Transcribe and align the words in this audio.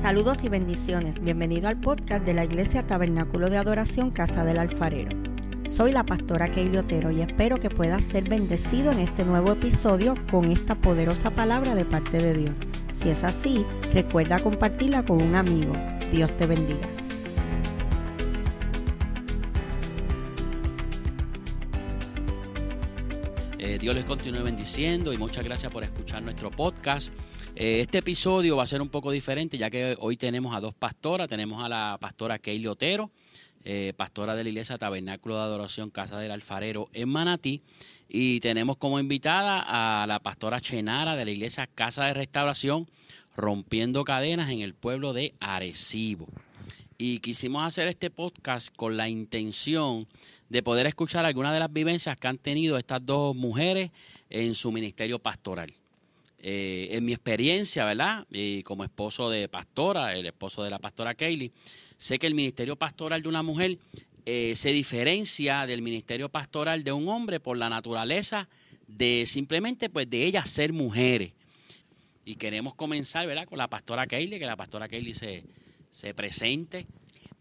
Saludos 0.00 0.42
y 0.42 0.48
bendiciones. 0.48 1.22
Bienvenido 1.22 1.68
al 1.68 1.78
podcast 1.78 2.24
de 2.24 2.34
la 2.34 2.44
Iglesia 2.44 2.86
Tabernáculo 2.86 3.50
de 3.50 3.58
Adoración 3.58 4.10
Casa 4.10 4.44
del 4.44 4.58
Alfarero. 4.58 5.10
Soy 5.66 5.92
la 5.92 6.04
pastora 6.04 6.50
Keili 6.50 6.78
Otero 6.78 7.10
y 7.10 7.20
espero 7.20 7.60
que 7.60 7.70
puedas 7.70 8.02
ser 8.02 8.28
bendecido 8.28 8.90
en 8.90 8.98
este 8.98 9.24
nuevo 9.24 9.52
episodio 9.52 10.14
con 10.30 10.50
esta 10.50 10.74
poderosa 10.74 11.30
palabra 11.30 11.74
de 11.74 11.84
parte 11.84 12.18
de 12.18 12.34
Dios. 12.34 12.54
Si 13.00 13.10
es 13.10 13.22
así, 13.22 13.64
recuerda 13.92 14.40
compartirla 14.40 15.04
con 15.04 15.22
un 15.22 15.34
amigo. 15.36 15.72
Dios 16.10 16.36
te 16.36 16.46
bendiga. 16.46 16.88
Eh, 23.58 23.78
Dios 23.78 23.94
les 23.94 24.04
continúe 24.04 24.42
bendiciendo 24.42 25.12
y 25.12 25.18
muchas 25.18 25.44
gracias 25.44 25.70
por 25.70 25.84
escuchar 25.84 26.22
nuestro 26.22 26.50
podcast. 26.50 27.12
Eh, 27.54 27.80
este 27.80 27.98
episodio 27.98 28.56
va 28.56 28.62
a 28.62 28.66
ser 28.66 28.80
un 28.80 28.88
poco 28.88 29.10
diferente 29.10 29.58
ya 29.58 29.68
que 29.68 29.94
hoy 29.98 30.16
tenemos 30.16 30.56
a 30.56 30.60
dos 30.60 30.74
pastoras. 30.74 31.28
Tenemos 31.28 31.62
a 31.62 31.68
la 31.68 31.98
pastora 32.00 32.38
Keili 32.38 32.66
Otero, 32.66 33.10
eh, 33.64 33.92
pastora 33.94 34.34
de 34.34 34.42
la 34.42 34.48
Iglesia 34.48 34.78
Tabernáculo 34.78 35.36
de 35.36 35.42
Adoración 35.42 35.90
Casa 35.90 36.18
del 36.18 36.30
Alfarero 36.30 36.88
en 36.94 37.10
Manatí. 37.10 37.60
Y 38.08 38.40
tenemos 38.40 38.78
como 38.78 38.98
invitada 38.98 39.64
a 39.66 40.06
la 40.06 40.20
pastora 40.20 40.60
Chenara 40.60 41.14
de 41.14 41.26
la 41.26 41.30
Iglesia 41.30 41.66
Casa 41.66 42.06
de 42.06 42.14
Restauración, 42.14 42.88
rompiendo 43.36 44.02
cadenas 44.04 44.50
en 44.50 44.60
el 44.60 44.74
pueblo 44.74 45.12
de 45.12 45.34
Arecibo. 45.38 46.28
Y 46.96 47.18
quisimos 47.18 47.66
hacer 47.66 47.88
este 47.88 48.10
podcast 48.10 48.74
con 48.74 48.96
la 48.96 49.08
intención 49.08 50.06
de 50.48 50.62
poder 50.62 50.86
escuchar 50.86 51.24
algunas 51.24 51.52
de 51.52 51.58
las 51.58 51.72
vivencias 51.72 52.16
que 52.16 52.28
han 52.28 52.38
tenido 52.38 52.78
estas 52.78 53.04
dos 53.04 53.34
mujeres 53.34 53.90
en 54.30 54.54
su 54.54 54.72
ministerio 54.72 55.18
pastoral. 55.18 55.72
Eh, 56.44 56.88
en 56.90 57.04
mi 57.04 57.12
experiencia, 57.12 57.84
¿verdad? 57.84 58.26
Y 58.28 58.64
como 58.64 58.82
esposo 58.82 59.30
de 59.30 59.48
pastora, 59.48 60.16
el 60.16 60.26
esposo 60.26 60.64
de 60.64 60.70
la 60.70 60.80
pastora 60.80 61.14
Kaylee, 61.14 61.52
sé 61.96 62.18
que 62.18 62.26
el 62.26 62.34
ministerio 62.34 62.74
pastoral 62.74 63.22
de 63.22 63.28
una 63.28 63.44
mujer 63.44 63.78
eh, 64.26 64.54
se 64.56 64.70
diferencia 64.72 65.66
del 65.66 65.82
ministerio 65.82 66.28
pastoral 66.28 66.82
de 66.82 66.90
un 66.90 67.08
hombre 67.08 67.38
por 67.38 67.56
la 67.56 67.68
naturaleza 67.68 68.48
de 68.88 69.22
simplemente 69.24 69.88
pues 69.88 70.10
de 70.10 70.24
ellas 70.24 70.50
ser 70.50 70.72
mujeres. 70.72 71.30
Y 72.24 72.34
queremos 72.34 72.74
comenzar, 72.74 73.24
¿verdad? 73.28 73.46
Con 73.46 73.58
la 73.58 73.68
pastora 73.68 74.08
Kaylee, 74.08 74.40
que 74.40 74.46
la 74.46 74.56
pastora 74.56 74.88
Kaylee 74.88 75.14
se, 75.14 75.44
se 75.92 76.12
presente. 76.12 76.86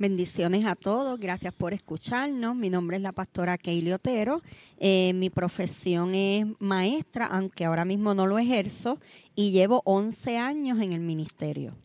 Bendiciones 0.02 0.66
a 0.66 0.74
todos, 0.74 1.20
gracias 1.20 1.54
por 1.54 1.74
escucharnos. 1.74 2.56
Mi 2.56 2.72
nombre 2.72 2.98
es 2.98 3.04
la 3.04 3.12
pastora 3.12 3.56
Keili 3.60 3.92
Otero. 3.92 4.42
Eh, 4.80 5.14
mi 5.14 5.30
profesión 5.30 6.16
es 6.16 6.48
maestra, 6.58 7.28
aunque 7.28 7.66
ahora 7.66 7.86
mismo 7.86 8.16
no 8.16 8.26
lo 8.26 8.40
ejerzo, 8.40 9.00
y 9.36 9.52
llevo 9.52 9.84
11 9.86 10.40
años 10.40 10.82
en 10.82 10.94
el 10.94 11.02
ministerio. 11.02 11.76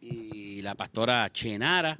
Y 0.00 0.62
la 0.62 0.74
pastora 0.74 1.30
Chenara. 1.30 1.98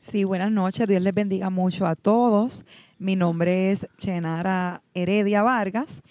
Sí, 0.00 0.24
buenas 0.24 0.50
noches, 0.50 0.88
Dios 0.88 1.00
les 1.00 1.14
bendiga 1.14 1.48
mucho 1.48 1.86
a 1.86 1.94
todos. 1.94 2.64
Mi 2.98 3.14
nombre 3.14 3.70
es 3.70 3.86
Chenara 3.98 4.82
Heredia 4.94 5.44
Vargas 5.44 6.02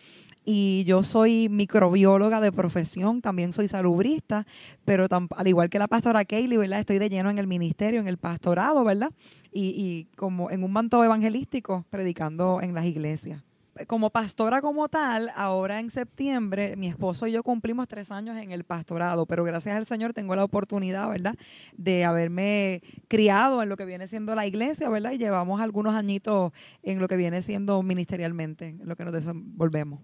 y 0.45 0.83
yo 0.85 1.01
soy 1.01 1.49
microbióloga 1.49 2.39
de 2.39 2.51
profesión, 2.51 3.21
también 3.21 3.51
soy 3.51 3.67
salubrista, 3.67 4.45
pero 4.85 5.07
al 5.09 5.47
igual 5.47 5.69
que 5.69 5.79
la 5.79 5.87
pastora 5.87 6.23
Kaylee, 6.23 6.57
¿verdad? 6.57 6.79
Estoy 6.79 6.99
de 6.99 7.09
lleno 7.09 7.31
en 7.31 7.39
el 7.39 7.47
ministerio, 7.47 7.99
en 7.99 8.07
el 8.07 8.17
pastorado, 8.17 8.83
¿verdad? 8.83 9.11
Y, 9.51 10.07
como 10.15 10.51
en 10.51 10.63
un 10.63 10.71
manto 10.71 11.03
evangelístico, 11.03 11.85
predicando 11.89 12.61
en 12.61 12.73
las 12.75 12.85
iglesias. 12.85 13.41
Como 13.87 14.09
pastora 14.09 14.61
como 14.61 14.87
tal, 14.87 15.31
ahora 15.35 15.79
en 15.79 15.89
septiembre, 15.89 16.77
mi 16.77 16.87
esposo 16.87 17.27
y 17.27 17.33
yo 17.33 17.43
cumplimos 17.43 17.89
tres 17.89 18.09
años 18.09 18.37
en 18.37 18.51
el 18.51 18.63
pastorado, 18.63 19.25
pero 19.25 19.43
gracias 19.43 19.75
al 19.75 19.85
Señor 19.85 20.13
tengo 20.13 20.33
la 20.35 20.45
oportunidad, 20.45 21.09
¿verdad?, 21.09 21.35
de 21.75 22.05
haberme 22.05 22.81
criado 23.09 23.61
en 23.61 23.67
lo 23.67 23.75
que 23.75 23.83
viene 23.83 24.07
siendo 24.07 24.33
la 24.33 24.45
iglesia, 24.45 24.89
¿verdad? 24.89 25.11
Y 25.11 25.17
llevamos 25.17 25.59
algunos 25.59 25.93
añitos 25.95 26.53
en 26.83 26.99
lo 26.99 27.07
que 27.09 27.17
viene 27.17 27.41
siendo 27.41 27.81
ministerialmente, 27.83 28.67
en 28.67 28.87
lo 28.87 28.95
que 28.95 29.03
nos 29.03 29.13
desenvolvemos. 29.13 29.99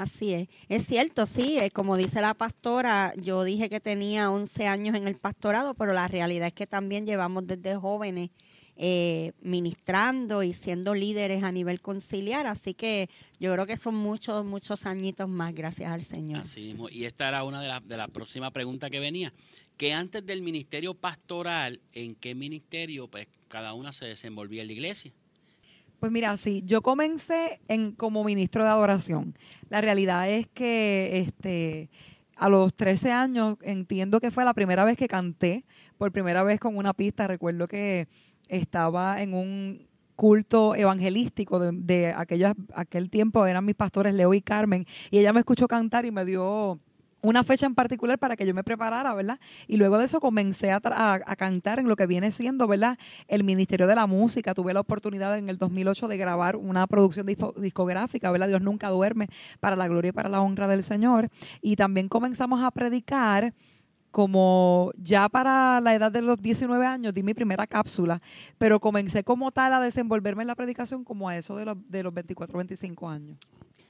Así 0.00 0.32
es. 0.32 0.48
Es 0.68 0.86
cierto, 0.86 1.26
sí, 1.26 1.58
eh, 1.58 1.70
como 1.70 1.96
dice 1.96 2.22
la 2.22 2.32
pastora, 2.32 3.12
yo 3.16 3.44
dije 3.44 3.68
que 3.68 3.80
tenía 3.80 4.30
11 4.30 4.66
años 4.66 4.96
en 4.96 5.06
el 5.06 5.16
pastorado, 5.16 5.74
pero 5.74 5.92
la 5.92 6.08
realidad 6.08 6.48
es 6.48 6.54
que 6.54 6.66
también 6.66 7.04
llevamos 7.04 7.46
desde 7.46 7.76
jóvenes 7.76 8.30
eh, 8.76 9.32
ministrando 9.42 10.42
y 10.42 10.54
siendo 10.54 10.94
líderes 10.94 11.42
a 11.42 11.52
nivel 11.52 11.82
conciliar, 11.82 12.46
así 12.46 12.72
que 12.72 13.10
yo 13.38 13.52
creo 13.52 13.66
que 13.66 13.76
son 13.76 13.94
muchos, 13.94 14.42
muchos 14.42 14.86
añitos 14.86 15.28
más, 15.28 15.52
gracias 15.54 15.92
al 15.92 16.02
Señor. 16.02 16.40
Así 16.40 16.60
mismo. 16.62 16.88
Y 16.88 17.04
esta 17.04 17.28
era 17.28 17.44
una 17.44 17.60
de 17.60 17.68
las 17.68 17.84
la 17.86 18.08
próximas 18.08 18.52
preguntas 18.52 18.90
que 18.90 18.98
venía, 18.98 19.34
que 19.76 19.92
antes 19.92 20.24
del 20.24 20.40
ministerio 20.40 20.94
pastoral, 20.94 21.82
¿en 21.92 22.14
qué 22.14 22.34
ministerio 22.34 23.06
pues 23.06 23.28
cada 23.48 23.74
una 23.74 23.92
se 23.92 24.06
desenvolvía 24.06 24.62
en 24.62 24.68
la 24.68 24.72
iglesia? 24.72 25.12
Pues 26.00 26.10
mira, 26.10 26.34
sí, 26.38 26.62
yo 26.64 26.80
comencé 26.80 27.60
en, 27.68 27.92
como 27.92 28.24
ministro 28.24 28.64
de 28.64 28.70
adoración. 28.70 29.36
La 29.68 29.82
realidad 29.82 30.30
es 30.30 30.48
que 30.48 31.18
este, 31.18 31.90
a 32.36 32.48
los 32.48 32.74
13 32.74 33.12
años 33.12 33.58
entiendo 33.60 34.18
que 34.18 34.30
fue 34.30 34.46
la 34.46 34.54
primera 34.54 34.86
vez 34.86 34.96
que 34.96 35.08
canté, 35.08 35.66
por 35.98 36.10
primera 36.10 36.42
vez 36.42 36.58
con 36.58 36.78
una 36.78 36.94
pista. 36.94 37.26
Recuerdo 37.26 37.68
que 37.68 38.08
estaba 38.48 39.20
en 39.20 39.34
un 39.34 39.86
culto 40.16 40.74
evangelístico 40.74 41.58
de, 41.58 41.72
de 41.72 42.14
aquel 42.74 43.10
tiempo, 43.10 43.44
eran 43.44 43.66
mis 43.66 43.74
pastores 43.74 44.14
Leo 44.14 44.32
y 44.32 44.40
Carmen, 44.40 44.86
y 45.10 45.18
ella 45.18 45.34
me 45.34 45.40
escuchó 45.40 45.68
cantar 45.68 46.06
y 46.06 46.10
me 46.10 46.24
dio 46.24 46.78
una 47.22 47.44
fecha 47.44 47.66
en 47.66 47.74
particular 47.74 48.18
para 48.18 48.36
que 48.36 48.46
yo 48.46 48.54
me 48.54 48.64
preparara, 48.64 49.14
¿verdad? 49.14 49.38
Y 49.66 49.76
luego 49.76 49.98
de 49.98 50.04
eso 50.04 50.20
comencé 50.20 50.72
a, 50.72 50.80
a, 50.82 51.36
cantar 51.36 51.78
en 51.78 51.88
lo 51.88 51.96
que 51.96 52.06
viene 52.06 52.30
siendo, 52.30 52.66
¿verdad? 52.66 52.98
El 53.28 53.44
Ministerio 53.44 53.86
de 53.86 53.94
la 53.94 54.06
Música. 54.06 54.54
Tuve 54.54 54.72
la 54.72 54.80
oportunidad 54.80 55.36
en 55.38 55.48
el 55.48 55.58
2008 55.58 56.08
de 56.08 56.16
grabar 56.16 56.56
una 56.56 56.86
producción 56.86 57.26
discográfica, 57.26 58.30
¿verdad? 58.30 58.48
Dios 58.48 58.62
nunca 58.62 58.88
duerme 58.88 59.28
para 59.60 59.76
la 59.76 59.88
gloria 59.88 60.10
y 60.10 60.12
para 60.12 60.28
la 60.28 60.40
honra 60.40 60.68
del 60.68 60.82
Señor. 60.82 61.28
Y 61.60 61.76
también 61.76 62.08
comenzamos 62.08 62.62
a 62.62 62.70
predicar 62.70 63.54
como 64.10 64.90
ya 64.96 65.28
para 65.28 65.80
la 65.80 65.94
edad 65.94 66.10
de 66.10 66.22
los 66.22 66.40
19 66.42 66.84
años 66.84 67.14
di 67.14 67.22
mi 67.22 67.34
primera 67.34 67.66
cápsula, 67.66 68.18
pero 68.58 68.80
comencé 68.80 69.22
como 69.24 69.52
tal 69.52 69.72
a 69.72 69.80
desenvolverme 69.80 70.42
en 70.42 70.48
la 70.48 70.56
predicación 70.56 71.04
como 71.04 71.28
a 71.28 71.36
eso 71.36 71.56
de 71.56 71.64
los, 71.64 71.76
de 71.88 72.02
los 72.02 72.12
24, 72.12 72.56
25 72.58 73.08
años. 73.08 73.38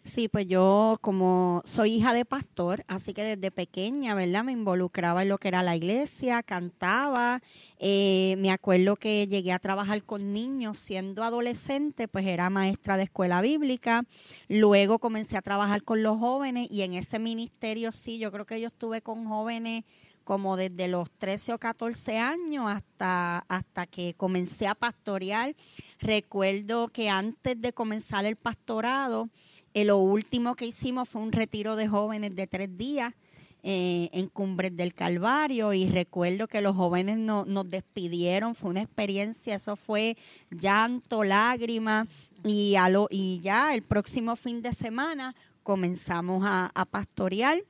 Sí, 0.03 0.29
pues 0.29 0.47
yo 0.47 0.97
como 1.03 1.61
soy 1.67 1.97
hija 1.97 2.15
de 2.15 2.25
pastor, 2.25 2.85
así 2.89 3.13
que 3.13 3.23
desde 3.23 3.51
pequeña, 3.51 4.15
¿verdad? 4.15 4.45
Me 4.45 4.53
involucraba 4.53 5.23
en 5.23 5.29
lo 5.29 5.37
que 5.37 5.49
era 5.49 5.63
la 5.63 5.77
iglesia, 5.77 6.43
cantaba. 6.43 7.41
Eh, 7.79 8.35
me 8.39 8.51
acuerdo 8.51 8.97
que 8.97 9.29
llegué 9.29 9.53
a 9.53 9.59
trabajar 9.59 10.03
con 10.03 10.33
niños 10.33 10.79
siendo 10.79 11.23
adolescente, 11.23 12.09
pues 12.09 12.25
era 12.25 12.49
maestra 12.49 12.97
de 12.97 13.05
escuela 13.05 13.43
bíblica. 13.43 14.05
Luego 14.49 14.99
comencé 14.99 15.37
a 15.37 15.43
trabajar 15.43 15.83
con 15.83 16.03
los 16.03 16.19
jóvenes 16.19 16.69
y 16.71 16.81
en 16.81 16.95
ese 16.95 17.19
ministerio 17.19 17.93
sí, 17.93 18.19
yo 18.19 18.33
creo 18.33 18.47
que 18.47 18.59
yo 18.59 18.69
estuve 18.69 19.03
con 19.03 19.27
jóvenes 19.27 19.85
como 20.25 20.57
desde 20.57 20.87
los 20.87 21.11
13 21.11 21.55
o 21.55 21.59
14 21.59 22.19
años 22.19 22.67
hasta, 22.71 23.39
hasta 23.49 23.87
que 23.87 24.15
comencé 24.17 24.67
a 24.67 24.75
pastorear. 24.75 25.55
Recuerdo 25.99 26.89
que 26.89 27.11
antes 27.11 27.61
de 27.61 27.73
comenzar 27.73 28.25
el 28.25 28.37
pastorado, 28.37 29.29
eh, 29.75 29.85
lo 29.85 29.99
último 29.99 30.55
que 30.55 30.67
hicimos 30.67 31.09
fue 31.09 31.23
un 31.23 31.33
retiro 31.33 31.77
de 31.77 31.89
jóvenes 31.89 32.35
de 32.35 32.47
tres 32.47 32.77
días 32.77 33.15
eh, 33.63 34.09
en 34.13 34.29
Cumbres 34.29 34.75
del 34.75 34.95
Calvario 34.95 35.75
y 35.75 35.87
recuerdo 35.89 36.49
que 36.49 36.63
los 36.63 36.75
jóvenes 36.75 37.19
no, 37.19 37.45
nos 37.45 37.69
despidieron, 37.69 38.55
fue 38.55 38.71
una 38.71 38.81
experiencia, 38.81 39.55
eso 39.55 39.77
fue 39.77 40.17
llanto, 40.51 41.25
lágrimas 41.25 42.09
y, 42.43 42.77
a 42.77 42.89
lo, 42.89 43.07
y 43.11 43.39
ya 43.41 43.75
el 43.75 43.83
próximo 43.83 44.35
fin 44.35 44.63
de 44.63 44.73
semana 44.73 45.37
comenzamos 45.63 46.43
a, 46.47 46.73
pastorear. 46.91 47.63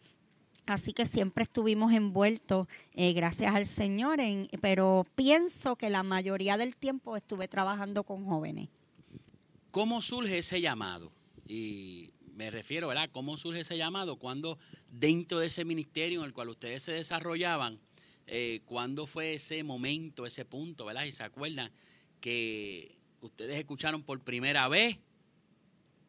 Así 0.67 0.93
que 0.93 1.05
siempre 1.05 1.43
estuvimos 1.43 1.93
envueltos, 1.93 2.69
eh, 2.95 3.13
gracias 3.13 3.53
al 3.53 3.67
Señor, 3.67 4.21
en, 4.21 4.49
pero 4.61 5.05
pienso 5.17 5.75
que 5.75 5.91
la 5.91 6.05
mayoría 6.05 6.57
del 6.57 6.77
tiempo 6.77 7.17
estuve 7.17 7.49
trabajando 7.49 8.05
con 8.05 8.25
jóvenes. 8.25 8.69
¿Cómo 9.73 10.01
surge 10.01 10.39
ese 10.39 10.61
llamado? 10.61 11.11
Y 11.51 12.13
me 12.37 12.49
refiero, 12.49 12.87
¿verdad? 12.87 13.11
¿Cómo 13.11 13.37
surge 13.37 13.61
ese 13.61 13.77
llamado? 13.77 14.17
Cuando 14.17 14.57
dentro 14.89 15.41
de 15.41 15.49
ese 15.49 15.65
ministerio 15.65 16.21
en 16.21 16.27
el 16.27 16.33
cual 16.33 16.49
ustedes 16.49 16.85
se 16.85 16.93
desarrollaban, 16.93 17.81
eh, 18.29 18.61
¿cuándo 18.67 19.05
fue 19.05 19.35
ese 19.35 19.65
momento, 19.65 20.27
ese 20.27 20.45
punto, 20.45 20.85
¿verdad? 20.85 21.07
Y 21.07 21.13
se 21.13 21.25
acuerdan 21.25 21.73
que 22.21 22.97
ustedes 23.21 23.59
escucharon 23.59 24.05
por 24.05 24.21
primera 24.21 24.69
vez 24.69 24.99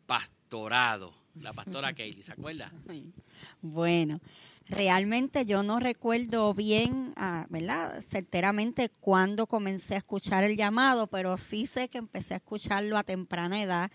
pastorado. 0.06 1.16
La 1.34 1.54
pastora 1.54 1.92
Kaylee, 1.96 2.22
¿se 2.22 2.34
acuerda? 2.34 2.72
Bueno, 3.64 4.22
realmente 4.70 5.48
yo 5.48 5.64
no 5.64 5.80
recuerdo 5.80 6.54
bien, 6.54 7.14
ah, 7.16 7.48
¿verdad? 7.50 8.00
Certeramente 8.08 8.90
cuándo 9.00 9.48
comencé 9.48 9.96
a 9.96 10.00
escuchar 10.00 10.44
el 10.44 10.56
llamado, 10.56 11.08
pero 11.08 11.38
sí 11.38 11.66
sé 11.66 11.90
que 11.90 11.98
empecé 11.98 12.36
a 12.36 12.38
escucharlo 12.38 12.96
a 12.96 13.04
temprana 13.04 13.60
edad 13.60 13.92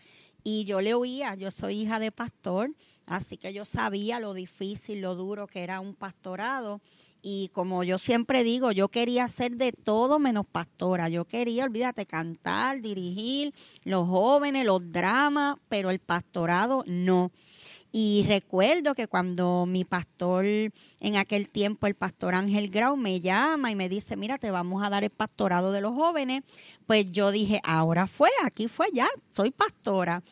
y 0.48 0.64
yo 0.64 0.80
le 0.80 0.94
oía, 0.94 1.34
yo 1.34 1.50
soy 1.50 1.82
hija 1.82 1.98
de 1.98 2.12
pastor 2.12 2.70
Así 3.06 3.36
que 3.36 3.52
yo 3.52 3.64
sabía 3.64 4.18
lo 4.18 4.34
difícil, 4.34 5.00
lo 5.00 5.14
duro 5.14 5.46
que 5.46 5.62
era 5.62 5.78
un 5.78 5.94
pastorado. 5.94 6.80
Y 7.22 7.50
como 7.54 7.84
yo 7.84 7.98
siempre 7.98 8.42
digo, 8.42 8.72
yo 8.72 8.88
quería 8.88 9.28
ser 9.28 9.56
de 9.56 9.72
todo 9.72 10.18
menos 10.18 10.44
pastora. 10.46 11.08
Yo 11.08 11.24
quería, 11.24 11.64
olvídate, 11.64 12.04
cantar, 12.04 12.82
dirigir, 12.82 13.54
los 13.84 14.08
jóvenes, 14.08 14.66
los 14.66 14.92
dramas, 14.92 15.56
pero 15.68 15.90
el 15.90 16.00
pastorado 16.00 16.82
no. 16.86 17.30
Y 17.92 18.24
recuerdo 18.28 18.94
que 18.94 19.06
cuando 19.06 19.64
mi 19.66 19.84
pastor, 19.84 20.44
en 20.44 21.16
aquel 21.16 21.48
tiempo, 21.48 21.86
el 21.86 21.94
pastor 21.94 22.34
Ángel 22.34 22.70
Grau, 22.70 22.96
me 22.96 23.20
llama 23.20 23.70
y 23.70 23.74
me 23.74 23.88
dice, 23.88 24.16
mira, 24.16 24.38
te 24.38 24.50
vamos 24.50 24.84
a 24.84 24.90
dar 24.90 25.04
el 25.04 25.10
pastorado 25.10 25.72
de 25.72 25.80
los 25.80 25.94
jóvenes, 25.94 26.42
pues 26.86 27.10
yo 27.10 27.30
dije, 27.30 27.60
ahora 27.64 28.06
fue, 28.06 28.30
aquí 28.44 28.68
fue 28.68 28.88
ya, 28.92 29.08
soy 29.32 29.50
pastora. 29.50 30.22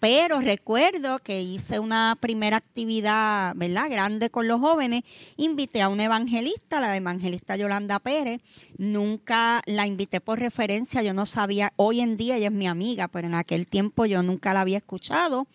Pero 0.00 0.40
recuerdo 0.40 1.18
que 1.18 1.42
hice 1.42 1.78
una 1.78 2.16
primera 2.18 2.56
actividad, 2.56 3.52
¿verdad? 3.54 3.90
Grande 3.90 4.30
con 4.30 4.48
los 4.48 4.58
jóvenes. 4.58 5.02
Invité 5.36 5.82
a 5.82 5.90
una 5.90 6.04
evangelista, 6.04 6.80
la 6.80 6.96
evangelista 6.96 7.54
Yolanda 7.54 7.98
Pérez. 7.98 8.40
Nunca 8.78 9.60
la 9.66 9.86
invité 9.86 10.22
por 10.22 10.38
referencia, 10.38 11.02
yo 11.02 11.12
no 11.12 11.26
sabía, 11.26 11.74
hoy 11.76 12.00
en 12.00 12.16
día 12.16 12.38
ella 12.38 12.46
es 12.46 12.52
mi 12.52 12.66
amiga, 12.66 13.08
pero 13.08 13.26
en 13.26 13.34
aquel 13.34 13.66
tiempo 13.66 14.06
yo 14.06 14.22
nunca 14.22 14.54
la 14.54 14.62
había 14.62 14.78
escuchado. 14.78 15.46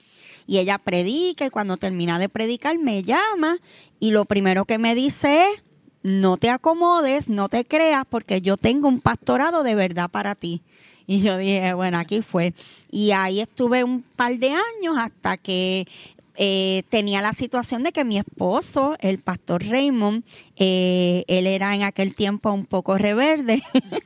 Y 0.45 0.59
ella 0.59 0.77
predica 0.77 1.47
y 1.47 1.49
cuando 1.49 1.77
termina 1.77 2.19
de 2.19 2.29
predicar 2.29 2.77
me 2.77 3.01
llama 3.01 3.57
y 3.99 4.11
lo 4.11 4.25
primero 4.25 4.65
que 4.65 4.77
me 4.77 4.93
dice 4.93 5.43
es, 5.49 5.63
no 6.03 6.37
te 6.37 6.51
acomodes, 6.51 7.29
no 7.29 7.49
te 7.49 7.65
creas, 7.65 8.03
porque 8.07 8.43
yo 8.43 8.57
tengo 8.57 8.87
un 8.87 9.01
pastorado 9.01 9.63
de 9.63 9.73
verdad 9.73 10.07
para 10.11 10.35
ti. 10.35 10.61
Y 11.07 11.21
yo 11.21 11.37
dije, 11.37 11.73
bueno, 11.73 11.97
aquí 11.99 12.21
fue. 12.21 12.53
Y 12.91 13.11
ahí 13.11 13.39
estuve 13.39 13.83
un 13.83 14.01
par 14.01 14.37
de 14.37 14.49
años 14.49 14.97
hasta 14.97 15.37
que 15.37 15.87
eh, 16.37 16.83
tenía 16.89 17.21
la 17.21 17.33
situación 17.33 17.83
de 17.83 17.91
que 17.91 18.03
mi 18.03 18.17
esposo, 18.17 18.95
el 18.99 19.19
pastor 19.19 19.63
Raymond, 19.63 20.23
eh, 20.57 21.23
él 21.27 21.47
era 21.47 21.75
en 21.75 21.83
aquel 21.83 22.15
tiempo 22.15 22.51
un 22.51 22.65
poco 22.65 22.97
reverde. 22.97 23.61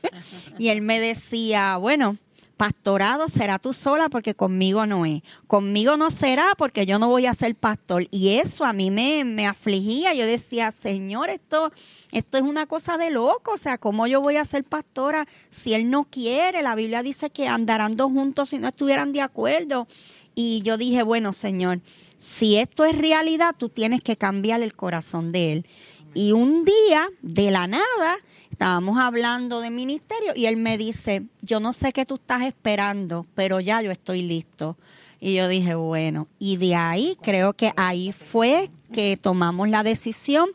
y 0.60 0.68
él 0.70 0.82
me 0.82 1.00
decía, 1.00 1.78
bueno, 1.78 2.18
pastorado 2.60 3.30
será 3.30 3.58
tú 3.58 3.72
sola 3.72 4.10
porque 4.10 4.36
conmigo 4.36 4.86
no 4.86 5.06
es. 5.06 5.22
Conmigo 5.48 5.96
no 5.96 6.12
será 6.12 6.52
porque 6.58 6.86
yo 6.86 7.00
no 7.00 7.08
voy 7.08 7.26
a 7.26 7.34
ser 7.34 7.56
pastor. 7.56 8.04
Y 8.12 8.36
eso 8.36 8.66
a 8.66 8.74
mí 8.74 8.92
me, 8.92 9.24
me 9.24 9.48
afligía. 9.48 10.14
Yo 10.14 10.26
decía, 10.26 10.74
Señor, 10.74 11.30
esto, 11.30 11.72
esto 12.12 12.38
es 12.38 12.44
una 12.44 12.66
cosa 12.66 12.98
de 12.98 13.12
loco. 13.12 13.54
O 13.54 13.58
sea, 13.58 13.78
¿cómo 13.78 14.08
yo 14.08 14.20
voy 14.20 14.36
a 14.36 14.44
ser 14.44 14.66
pastora 14.66 15.26
si 15.50 15.74
Él 15.74 15.90
no 15.90 16.04
quiere? 16.04 16.62
La 16.62 16.76
Biblia 16.76 17.02
dice 17.02 17.30
que 17.30 17.48
andarán 17.48 17.96
dos 17.96 18.12
juntos 18.12 18.50
si 18.50 18.58
no 18.58 18.68
estuvieran 18.68 19.14
de 19.14 19.22
acuerdo. 19.22 19.88
Y 20.36 20.62
yo 20.62 20.76
dije, 20.78 21.02
bueno, 21.02 21.32
Señor, 21.32 21.80
si 22.18 22.58
esto 22.58 22.84
es 22.84 22.98
realidad, 22.98 23.56
tú 23.58 23.70
tienes 23.70 24.04
que 24.04 24.18
cambiar 24.18 24.62
el 24.62 24.76
corazón 24.76 25.32
de 25.32 25.54
Él. 25.54 25.66
Y 26.14 26.32
un 26.32 26.66
día, 26.66 27.08
de 27.22 27.52
la 27.52 27.68
nada, 27.68 28.16
estábamos 28.52 28.98
hablando 28.98 29.62
de 29.62 29.70
ministerio 29.70 30.34
y 30.36 30.48
él 30.48 30.58
me 30.58 30.78
dice, 30.78 31.24
yo 31.42 31.60
no 31.60 31.72
sé 31.72 31.94
qué 31.94 32.06
tú 32.06 32.16
estás 32.16 32.42
esperando, 32.44 33.26
pero 33.36 33.60
ya 33.60 33.82
yo 33.82 33.92
estoy 33.92 34.22
listo. 34.22 34.76
Y 35.22 35.36
yo 35.36 35.48
dije, 35.50 35.76
bueno, 35.76 36.28
y 36.40 36.58
de 36.58 36.76
ahí 36.76 37.18
creo 37.22 37.54
que 37.54 37.74
ahí 37.76 38.14
fue 38.14 38.70
que 38.94 39.18
tomamos 39.18 39.68
la 39.68 39.84
decisión 39.84 40.50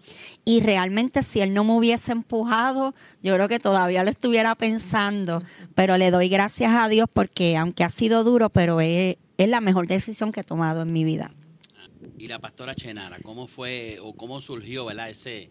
y 0.45 0.61
realmente 0.61 1.23
si 1.23 1.41
él 1.41 1.53
no 1.53 1.65
me 1.65 1.75
hubiese 1.75 2.13
empujado, 2.13 2.95
yo 3.23 3.35
creo 3.35 3.49
que 3.49 3.59
todavía 3.59 4.05
lo 4.05 4.11
estuviera 4.11 4.55
pensando, 4.55 5.43
pero 5.75 5.99
le 5.99 6.11
doy 6.11 6.31
gracias 6.31 6.73
a 6.73 6.89
Dios 6.89 7.09
porque 7.13 7.59
aunque 7.59 7.85
ha 7.85 7.91
sido 7.91 8.25
duro, 8.25 8.49
pero 8.49 8.81
es, 8.81 9.17
es 9.37 9.49
la 9.49 9.61
mejor 9.61 9.87
decisión 9.87 10.33
que 10.33 10.41
he 10.41 10.45
tomado 10.45 10.83
en 10.83 10.93
mi 10.93 11.05
vida. 11.05 11.31
Y 12.19 12.29
la 12.29 12.39
pastora 12.39 12.75
Chenara, 12.75 13.19
¿cómo 13.23 13.47
fue 13.47 13.99
o 14.01 14.15
cómo 14.15 14.41
surgió, 14.41 14.87
verdad, 14.87 15.11
ese 15.11 15.51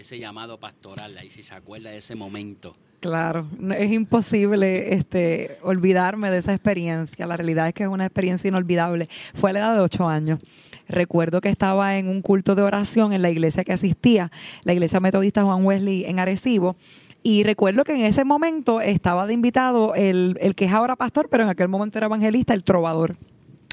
ese 0.00 0.18
llamado 0.18 0.58
pastoral, 0.58 1.16
ahí 1.18 1.30
si 1.30 1.42
se 1.42 1.54
acuerda 1.54 1.90
de 1.90 1.98
ese 1.98 2.14
momento. 2.14 2.76
Claro, 3.00 3.46
es 3.76 3.90
imposible 3.92 4.94
este, 4.94 5.58
olvidarme 5.62 6.30
de 6.30 6.38
esa 6.38 6.52
experiencia. 6.52 7.26
La 7.26 7.36
realidad 7.36 7.68
es 7.68 7.74
que 7.74 7.84
es 7.84 7.88
una 7.88 8.04
experiencia 8.04 8.48
inolvidable. 8.48 9.08
Fue 9.34 9.50
a 9.50 9.52
la 9.54 9.58
edad 9.60 9.74
de 9.74 9.80
ocho 9.80 10.06
años. 10.06 10.38
Recuerdo 10.86 11.40
que 11.40 11.48
estaba 11.48 11.96
en 11.96 12.08
un 12.08 12.20
culto 12.20 12.54
de 12.54 12.62
oración 12.62 13.12
en 13.12 13.22
la 13.22 13.30
iglesia 13.30 13.64
que 13.64 13.72
asistía, 13.72 14.30
la 14.64 14.72
iglesia 14.74 15.00
metodista 15.00 15.44
Juan 15.44 15.64
Wesley 15.64 16.04
en 16.04 16.18
Arecibo. 16.18 16.76
Y 17.22 17.42
recuerdo 17.42 17.84
que 17.84 17.94
en 17.94 18.02
ese 18.02 18.24
momento 18.24 18.80
estaba 18.80 19.26
de 19.26 19.34
invitado 19.34 19.94
el, 19.94 20.36
el 20.40 20.54
que 20.54 20.66
es 20.66 20.72
ahora 20.72 20.96
pastor, 20.96 21.28
pero 21.30 21.44
en 21.44 21.50
aquel 21.50 21.68
momento 21.68 21.98
era 21.98 22.06
evangelista, 22.06 22.52
el 22.54 22.64
trovador. 22.64 23.16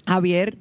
Javier 0.06 0.58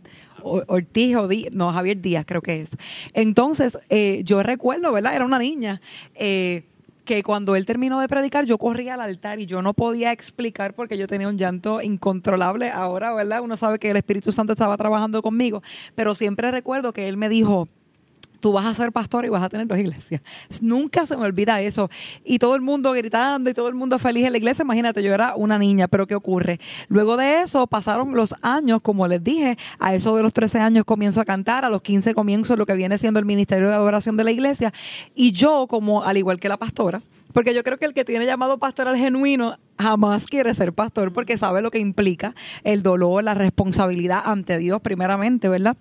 Ortiz 0.47 1.17
o 1.17 1.29
no, 1.53 1.73
Javier 1.73 2.01
Díaz 2.01 2.25
creo 2.27 2.43
que 2.43 2.61
es. 2.63 2.77
Entonces, 3.13 3.79
eh, 3.89 4.23
yo 4.25 4.43
recuerdo, 4.43 4.93
¿verdad? 4.93 5.15
Era 5.15 5.25
una 5.25 5.39
niña. 5.39 5.81
Eh, 6.15 6.65
que 7.07 7.23
cuando 7.23 7.57
él 7.57 7.65
terminó 7.65 8.01
de 8.01 8.09
predicar, 8.09 8.45
yo 8.45 8.59
corría 8.59 8.95
al 8.95 9.01
altar 9.01 9.39
y 9.39 9.47
yo 9.47 9.63
no 9.63 9.73
podía 9.73 10.13
explicar 10.13 10.75
porque 10.75 10.99
yo 10.99 11.07
tenía 11.07 11.29
un 11.29 11.39
llanto 11.39 11.81
incontrolable. 11.81 12.71
Ahora, 12.71 13.15
¿verdad? 13.15 13.41
Uno 13.43 13.57
sabe 13.57 13.79
que 13.79 13.91
el 13.91 13.97
Espíritu 13.97 14.33
Santo 14.33 14.53
estaba 14.53 14.77
trabajando 14.77 15.23
conmigo, 15.23 15.63
pero 15.95 16.15
siempre 16.15 16.51
recuerdo 16.51 16.93
que 16.93 17.09
él 17.09 17.17
me 17.17 17.29
dijo, 17.29 17.69
tú 18.41 18.53
vas 18.53 18.67
a 18.67 18.75
ser 18.75 18.93
pastor 18.93 19.25
y 19.25 19.29
vas 19.29 19.43
a 19.43 19.49
tener 19.49 19.67
dos 19.67 19.79
iglesias. 19.79 20.21
Nunca 20.61 21.07
se 21.07 21.17
me 21.17 21.25
olvida 21.25 21.61
eso. 21.61 21.91
Y 22.25 22.39
todo 22.39 22.55
el 22.55 22.63
mundo 22.63 22.93
gritando 22.93 23.51
y 23.51 23.55
todo 23.55 23.69
el 23.69 23.75
mundo 23.75 23.99
feliz 23.99 24.25
en 24.25 24.33
la 24.33 24.39
iglesia. 24.39 24.63
Imagínate, 24.63 25.03
yo 25.03 25.13
era 25.13 25.35
una 25.37 25.59
niña, 25.59 25.89
pero 25.89 26.07
¿qué 26.07 26.15
ocurre? 26.15 26.61
Luego 26.89 27.17
de 27.17 27.43
eso 27.43 27.67
pasaron 27.67 28.15
los 28.15 28.35
años, 28.43 28.81
como 28.83 29.07
les 29.07 29.23
dije, 29.23 29.57
a 29.79 29.95
eso 29.95 30.17
de 30.17 30.23
los 30.23 30.33
13 30.33 30.59
años 30.61 30.85
comienzo 30.85 31.21
a 31.21 31.25
cantar, 31.25 31.65
a 31.65 31.71
los 31.71 31.83
15 31.83 32.15
comienzo 32.15 32.57
lo 32.57 32.67
que 32.67 32.75
viene 32.75 32.99
siendo 32.99 33.21
el 33.21 33.27
ministerio 33.27 33.69
de 33.69 33.75
adoración 33.75 34.17
de 34.17 34.25
la 34.25 34.31
iglesia. 34.31 34.73
Y 35.15 35.33
yo, 35.33 35.67
como 35.69 36.03
al 36.03 36.17
igual 36.17 36.41
que 36.41 36.49
la 36.49 36.57
pastora, 36.57 37.01
porque 37.33 37.53
yo 37.53 37.63
creo 37.63 37.79
que 37.79 37.85
el 37.85 37.93
que 37.93 38.05
tiene 38.05 38.25
llamado 38.25 38.57
pastoral 38.57 38.97
genuino 38.97 39.59
jamás 39.79 40.27
quiere 40.27 40.55
ser 40.55 40.73
pastor 40.73 41.13
porque 41.13 41.37
sabe 41.37 41.61
lo 41.61 41.71
que 41.71 41.79
implica 41.79 42.35
el 42.65 42.83
dolor, 42.83 43.25
la 43.25 43.35
responsabilidad 43.35 44.23
ante 44.25 44.57
Dios 44.57 44.81
primeramente, 44.81 45.49
¿verdad? 45.51 45.77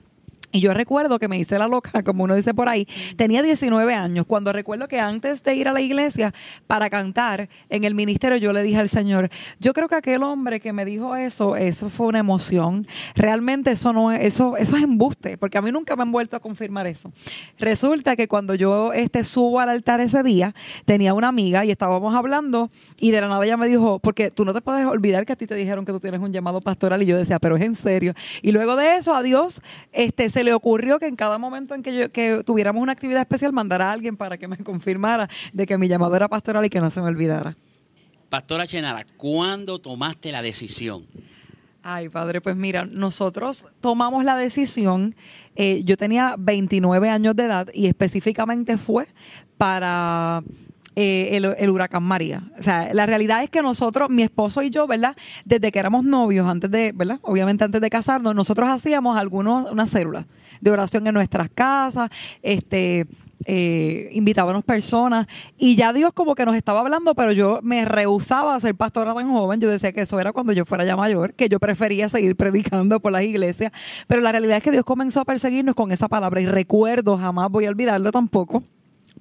Y 0.56 0.62
yo 0.62 0.74
recuerdo 0.74 1.19
que 1.19 1.28
me 1.28 1.38
hice 1.38 1.60
la 1.60 1.68
loca, 1.68 2.02
como 2.06 2.24
uno 2.24 2.34
dice 2.34 2.54
por 2.54 2.69
ahí, 2.69 2.88
tenía 3.18 3.42
19 3.42 3.94
años, 3.94 4.25
cuando 4.25 4.54
recuerdo 4.54 4.88
que 4.88 5.02
antes 5.02 5.44
de 5.44 5.54
ir 5.54 5.68
a 5.68 5.74
la 5.74 5.81
iglesia 5.81 6.34
para 6.66 6.90
cantar 6.90 7.50
en 7.69 7.84
el 7.84 7.94
ministerio, 7.94 8.38
yo 8.38 8.54
le 8.54 8.63
dije 8.63 8.78
al 8.78 8.88
Señor, 8.88 9.30
yo 9.60 9.74
creo 9.74 9.90
que 9.90 9.96
aquel 9.96 10.24
hombre 10.24 10.62
que 10.62 10.72
me 10.72 10.86
dijo 10.86 11.13
eso, 11.18 11.57
eso 11.57 11.90
fue 11.90 12.07
una 12.07 12.19
emoción. 12.19 12.88
Realmente 13.16 13.72
eso 13.72 13.92
no 13.92 14.13
es, 14.13 14.24
eso, 14.24 14.56
eso 14.56 14.78
es 14.78 14.84
embuste, 14.84 15.38
porque 15.38 15.57
a 15.57 15.62
mí 15.62 15.74
nunca 15.74 15.98
me 15.98 16.04
han 16.04 16.13
vuelto 16.13 16.38
a 16.38 16.40
confirmar 16.40 16.88
eso. 16.88 17.12
Resulta 17.60 18.16
que 18.16 18.30
cuando 18.30 18.56
yo 18.56 18.94
este, 18.94 19.25
subo 19.25 19.60
al 19.60 19.68
altar 19.68 20.00
ese 20.00 20.24
día, 20.24 20.56
tenía 20.86 21.14
una 21.14 21.28
amiga 21.28 21.66
y 21.66 21.71
estábamos 21.71 22.16
hablando 22.16 22.69
y 22.97 23.12
de 23.12 23.19
la 23.19 23.28
nada 23.28 23.44
ella 23.44 23.57
me 23.57 23.68
dijo, 23.68 24.00
porque 24.00 24.31
tú 24.31 24.45
no 24.45 24.54
te 24.54 24.62
puedes 24.62 24.85
olvidar 24.85 25.26
que 25.26 25.33
a 25.33 25.35
ti 25.35 25.47
te 25.47 25.56
dijeron 25.56 25.83
que 25.83 25.92
tú 25.92 26.00
tienes 26.00 26.21
un 26.21 26.31
llamado 26.31 26.62
pastoral 26.62 27.04
y 27.04 27.07
yo 27.07 27.18
decía, 27.18 27.40
pero 27.40 27.57
es 27.57 27.62
en 27.62 27.76
serio. 27.76 28.14
Y 28.42 28.54
luego 28.54 28.78
de 28.78 28.95
eso, 28.95 29.14
a 29.14 29.21
Dios, 29.21 29.62
este, 29.92 30.30
se 30.30 30.44
le 30.45 30.54
ocurrió 30.54 30.99
que 30.99 31.07
en 31.07 31.18
cada 31.18 31.37
momento 31.37 31.75
en 31.75 31.83
que, 31.83 32.09
que 32.09 32.44
tuviéramos 32.45 32.81
una 32.81 32.94
actividad 32.94 33.21
especial 33.21 33.52
mandara 33.52 33.90
a 33.90 33.92
alguien 33.92 34.16
para 34.16 34.37
que 34.37 34.47
me 34.47 34.57
confirmara 34.57 35.28
de 35.52 35.66
que 35.66 35.78
mi 35.78 35.90
llamado 35.90 36.16
era 36.16 36.30
pastoral 36.30 36.64
y 36.66 36.69
que 36.69 36.80
no 36.80 36.90
se 36.90 37.02
me 37.02 37.07
olvidara. 37.07 37.56
Pastora 38.30 38.66
Chenara, 38.66 39.06
¿cuándo 39.18 39.80
tomaste 39.80 40.31
la 40.31 40.42
decisión? 40.42 41.06
Ay, 41.87 42.09
padre, 42.09 42.42
pues 42.42 42.57
mira, 42.57 42.85
nosotros 42.85 43.68
tomamos 43.80 44.25
la 44.25 44.35
decisión, 44.35 45.16
eh, 45.56 45.83
yo 45.83 45.97
tenía 45.97 46.35
29 46.37 47.09
años 47.09 47.35
de 47.35 47.44
edad 47.44 47.68
y 47.73 47.85
específicamente 47.85 48.78
fue 48.78 49.07
para 49.57 50.42
eh, 50.95 51.42
el, 51.57 51.69
huracán 51.69 52.04
María. 52.04 52.44
O 52.57 52.64
sea, 52.64 52.94
la 52.94 53.06
realidad 53.06 53.44
es 53.44 53.52
que 53.52 53.61
nosotros, 53.61 54.09
mi 54.09 54.23
esposo 54.23 54.61
y 54.61 54.69
yo, 54.69 54.87
¿verdad? 54.87 55.16
Desde 55.44 55.71
que 55.71 55.80
éramos 55.80 56.06
novios, 56.06 56.47
antes 56.47 56.71
de, 56.71 56.94
¿verdad? 56.94 57.19
Obviamente 57.21 57.64
antes 57.64 57.81
de 57.81 57.90
casarnos, 57.90 58.33
nosotros 58.33 58.69
hacíamos 58.69 59.18
algunos, 59.18 59.69
unas 59.71 59.90
células 59.90 60.25
de 60.61 60.71
oración 60.71 61.06
en 61.07 61.14
nuestras 61.14 61.49
casas, 61.49 62.09
este, 62.42 63.07
eh, 63.45 64.09
invitábamos 64.14 64.64
personas 64.64 65.28
y 65.57 65.75
ya 65.75 65.92
Dios 65.94 66.14
como 66.14 66.33
que 66.33 66.45
nos 66.45 66.56
estaba 66.56 66.80
hablando, 66.80 67.14
pero 67.14 67.31
yo 67.31 67.59
me 67.61 67.85
rehusaba 67.85 68.56
a 68.56 68.59
ser 68.59 68.75
pastora 68.75 69.14
tan 69.14 69.30
joven. 69.30 69.59
Yo 69.59 69.69
decía 69.69 69.92
que 69.92 70.02
eso 70.02 70.19
era 70.19 70.31
cuando 70.31 70.54
yo 70.54 70.66
fuera 70.66 70.85
ya 70.85 70.95
mayor, 70.95 71.33
que 71.33 71.49
yo 71.49 71.59
prefería 71.59 72.09
seguir 72.09 72.35
predicando 72.35 72.99
por 72.99 73.11
las 73.11 73.23
iglesias. 73.23 73.71
Pero 74.07 74.21
la 74.21 74.31
realidad 74.31 74.57
es 74.57 74.64
que 74.64 74.71
Dios 74.71 74.85
comenzó 74.85 75.19
a 75.19 75.25
perseguirnos 75.25 75.75
con 75.75 75.92
esa 75.92 76.07
palabra 76.07 76.42
y 76.42 76.45
recuerdo, 76.45 77.18
jamás 77.18 77.49
voy 77.52 77.66
a 77.66 77.69
olvidarlo 77.69 78.11
tampoco 78.11 78.64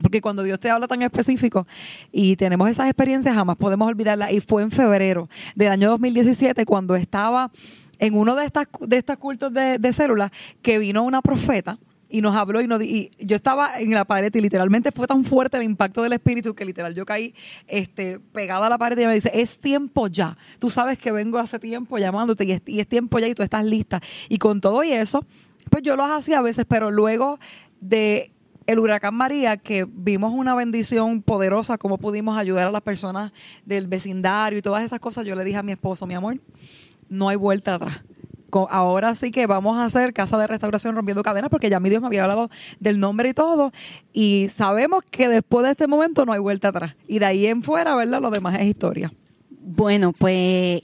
porque 0.00 0.20
cuando 0.20 0.42
Dios 0.42 0.60
te 0.60 0.70
habla 0.70 0.88
tan 0.88 1.02
específico 1.02 1.66
y 2.12 2.36
tenemos 2.36 2.68
esas 2.68 2.86
experiencias, 2.86 3.34
jamás 3.34 3.56
podemos 3.56 3.88
olvidarlas. 3.88 4.32
Y 4.32 4.40
fue 4.40 4.62
en 4.62 4.70
febrero 4.70 5.28
del 5.54 5.68
año 5.68 5.90
2017 5.90 6.66
cuando 6.66 6.96
estaba 6.96 7.50
en 7.98 8.14
uno 8.14 8.34
de 8.34 8.44
estas 8.44 8.66
de 8.80 8.96
estos 8.96 9.16
cultos 9.18 9.52
de, 9.52 9.92
células 9.92 10.30
que 10.62 10.78
vino 10.78 11.04
una 11.04 11.22
profeta 11.22 11.78
y 12.08 12.20
nos 12.20 12.36
habló 12.36 12.60
y, 12.60 12.66
nos, 12.66 12.82
y 12.82 13.10
yo 13.18 13.34
estaba 13.34 13.80
en 13.80 13.90
la 13.90 14.04
pared 14.04 14.32
y 14.32 14.40
literalmente 14.40 14.92
fue 14.92 15.06
tan 15.06 15.24
fuerte 15.24 15.56
el 15.56 15.64
impacto 15.64 16.02
del 16.02 16.12
espíritu 16.12 16.54
que 16.54 16.64
literal 16.64 16.94
yo 16.94 17.04
caí 17.04 17.34
este, 17.66 18.20
pegada 18.20 18.66
a 18.66 18.68
la 18.68 18.78
pared 18.78 18.98
y 18.98 19.06
me 19.06 19.14
dice, 19.14 19.30
es 19.34 19.58
tiempo 19.58 20.06
ya. 20.06 20.36
Tú 20.58 20.70
sabes 20.70 20.98
que 20.98 21.10
vengo 21.10 21.38
hace 21.38 21.58
tiempo 21.58 21.98
llamándote 21.98 22.44
y 22.44 22.80
es, 22.80 22.88
tiempo 22.88 23.18
ya 23.18 23.26
y 23.26 23.34
tú 23.34 23.42
estás 23.42 23.64
lista. 23.64 24.00
Y 24.28 24.38
con 24.38 24.60
todo 24.60 24.84
y 24.84 24.92
eso, 24.92 25.26
pues 25.70 25.82
yo 25.82 25.96
los 25.96 26.08
hacía 26.08 26.38
a 26.38 26.42
veces, 26.42 26.66
pero 26.68 26.90
luego 26.90 27.40
de 27.80 28.33
el 28.66 28.78
huracán 28.78 29.14
María, 29.14 29.56
que 29.56 29.86
vimos 29.88 30.32
una 30.32 30.54
bendición 30.54 31.22
poderosa, 31.22 31.78
cómo 31.78 31.98
pudimos 31.98 32.38
ayudar 32.38 32.68
a 32.68 32.70
las 32.70 32.82
personas 32.82 33.32
del 33.64 33.86
vecindario 33.86 34.58
y 34.58 34.62
todas 34.62 34.84
esas 34.84 35.00
cosas, 35.00 35.26
yo 35.26 35.34
le 35.34 35.44
dije 35.44 35.58
a 35.58 35.62
mi 35.62 35.72
esposo, 35.72 36.06
mi 36.06 36.14
amor, 36.14 36.40
no 37.08 37.28
hay 37.28 37.36
vuelta 37.36 37.74
atrás. 37.74 38.00
Ahora 38.70 39.16
sí 39.16 39.32
que 39.32 39.48
vamos 39.48 39.76
a 39.78 39.84
hacer 39.84 40.12
casa 40.12 40.38
de 40.38 40.46
restauración 40.46 40.94
rompiendo 40.94 41.24
cadenas 41.24 41.50
porque 41.50 41.68
ya 41.68 41.80
mi 41.80 41.90
Dios 41.90 42.00
me 42.00 42.06
había 42.06 42.22
hablado 42.22 42.50
del 42.78 43.00
nombre 43.00 43.30
y 43.30 43.34
todo 43.34 43.72
y 44.12 44.46
sabemos 44.48 45.02
que 45.10 45.28
después 45.28 45.64
de 45.64 45.72
este 45.72 45.88
momento 45.88 46.24
no 46.24 46.32
hay 46.32 46.38
vuelta 46.38 46.68
atrás 46.68 46.94
y 47.08 47.18
de 47.18 47.26
ahí 47.26 47.46
en 47.46 47.64
fuera, 47.64 47.96
¿verdad? 47.96 48.20
Lo 48.20 48.30
demás 48.30 48.54
es 48.60 48.66
historia. 48.66 49.12
Bueno, 49.50 50.12
pues 50.12 50.82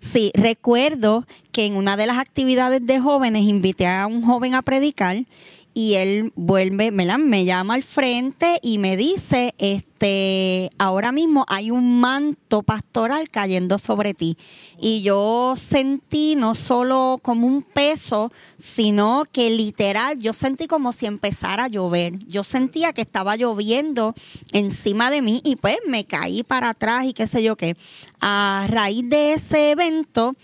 sí, 0.00 0.30
recuerdo 0.34 1.26
que 1.50 1.66
en 1.66 1.74
una 1.74 1.96
de 1.96 2.06
las 2.06 2.18
actividades 2.18 2.86
de 2.86 3.00
jóvenes 3.00 3.42
invité 3.42 3.88
a 3.88 4.06
un 4.06 4.22
joven 4.22 4.54
a 4.54 4.62
predicar 4.62 5.24
y 5.72 5.94
él 5.94 6.32
vuelve, 6.34 6.90
me 6.90 7.44
llama 7.44 7.74
al 7.74 7.82
frente 7.82 8.58
y 8.62 8.78
me 8.78 8.96
dice, 8.96 9.54
este, 9.58 10.70
ahora 10.78 11.12
mismo 11.12 11.44
hay 11.48 11.70
un 11.70 12.00
manto 12.00 12.62
pastoral 12.62 13.30
cayendo 13.30 13.78
sobre 13.78 14.12
ti. 14.12 14.36
Y 14.80 15.02
yo 15.02 15.54
sentí 15.56 16.34
no 16.36 16.54
solo 16.54 17.20
como 17.22 17.46
un 17.46 17.62
peso, 17.62 18.32
sino 18.58 19.24
que 19.30 19.50
literal, 19.50 20.18
yo 20.18 20.32
sentí 20.32 20.66
como 20.66 20.92
si 20.92 21.06
empezara 21.06 21.64
a 21.64 21.68
llover. 21.68 22.18
Yo 22.26 22.42
sentía 22.42 22.92
que 22.92 23.02
estaba 23.02 23.36
lloviendo 23.36 24.14
encima 24.52 25.10
de 25.10 25.22
mí 25.22 25.40
y 25.44 25.56
pues 25.56 25.76
me 25.86 26.04
caí 26.04 26.42
para 26.42 26.70
atrás 26.70 27.04
y 27.04 27.12
qué 27.12 27.26
sé 27.26 27.42
yo 27.42 27.56
qué. 27.56 27.76
A 28.20 28.66
raíz 28.68 29.08
de 29.08 29.34
ese 29.34 29.70
evento, 29.70 30.34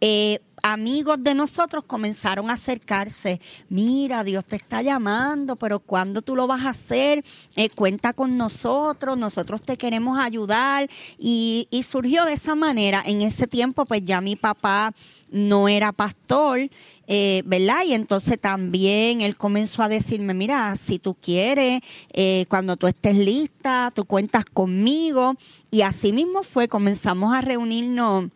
eh, 0.00 0.40
amigos 0.64 1.18
de 1.22 1.34
nosotros 1.34 1.84
comenzaron 1.84 2.48
a 2.48 2.54
acercarse. 2.54 3.38
Mira, 3.68 4.24
Dios 4.24 4.46
te 4.46 4.56
está 4.56 4.80
llamando, 4.80 5.56
pero 5.56 5.78
¿cuándo 5.78 6.22
tú 6.22 6.34
lo 6.34 6.46
vas 6.46 6.64
a 6.64 6.70
hacer? 6.70 7.22
Eh, 7.54 7.68
cuenta 7.68 8.14
con 8.14 8.38
nosotros, 8.38 9.18
nosotros 9.18 9.62
te 9.62 9.76
queremos 9.76 10.18
ayudar. 10.18 10.88
Y, 11.18 11.68
surgió 11.84 12.24
de 12.24 12.32
esa 12.32 12.54
manera. 12.54 13.02
En 13.04 13.20
ese 13.20 13.46
tiempo, 13.46 13.84
pues 13.84 14.02
ya 14.06 14.22
mi 14.22 14.36
papá 14.36 14.94
no 15.30 15.68
era 15.68 15.92
pastor, 15.92 16.70
eh, 17.06 17.42
¿verdad? 17.44 17.82
Y 17.86 17.92
entonces 17.92 18.40
también 18.40 19.20
él 19.20 19.36
comenzó 19.36 19.82
a 19.82 19.88
decirme, 19.90 20.32
mira, 20.32 20.74
si 20.78 20.98
tú 20.98 21.14
quieres, 21.14 21.82
eh, 22.14 22.46
cuando 22.48 22.76
tú 22.76 22.86
estés 22.86 23.16
lista, 23.16 23.92
tú 23.94 24.06
cuentas 24.06 24.46
conmigo. 24.46 25.34
Y 25.70 25.82
así 25.82 26.14
mismo 26.14 26.42
fue, 26.42 26.68
comenzamos 26.68 27.34
a 27.34 27.42
reunirnos 27.42 28.30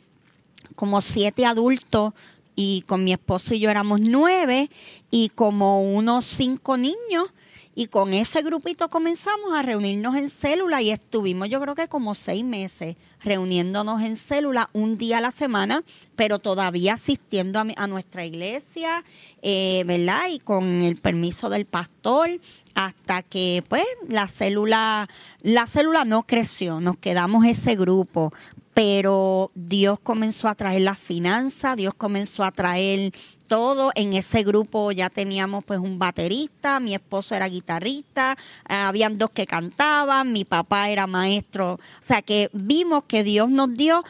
como 0.79 1.01
siete 1.01 1.45
adultos 1.45 2.15
y 2.55 2.83
con 2.83 3.03
mi 3.03 3.13
esposo 3.13 3.53
y 3.53 3.59
yo 3.59 3.69
éramos 3.69 4.01
nueve 4.01 4.71
y 5.11 5.31
como 5.31 5.83
unos 5.83 6.25
cinco 6.25 6.77
niños. 6.77 7.27
Y 7.75 7.87
con 7.87 8.13
ese 8.13 8.43
grupito 8.43 8.89
comenzamos 8.89 9.55
a 9.55 9.63
reunirnos 9.63 10.17
en 10.17 10.29
célula 10.31 10.83
y 10.83 10.91
estuvimos 10.91 11.49
yo 11.49 11.61
creo 11.61 11.75
que 11.77 11.87
como 11.87 12.15
seis 12.15 12.45
meses 12.45 12.97
reuniéndonos 13.23 14.03
en 14.03 14.17
célula 14.17 14.71
un 14.73 14.97
día 14.97 15.19
a 15.19 15.21
la 15.21 15.31
semana, 15.33 15.83
pero 16.15 16.39
todavía 16.39 16.95
asistiendo 16.95 17.61
a, 17.61 17.87
nuestra 17.87 18.25
iglesia, 18.25 19.05
eh, 19.43 19.83
¿verdad? 19.85 20.29
Y 20.31 20.39
con 20.39 20.83
el 20.83 20.97
permiso 20.97 21.51
del 21.51 21.67
pastor, 21.67 22.31
hasta 22.75 23.23
que 23.23 23.65
pues 23.69 23.85
la 24.09 24.29
célula, 24.29 25.09
la 25.43 25.67
célula 25.67 26.05
no 26.05 26.25
creció, 26.25 26.81
nos 26.81 26.97
quedamos 26.99 27.45
ese 27.47 27.75
grupo, 27.75 28.33
pero 28.79 29.51
Dios 29.57 29.99
comenzó 29.99 30.47
a 30.47 30.55
traer 30.55 30.83
la 30.83 30.95
finanza, 30.95 31.75
Dios 31.75 31.95
comenzó 31.95 32.45
a 32.45 32.53
traer 32.53 33.13
todo. 33.49 33.91
En 33.97 34.13
ese 34.13 34.45
grupo 34.45 34.93
ya 34.93 35.11
teníamos 35.11 35.65
pues 35.65 35.81
un 35.81 35.99
baterista, 35.99 36.79
mi 36.79 36.95
esposo 36.95 37.35
era 37.35 37.49
guitarrista, 37.49 38.39
eh, 38.69 38.75
habían 38.75 39.19
dos 39.19 39.31
que 39.31 39.49
cantaban, 39.49 40.33
mi 40.33 40.45
papá 40.45 40.91
era 40.91 41.09
maestro. 41.09 41.73
O 41.73 41.79
sea 42.01 42.23
que 42.23 42.51
vimos 42.53 43.03
que 43.09 43.25
Dios 43.25 43.51
nos 43.51 43.75
dio 43.75 44.05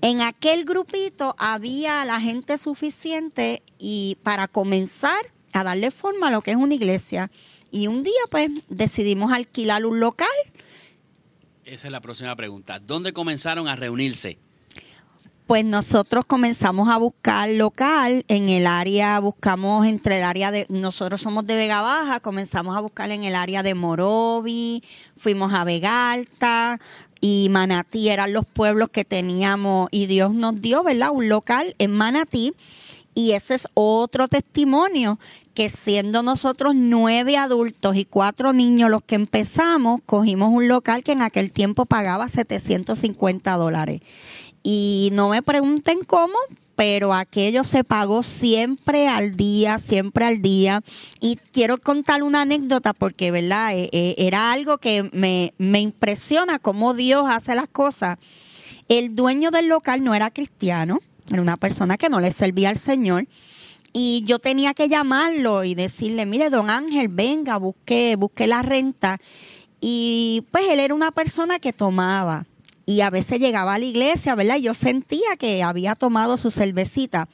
en 0.00 0.22
aquel 0.22 0.64
grupito 0.64 1.36
había 1.38 2.02
la 2.06 2.18
gente 2.18 2.56
suficiente 2.56 3.62
y 3.78 4.16
para 4.22 4.48
comenzar 4.48 5.20
a 5.52 5.64
darle 5.64 5.90
forma 5.90 6.28
a 6.28 6.30
lo 6.30 6.40
que 6.40 6.52
es 6.52 6.56
una 6.56 6.72
iglesia. 6.72 7.30
Y 7.70 7.88
un 7.88 8.02
día 8.02 8.22
pues 8.30 8.48
decidimos 8.70 9.32
alquilar 9.34 9.84
un 9.84 10.00
local 10.00 10.28
esa 11.66 11.88
es 11.88 11.92
la 11.92 12.00
próxima 12.00 12.34
pregunta. 12.36 12.78
¿Dónde 12.78 13.12
comenzaron 13.12 13.68
a 13.68 13.76
reunirse? 13.76 14.38
Pues 15.46 15.64
nosotros 15.64 16.24
comenzamos 16.24 16.88
a 16.88 16.96
buscar 16.96 17.50
local 17.50 18.24
en 18.28 18.48
el 18.48 18.66
área, 18.66 19.18
buscamos 19.20 19.86
entre 19.86 20.16
el 20.16 20.24
área 20.24 20.50
de, 20.50 20.66
nosotros 20.70 21.20
somos 21.20 21.46
de 21.46 21.54
Vega 21.54 21.82
Baja, 21.82 22.20
comenzamos 22.20 22.74
a 22.74 22.80
buscar 22.80 23.10
en 23.10 23.24
el 23.24 23.34
área 23.34 23.62
de 23.62 23.74
Morovi, 23.74 24.82
fuimos 25.18 25.52
a 25.52 25.64
Vega 25.64 26.12
Alta 26.12 26.80
y 27.20 27.48
Manatí, 27.50 28.08
eran 28.08 28.32
los 28.32 28.46
pueblos 28.46 28.88
que 28.88 29.04
teníamos 29.04 29.88
y 29.90 30.06
Dios 30.06 30.32
nos 30.32 30.62
dio, 30.62 30.82
¿verdad? 30.82 31.10
Un 31.12 31.28
local 31.28 31.74
en 31.78 31.90
Manatí 31.90 32.54
y 33.14 33.32
ese 33.32 33.54
es 33.54 33.68
otro 33.74 34.28
testimonio 34.28 35.18
que 35.54 35.70
siendo 35.70 36.22
nosotros 36.22 36.74
nueve 36.74 37.36
adultos 37.36 37.96
y 37.96 38.04
cuatro 38.04 38.52
niños 38.52 38.90
los 38.90 39.02
que 39.02 39.14
empezamos, 39.14 40.00
cogimos 40.04 40.50
un 40.52 40.68
local 40.68 41.02
que 41.02 41.12
en 41.12 41.22
aquel 41.22 41.50
tiempo 41.50 41.86
pagaba 41.86 42.28
750 42.28 43.56
dólares. 43.56 44.00
Y 44.62 45.10
no 45.12 45.28
me 45.28 45.42
pregunten 45.42 46.00
cómo, 46.04 46.34
pero 46.74 47.14
aquello 47.14 47.62
se 47.62 47.84
pagó 47.84 48.22
siempre 48.22 49.06
al 49.08 49.36
día, 49.36 49.78
siempre 49.78 50.24
al 50.24 50.42
día. 50.42 50.82
Y 51.20 51.36
quiero 51.52 51.78
contar 51.78 52.22
una 52.22 52.42
anécdota 52.42 52.92
porque, 52.92 53.30
¿verdad? 53.30 53.76
Eh, 53.76 53.88
eh, 53.92 54.14
era 54.18 54.52
algo 54.52 54.78
que 54.78 55.08
me, 55.12 55.54
me 55.58 55.80
impresiona 55.80 56.58
cómo 56.58 56.94
Dios 56.94 57.26
hace 57.28 57.54
las 57.54 57.68
cosas. 57.68 58.18
El 58.88 59.14
dueño 59.14 59.50
del 59.50 59.68
local 59.68 60.02
no 60.02 60.14
era 60.14 60.30
cristiano 60.30 61.00
era 61.30 61.40
una 61.40 61.56
persona 61.56 61.96
que 61.96 62.08
no 62.08 62.20
le 62.20 62.30
servía 62.32 62.70
al 62.70 62.78
Señor. 62.78 63.26
Y 63.96 64.24
yo 64.26 64.40
tenía 64.40 64.74
que 64.74 64.88
llamarlo 64.88 65.62
y 65.62 65.76
decirle, 65.76 66.26
mire, 66.26 66.50
don 66.50 66.68
Ángel, 66.68 67.06
venga, 67.06 67.56
busque, 67.58 68.16
busque 68.16 68.48
la 68.48 68.60
renta. 68.60 69.20
Y 69.80 70.44
pues 70.50 70.64
él 70.68 70.80
era 70.80 70.94
una 70.94 71.12
persona 71.12 71.60
que 71.60 71.72
tomaba. 71.72 72.44
Y 72.86 73.02
a 73.02 73.10
veces 73.10 73.38
llegaba 73.38 73.74
a 73.74 73.78
la 73.78 73.84
iglesia, 73.84 74.34
¿verdad? 74.34 74.56
Yo 74.56 74.74
sentía 74.74 75.36
que 75.38 75.62
había 75.62 75.94
tomado 75.94 76.36
su 76.36 76.50
cervecita. 76.50 77.28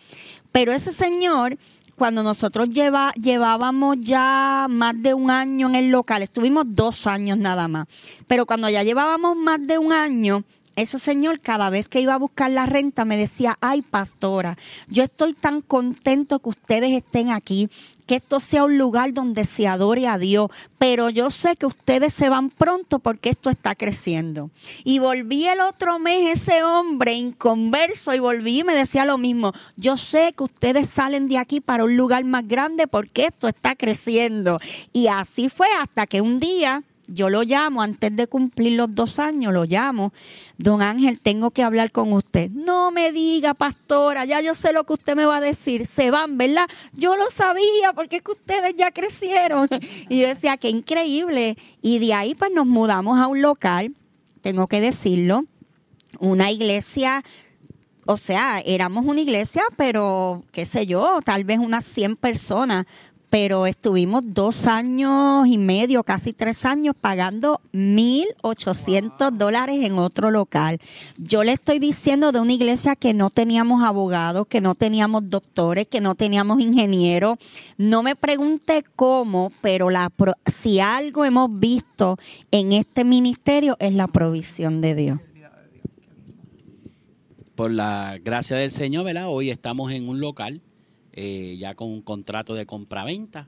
Pero 0.53 0.73
ese 0.73 0.93
señor, 0.93 1.57
cuando 1.97 2.23
nosotros 2.23 2.69
lleva, 2.69 3.13
llevábamos 3.15 3.97
ya 4.01 4.67
más 4.69 5.03
de 5.03 5.15
un 5.15 5.31
año 5.31 5.67
en 5.67 5.77
el 5.77 5.91
local, 5.91 6.23
estuvimos 6.23 6.67
dos 6.69 7.07
años 7.07 7.39
nada 7.39 7.69
más. 7.69 7.87
Pero 8.27 8.45
cuando 8.45 8.69
ya 8.69 8.83
llevábamos 8.83 9.35
más 9.35 9.67
de 9.67 9.79
un 9.79 9.95
año, 9.95 10.45
ese 10.81 10.99
señor 10.99 11.41
cada 11.41 11.71
vez 11.71 11.89
que 11.89 12.01
iba 12.01 12.15
a 12.15 12.19
buscar 12.19 12.51
la 12.51 12.67
renta 12.67 13.05
me 13.05 13.17
decía, 13.17 13.57
ay 13.61 13.83
pastora, 13.83 14.57
yo 14.89 15.05
estoy 15.05 15.35
tan 15.35 15.61
contento 15.61 16.39
que 16.39 16.49
ustedes 16.49 16.93
estén 16.93 17.31
aquí, 17.31 17.69
que 18.11 18.17
esto 18.17 18.41
sea 18.41 18.65
un 18.65 18.77
lugar 18.77 19.13
donde 19.13 19.45
se 19.45 19.69
adore 19.69 20.09
a 20.09 20.19
Dios, 20.19 20.51
pero 20.79 21.11
yo 21.11 21.31
sé 21.31 21.55
que 21.55 21.67
ustedes 21.67 22.13
se 22.13 22.29
van 22.29 22.51
pronto 22.51 22.99
porque 22.99 23.31
esto 23.31 23.51
está 23.51 23.77
creciendo. 23.77 24.51
Y 24.83 24.99
volví 24.99 25.47
el 25.47 25.61
otro 25.61 26.01
mes 26.01 26.41
ese 26.41 26.65
hombre 26.65 27.13
inconverso 27.13 28.13
y 28.13 28.19
volví 28.19 28.59
y 28.59 28.65
me 28.65 28.75
decía 28.75 29.05
lo 29.05 29.17
mismo, 29.17 29.53
yo 29.77 29.97
sé 29.97 30.35
que 30.37 30.43
ustedes 30.43 30.91
salen 30.91 31.29
de 31.29 31.39
aquí 31.39 31.61
para 31.61 31.85
un 31.85 31.97
lugar 31.97 32.25
más 32.25 32.49
grande 32.49 32.89
porque 32.89 33.27
esto 33.27 33.47
está 33.47 33.77
creciendo. 33.77 34.59
Y 34.93 35.07
así 35.07 35.49
fue 35.49 35.69
hasta 35.81 36.09
que 36.09 36.21
un 36.21 36.41
día 36.41 36.83
yo 37.13 37.31
lo 37.31 37.43
llamo 37.43 37.83
antes 37.83 38.15
de 38.15 38.27
cumplir 38.27 38.73
los 38.73 38.95
dos 38.95 39.19
años, 39.19 39.53
lo 39.53 39.65
llamo, 39.65 40.13
don 40.59 40.83
Ángel, 40.83 41.21
tengo 41.21 41.51
que 41.51 41.63
hablar 41.63 41.93
con 41.93 42.13
usted. 42.13 42.51
No 42.51 42.91
me 42.91 43.13
diga, 43.13 43.55
pastora, 43.55 44.25
ya 44.25 44.41
yo 44.41 44.55
sé 44.55 44.73
lo 44.73 44.85
que 44.85 44.95
usted 44.95 45.17
me 45.17 45.27
va 45.27 45.37
a 45.37 45.41
decir, 45.41 45.87
se 45.87 46.11
van, 46.11 46.39
¿verdad? 46.39 46.69
Yo 46.93 47.17
lo 47.17 47.31
sabía 47.31 47.93
porque 47.95 48.17
es 48.17 48.23
que 48.23 48.33
ustedes 48.33 48.75
ya 48.77 48.91
crecieron. 48.91 49.69
Y 50.09 50.21
decía, 50.21 50.57
qué 50.57 50.69
increíble. 50.69 51.57
Y 51.83 51.99
de 51.99 52.15
ahí 52.15 52.35
pues 52.35 52.51
nos 52.53 52.67
mudamos 52.67 53.19
a 53.19 53.27
un 53.27 53.43
local, 53.43 53.95
tengo 54.41 54.67
que 54.67 54.81
decirlo, 54.81 55.45
una 56.19 56.51
iglesia 56.51 57.23
o 58.07 58.17
sea, 58.17 58.61
éramos 58.67 59.07
una 59.07 59.21
iglesia, 59.21 59.63
pero 59.77 60.43
qué 60.51 60.65
sé 60.65 60.85
yo, 60.85 61.21
tal 61.25 61.45
vez 61.45 61.61
unas 61.61 61.85
100 61.85 62.17
personas, 62.17 62.87
pero 63.31 63.67
estuvimos 63.67 64.23
dos 64.27 64.67
años 64.67 65.47
y 65.47 65.57
medio, 65.57 66.03
casi 66.03 66.33
tres 66.33 66.65
años, 66.65 66.97
pagando 67.01 67.61
1.800 67.73 69.31
dólares 69.31 69.77
en 69.83 69.99
otro 69.99 70.33
local. 70.33 70.81
Yo 71.17 71.45
le 71.45 71.53
estoy 71.53 71.79
diciendo 71.79 72.33
de 72.33 72.41
una 72.41 72.53
iglesia 72.53 72.97
que 72.97 73.15
no 73.15 73.31
teníamos 73.31 73.85
abogados, 73.85 74.49
que 74.49 74.61
no 74.61 74.75
teníamos 74.75 75.31
doctores, 75.31 75.87
que 75.87 76.01
no 76.01 76.17
teníamos 76.17 76.61
ingenieros. 76.61 77.39
No 77.79 78.03
me 78.03 78.17
pregunte 78.17 78.83
cómo, 78.97 79.53
pero 79.63 79.91
la, 79.91 80.11
si 80.47 80.81
algo 80.81 81.25
hemos 81.25 81.59
visto 81.59 82.19
en 82.51 82.73
este 82.73 83.05
ministerio 83.05 83.77
es 83.79 83.95
la 83.95 84.09
provisión 84.09 84.81
de 84.81 84.95
Dios. 84.97 85.21
Por 87.55 87.71
la 87.71 88.19
gracia 88.25 88.57
del 88.57 88.71
Señor, 88.71 89.05
¿verdad? 89.05 89.29
Hoy 89.29 89.51
estamos 89.51 89.93
en 89.93 90.09
un 90.09 90.19
local 90.19 90.63
eh, 91.13 91.57
ya 91.59 91.75
con 91.75 91.89
un 91.89 92.03
contrato 92.03 92.55
de 92.55 92.67
compraventa 92.67 93.47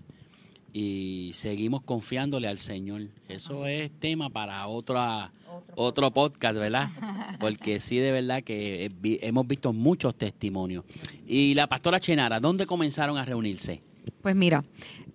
y 0.72 1.30
seguimos 1.34 1.82
confiándole 1.82 2.48
al 2.48 2.58
Señor. 2.58 3.02
Eso 3.28 3.66
es 3.66 3.90
tema 4.00 4.30
para 4.30 4.66
otra, 4.68 5.32
otro 5.74 6.10
podcast, 6.10 6.56
¿verdad? 6.56 6.88
Porque 7.40 7.78
sí, 7.78 7.98
de 7.98 8.10
verdad 8.10 8.42
que 8.42 8.90
hemos 9.02 9.46
visto 9.46 9.72
muchos 9.72 10.16
testimonios. 10.16 10.84
Y 11.26 11.54
la 11.54 11.66
pastora 11.66 12.00
Chenara, 12.00 12.40
¿dónde 12.40 12.66
comenzaron 12.66 13.18
a 13.18 13.24
reunirse? 13.24 13.80
Pues 14.22 14.36
mira, 14.36 14.64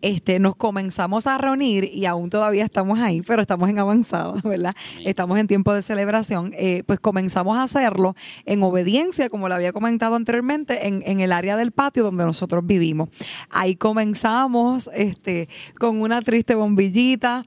este, 0.02 0.40
nos 0.40 0.56
comenzamos 0.56 1.26
a 1.26 1.38
reunir 1.38 1.86
y 1.86 2.06
aún 2.06 2.30
todavía 2.30 2.64
estamos 2.64 3.00
ahí, 3.00 3.22
pero 3.22 3.42
estamos 3.42 3.70
en 3.70 3.80
avanzada, 3.80 4.34
¿verdad? 4.44 4.74
Estamos 5.04 5.40
en 5.40 5.48
tiempo 5.48 5.74
de 5.74 5.82
celebración. 5.82 6.52
Eh, 6.54 6.84
pues 6.86 7.00
comenzamos 7.00 7.58
a 7.58 7.64
hacerlo 7.64 8.16
en 8.46 8.62
obediencia, 8.64 9.30
como 9.30 9.50
lo 9.50 9.56
había 9.56 9.74
comentado 9.74 10.16
anteriormente, 10.16 10.88
en, 10.88 11.02
en, 11.06 11.20
el 11.20 11.32
área 11.32 11.58
del 11.58 11.72
patio 11.72 12.04
donde 12.04 12.26
nosotros 12.26 12.66
vivimos. 12.66 13.10
Ahí 13.50 13.76
comenzamos 13.76 14.90
este, 14.94 15.50
con 15.80 16.02
una 16.02 16.22
triste 16.22 16.56
bombillita. 16.56 17.46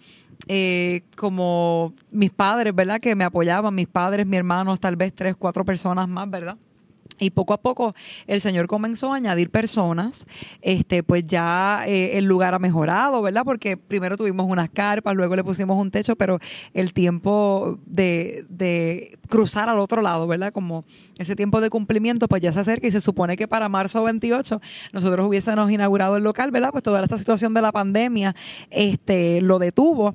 Eh, 0.49 1.03
como 1.17 1.93
mis 2.11 2.31
padres, 2.31 2.75
¿verdad? 2.75 2.99
Que 2.99 3.15
me 3.15 3.25
apoyaban, 3.25 3.75
mis 3.75 3.87
padres, 3.87 4.27
mis 4.27 4.39
hermanos, 4.39 4.81
tal 4.81 4.97
vez 4.97 5.15
tres, 5.15 5.37
cuatro 5.37 5.65
personas 5.65 6.09
más, 6.09 6.29
¿verdad? 6.29 6.57
Y 7.19 7.31
poco 7.31 7.53
a 7.53 7.61
poco 7.61 7.95
el 8.27 8.41
Señor 8.41 8.67
comenzó 8.67 9.13
a 9.13 9.17
añadir 9.17 9.51
personas, 9.51 10.27
este, 10.63 11.03
pues 11.03 11.27
ya 11.27 11.83
eh, 11.87 12.17
el 12.19 12.25
lugar 12.25 12.55
ha 12.55 12.59
mejorado, 12.59 13.21
¿verdad? 13.21 13.43
Porque 13.45 13.77
primero 13.77 14.17
tuvimos 14.17 14.47
unas 14.49 14.71
carpas, 14.71 15.15
luego 15.15 15.37
le 15.37 15.45
pusimos 15.45 15.79
un 15.79 15.91
techo, 15.91 16.17
pero 16.17 16.39
el 16.73 16.95
tiempo 16.95 17.79
de, 17.85 18.47
de 18.49 19.19
cruzar 19.29 19.69
al 19.69 19.79
otro 19.79 20.01
lado, 20.01 20.27
¿verdad? 20.27 20.53
Como 20.53 20.85
ese 21.19 21.37
tiempo 21.37 21.61
de 21.61 21.69
cumplimiento, 21.69 22.29
pues 22.29 22.41
ya 22.41 22.53
se 22.53 22.61
acerca 22.61 22.87
y 22.87 22.93
se 22.93 23.01
supone 23.01 23.37
que 23.37 23.47
para 23.47 23.69
marzo 23.69 24.03
28 24.03 24.61
nosotros 24.93 25.27
hubiésemos 25.27 25.71
inaugurado 25.71 26.17
el 26.17 26.25
local, 26.25 26.51
¿verdad? 26.51 26.71
Pues 26.71 26.85
toda 26.85 27.03
esta 27.03 27.19
situación 27.19 27.53
de 27.53 27.63
la 27.63 27.73
pandemia 27.73 28.35
este, 28.71 29.41
lo 29.43 29.59
detuvo 29.59 30.15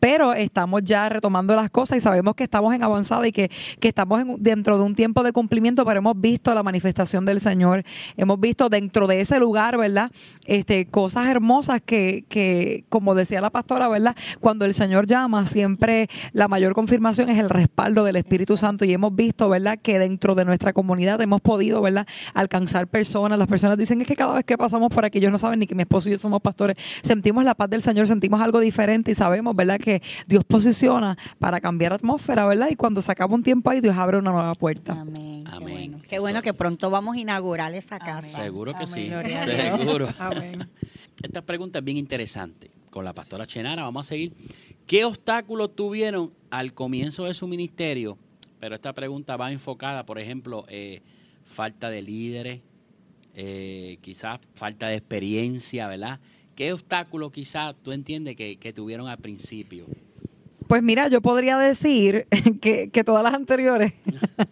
pero 0.00 0.32
estamos 0.32 0.82
ya 0.84 1.08
retomando 1.08 1.54
las 1.56 1.70
cosas 1.70 1.98
y 1.98 2.00
sabemos 2.00 2.34
que 2.34 2.44
estamos 2.44 2.74
en 2.74 2.82
avanzada 2.82 3.26
y 3.26 3.32
que, 3.32 3.50
estamos 3.80 4.24
dentro 4.38 4.78
de 4.78 4.82
un 4.82 4.96
tiempo 4.96 5.22
de 5.22 5.32
cumplimiento, 5.32 5.84
pero 5.84 5.98
hemos 5.98 6.20
visto 6.20 6.52
la 6.54 6.64
manifestación 6.64 7.24
del 7.24 7.40
Señor, 7.40 7.84
hemos 8.16 8.40
visto 8.40 8.68
dentro 8.68 9.06
de 9.06 9.20
ese 9.20 9.38
lugar, 9.38 9.78
¿verdad? 9.78 10.10
Este, 10.44 10.86
cosas 10.86 11.28
hermosas 11.28 11.80
que, 11.84 12.24
que, 12.28 12.84
como 12.88 13.14
decía 13.14 13.40
la 13.40 13.50
pastora, 13.50 13.86
¿verdad? 13.88 14.16
Cuando 14.40 14.64
el 14.64 14.74
Señor 14.74 15.06
llama, 15.06 15.46
siempre 15.46 16.08
la 16.32 16.48
mayor 16.48 16.74
confirmación 16.74 17.28
es 17.28 17.38
el 17.38 17.48
respaldo 17.48 18.02
del 18.04 18.16
Espíritu 18.16 18.56
Santo 18.56 18.84
y 18.84 18.92
hemos 18.92 19.14
visto, 19.14 19.48
¿verdad? 19.48 19.78
Que 19.80 19.98
dentro 19.98 20.34
de 20.34 20.44
nuestra 20.44 20.72
comunidad 20.72 21.20
hemos 21.20 21.40
podido, 21.40 21.80
¿verdad? 21.80 22.06
Alcanzar 22.34 22.88
personas. 22.88 23.38
Las 23.38 23.48
personas 23.48 23.78
dicen 23.78 24.00
es 24.00 24.06
que 24.06 24.16
cada 24.16 24.34
vez 24.34 24.44
que 24.44 24.58
pasamos 24.58 24.90
por 24.90 25.04
aquí, 25.04 25.18
ellos 25.18 25.32
no 25.32 25.38
saben 25.38 25.60
ni 25.60 25.66
que 25.66 25.74
mi 25.74 25.82
esposo 25.82 26.08
y 26.08 26.12
yo 26.12 26.18
somos 26.18 26.42
pastores, 26.42 26.76
sentimos 27.02 27.44
la 27.44 27.54
paz 27.54 27.70
del 27.70 27.82
Señor, 27.82 28.06
sentimos 28.08 28.40
algo 28.40 28.60
diferente 28.60 29.12
y 29.12 29.14
sabemos, 29.14 29.54
¿verdad? 29.54 29.75
Que 29.78 30.02
Dios 30.26 30.44
posiciona 30.44 31.16
para 31.38 31.60
cambiar 31.60 31.92
atmósfera, 31.92 32.46
¿verdad? 32.46 32.68
Y 32.70 32.76
cuando 32.76 33.02
se 33.02 33.12
acaba 33.12 33.34
un 33.34 33.42
tiempo 33.42 33.70
ahí, 33.70 33.80
Dios 33.80 33.96
abre 33.96 34.18
una 34.18 34.32
nueva 34.32 34.54
puerta. 34.54 34.92
Amén. 34.92 35.44
Qué 35.44 35.58
bueno. 35.58 36.02
Qué 36.08 36.18
bueno 36.18 36.42
que 36.42 36.54
pronto 36.54 36.90
vamos 36.90 37.16
a 37.16 37.20
inaugurar 37.20 37.74
esa 37.74 37.98
casa. 37.98 38.28
Seguro 38.28 38.72
que 38.74 38.86
sí. 38.86 39.10
Seguro. 39.44 40.08
Amén. 40.18 40.68
Esta 41.22 41.42
pregunta 41.42 41.78
es 41.78 41.84
bien 41.84 41.96
interesante. 41.96 42.70
Con 42.90 43.04
la 43.04 43.12
pastora 43.12 43.46
Chenara 43.46 43.82
vamos 43.82 44.06
a 44.06 44.08
seguir. 44.08 44.32
¿Qué 44.86 45.04
obstáculos 45.04 45.74
tuvieron 45.74 46.32
al 46.50 46.72
comienzo 46.72 47.24
de 47.24 47.34
su 47.34 47.46
ministerio? 47.46 48.16
Pero 48.58 48.74
esta 48.74 48.92
pregunta 48.92 49.36
va 49.36 49.52
enfocada, 49.52 50.06
por 50.06 50.18
ejemplo, 50.18 50.64
eh, 50.68 51.02
falta 51.44 51.90
de 51.90 52.02
líderes, 52.02 52.62
eh, 53.34 53.98
quizás 54.00 54.40
falta 54.54 54.88
de 54.88 54.96
experiencia, 54.96 55.88
¿verdad? 55.88 56.20
¿Qué 56.56 56.72
obstáculos 56.72 57.32
quizás 57.32 57.74
tú 57.82 57.92
entiendes 57.92 58.34
que, 58.34 58.72
tuvieron 58.74 59.08
al 59.08 59.18
principio? 59.18 59.84
Pues 60.66 60.82
mira, 60.82 61.06
yo 61.08 61.20
podría 61.20 61.58
decir 61.58 62.26
que, 62.62 62.88
que, 62.88 63.04
todas 63.04 63.22
las 63.22 63.34
anteriores, 63.34 63.92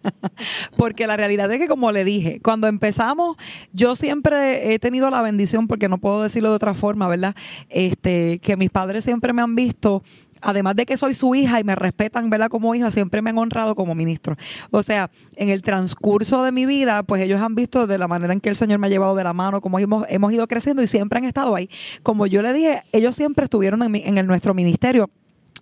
porque 0.77 1.07
la 1.07 1.17
realidad 1.17 1.51
es 1.51 1.59
que 1.59 1.67
como 1.67 1.91
le 1.91 2.03
dije, 2.05 2.39
cuando 2.43 2.67
empezamos, 2.67 3.37
yo 3.73 3.95
siempre 3.95 4.71
he 4.71 4.77
tenido 4.77 5.09
la 5.09 5.23
bendición, 5.23 5.67
porque 5.67 5.89
no 5.89 5.97
puedo 5.97 6.21
decirlo 6.21 6.51
de 6.51 6.55
otra 6.57 6.75
forma, 6.75 7.07
¿verdad? 7.07 7.35
Este, 7.69 8.37
que 8.37 8.55
mis 8.55 8.69
padres 8.69 9.03
siempre 9.03 9.33
me 9.33 9.41
han 9.41 9.55
visto 9.55 10.03
además 10.45 10.75
de 10.75 10.85
que 10.85 10.95
soy 10.95 11.13
su 11.13 11.35
hija 11.35 11.59
y 11.59 11.63
me 11.63 11.75
respetan, 11.75 12.29
¿verdad? 12.29 12.47
Como 12.47 12.73
hija, 12.75 12.91
siempre 12.91 13.21
me 13.21 13.31
han 13.31 13.37
honrado 13.37 13.75
como 13.75 13.95
ministro. 13.95 14.35
O 14.71 14.83
sea, 14.83 15.09
en 15.35 15.49
el 15.49 15.61
transcurso 15.61 16.43
de 16.43 16.51
mi 16.51 16.65
vida, 16.65 17.03
pues 17.03 17.21
ellos 17.21 17.41
han 17.41 17.55
visto 17.55 17.87
de 17.87 17.97
la 17.97 18.07
manera 18.07 18.33
en 18.33 18.41
que 18.41 18.49
el 18.49 18.55
Señor 18.55 18.79
me 18.79 18.87
ha 18.87 18.89
llevado 18.89 19.15
de 19.15 19.23
la 19.23 19.33
mano, 19.33 19.61
cómo 19.61 19.79
hemos, 19.79 20.05
hemos 20.09 20.31
ido 20.31 20.47
creciendo 20.47 20.81
y 20.81 20.87
siempre 20.87 21.19
han 21.19 21.25
estado 21.25 21.55
ahí. 21.55 21.69
Como 22.03 22.27
yo 22.27 22.41
le 22.41 22.53
dije, 22.53 22.83
ellos 22.91 23.15
siempre 23.15 23.45
estuvieron 23.45 23.83
en, 23.83 23.95
en 23.95 24.17
el, 24.17 24.27
nuestro 24.27 24.53
ministerio 24.53 25.09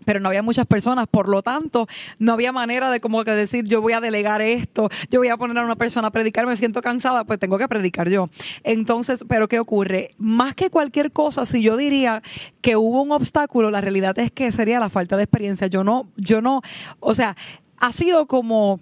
pero 0.04 0.20
no 0.20 0.30
había 0.30 0.44
muchas 0.44 0.66
personas, 0.66 1.08
por 1.10 1.30
lo 1.30 1.42
tanto, 1.42 1.88
no 2.20 2.34
había 2.34 2.52
manera 2.52 2.92
de 2.92 3.00
como 3.00 3.24
que 3.24 3.32
decir, 3.32 3.66
yo 3.66 3.82
voy 3.82 3.94
a 3.94 4.02
delegar 4.02 4.42
esto, 4.42 4.89
yo 5.10 5.20
voy 5.20 5.30
a 5.30 5.38
poner 5.38 5.58
a 5.58 5.66
una 5.66 5.76
persona 5.76 6.08
a 6.08 6.12
predicar, 6.12 6.46
me 6.46 6.56
siento 6.56 6.82
cansada, 6.82 7.24
pues 7.24 7.39
tengo 7.39 7.58
que 7.58 7.68
predicar 7.68 8.10
yo. 8.10 8.30
Entonces, 8.63 9.26
pero 9.28 9.48
¿qué 9.48 9.60
ocurre? 9.60 10.12
Más 10.18 10.54
que 10.54 10.70
cualquier 10.70 11.12
cosa, 11.12 11.46
si 11.46 11.62
yo 11.62 11.78
diría 11.78 12.22
que 12.62 12.76
hubo 12.76 13.02
un 13.02 13.12
obstáculo, 13.12 13.72
la 13.72 13.82
realidad 13.82 14.18
es 14.20 14.32
que 14.32 14.52
sería 14.52 14.80
la 14.80 14.89
falta 14.89 15.18
de 15.18 15.24
experiencia. 15.24 15.68
Yo 15.68 15.84
no, 15.84 16.08
yo 16.16 16.42
no, 16.42 16.62
o 17.00 17.16
sea, 17.16 17.36
ha 17.78 17.92
sido 17.92 18.28
como 18.28 18.80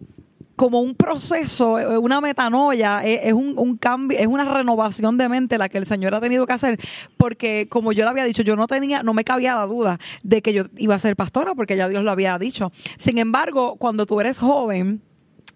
como 0.56 0.82
un 0.82 0.96
proceso, 0.96 1.80
eh, 1.80 1.98
una 1.98 2.22
metanoia, 2.22 3.06
eh, 3.06 3.22
es, 3.24 3.34
un, 3.34 3.78
cambio, 3.78 4.18
es 4.18 4.28
una 4.28 4.46
renovación 4.46 5.18
de 5.18 5.30
mente 5.30 5.58
la 5.58 5.70
que 5.70 5.78
el 5.78 5.86
Señor 5.86 6.14
ha 6.16 6.22
tenido 6.22 6.46
que 6.46 6.54
hacer, 6.54 6.80
porque 7.18 7.68
como 7.70 7.92
yo 7.92 8.04
le 8.04 8.10
había 8.12 8.26
dicho, 8.26 8.44
yo 8.44 8.56
no 8.56 8.68
tenía, 8.68 9.04
no 9.04 9.14
me 9.14 9.24
cabía 9.24 9.56
la 9.56 9.66
duda 9.66 10.00
de 10.24 10.42
que 10.42 10.54
yo 10.54 10.66
iba 10.78 10.96
a 10.96 11.00
ser 11.00 11.16
pastora, 11.16 11.56
porque 11.56 11.76
ya 11.78 11.90
Dios 11.90 12.04
lo 12.04 12.12
había 12.12 12.38
dicho. 12.38 12.72
Sin 12.98 13.18
embargo, 13.18 13.76
cuando 13.78 14.06
tú 14.06 14.20
eres 14.20 14.40
joven, 14.40 15.02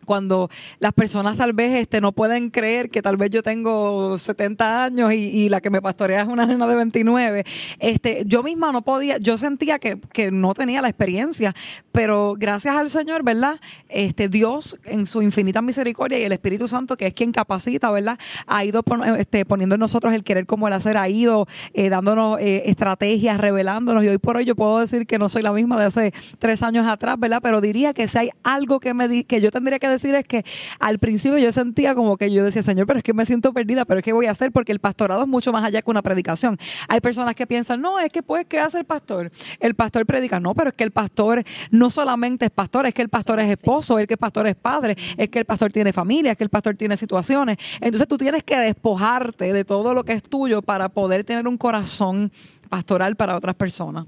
cuando 0.05 0.49
las 0.79 0.93
personas 0.93 1.37
tal 1.37 1.53
vez 1.53 1.73
este, 1.73 2.01
no 2.01 2.11
pueden 2.11 2.49
creer 2.49 2.89
que 2.89 3.01
tal 3.01 3.17
vez 3.17 3.29
yo 3.31 3.43
tengo 3.43 4.17
70 4.17 4.85
años 4.85 5.13
y, 5.13 5.49
la 5.49 5.61
que 5.61 5.69
me 5.69 5.81
pastorea 5.81 6.21
es 6.21 6.27
una 6.27 6.45
nena 6.45 6.65
de 6.65 6.75
29, 6.75 7.43
este, 7.79 8.23
yo 8.25 8.41
misma 8.41 8.71
no 8.71 8.81
podía, 8.81 9.17
yo 9.17 9.37
sentía 9.37 9.79
que, 9.79 9.99
no 10.31 10.53
tenía 10.53 10.81
la 10.81 10.89
experiencia, 10.89 11.53
pero 11.91 12.35
gracias 12.37 12.75
al 12.75 12.89
Señor, 12.89 13.23
¿verdad? 13.23 13.59
Este, 13.89 14.27
Dios 14.27 14.77
en 14.85 15.05
su 15.05 15.21
infinita 15.21 15.61
misericordia 15.61 16.19
y 16.19 16.23
el 16.23 16.31
Espíritu 16.31 16.67
Santo, 16.67 16.97
que 16.97 17.07
es 17.07 17.13
quien 17.13 17.31
capacita, 17.31 17.91
¿verdad? 17.91 18.17
Ha 18.47 18.65
ido 18.65 18.83
este, 19.17 19.45
poniendo 19.45 19.75
en 19.75 19.79
nosotros 19.79 20.13
el 20.13 20.23
querer 20.23 20.45
como 20.45 20.67
el 20.67 20.73
hacer, 20.73 20.97
ha 20.97 21.07
ido 21.09 21.47
eh, 21.73 21.89
dándonos 21.89 22.39
eh, 22.39 22.63
estrategias, 22.65 23.39
revelándonos 23.39 24.03
y 24.03 24.07
hoy 24.07 24.17
por 24.17 24.37
hoy 24.37 24.45
yo 24.45 24.55
puedo 24.55 24.79
decir 24.79 25.05
que 25.05 25.19
no 25.19 25.29
soy 25.29 25.41
la 25.41 25.51
misma 25.51 25.79
de 25.79 25.85
hace 25.85 26.13
tres 26.39 26.63
años 26.63 26.87
atrás, 26.87 27.19
¿verdad? 27.19 27.39
Pero 27.41 27.61
diría 27.61 27.93
que 27.93 28.07
si 28.07 28.17
hay 28.17 28.29
algo 28.43 28.79
que, 28.79 28.93
me 28.93 29.25
que 29.25 29.41
yo 29.41 29.51
tendría 29.51 29.79
que 29.79 29.87
decir 29.95 30.15
es 30.15 30.25
que 30.25 30.45
al 30.79 30.99
principio 30.99 31.37
yo 31.37 31.51
sentía 31.51 31.95
como 31.95 32.17
que 32.17 32.31
yo 32.31 32.43
decía, 32.43 32.63
Señor, 32.63 32.87
pero 32.87 32.99
es 32.99 33.03
que 33.03 33.13
me 33.13 33.25
siento 33.25 33.53
perdida, 33.53 33.85
pero 33.85 33.99
es 33.99 34.03
que 34.03 34.13
voy 34.13 34.25
a 34.25 34.31
hacer 34.31 34.51
porque 34.51 34.71
el 34.71 34.79
pastorado 34.79 35.23
es 35.23 35.27
mucho 35.27 35.51
más 35.51 35.63
allá 35.63 35.81
que 35.81 35.89
una 35.89 36.01
predicación. 36.01 36.57
Hay 36.87 37.01
personas 37.01 37.35
que 37.35 37.47
piensan, 37.47 37.81
no, 37.81 37.99
es 37.99 38.09
que 38.09 38.23
pues, 38.23 38.45
¿qué 38.45 38.59
hace 38.59 38.79
el 38.79 38.85
pastor? 38.85 39.31
El 39.59 39.75
pastor 39.75 40.05
predica, 40.05 40.39
no, 40.39 40.53
pero 40.53 40.69
es 40.69 40.75
que 40.75 40.83
el 40.83 40.91
pastor 40.91 41.43
no 41.71 41.89
solamente 41.89 42.45
es 42.45 42.51
pastor, 42.51 42.85
es 42.85 42.93
que 42.93 43.01
el 43.01 43.09
pastor 43.09 43.39
es 43.39 43.49
esposo, 43.49 43.99
es 43.99 44.07
que 44.07 44.13
el 44.13 44.19
pastor 44.19 44.47
es 44.47 44.55
padre, 44.55 44.95
es 45.17 45.29
que 45.29 45.39
el 45.39 45.45
pastor 45.45 45.71
tiene 45.71 45.93
familia, 45.93 46.31
es 46.31 46.37
que 46.37 46.43
el 46.43 46.49
pastor 46.49 46.75
tiene 46.75 46.97
situaciones. 46.97 47.57
Entonces 47.81 48.07
tú 48.07 48.17
tienes 48.17 48.43
que 48.43 48.57
despojarte 48.57 49.53
de 49.53 49.65
todo 49.65 49.93
lo 49.93 50.03
que 50.03 50.13
es 50.13 50.23
tuyo 50.23 50.61
para 50.61 50.89
poder 50.89 51.23
tener 51.23 51.47
un 51.47 51.57
corazón 51.57 52.31
pastoral 52.69 53.15
para 53.15 53.35
otras 53.35 53.55
personas. 53.55 54.05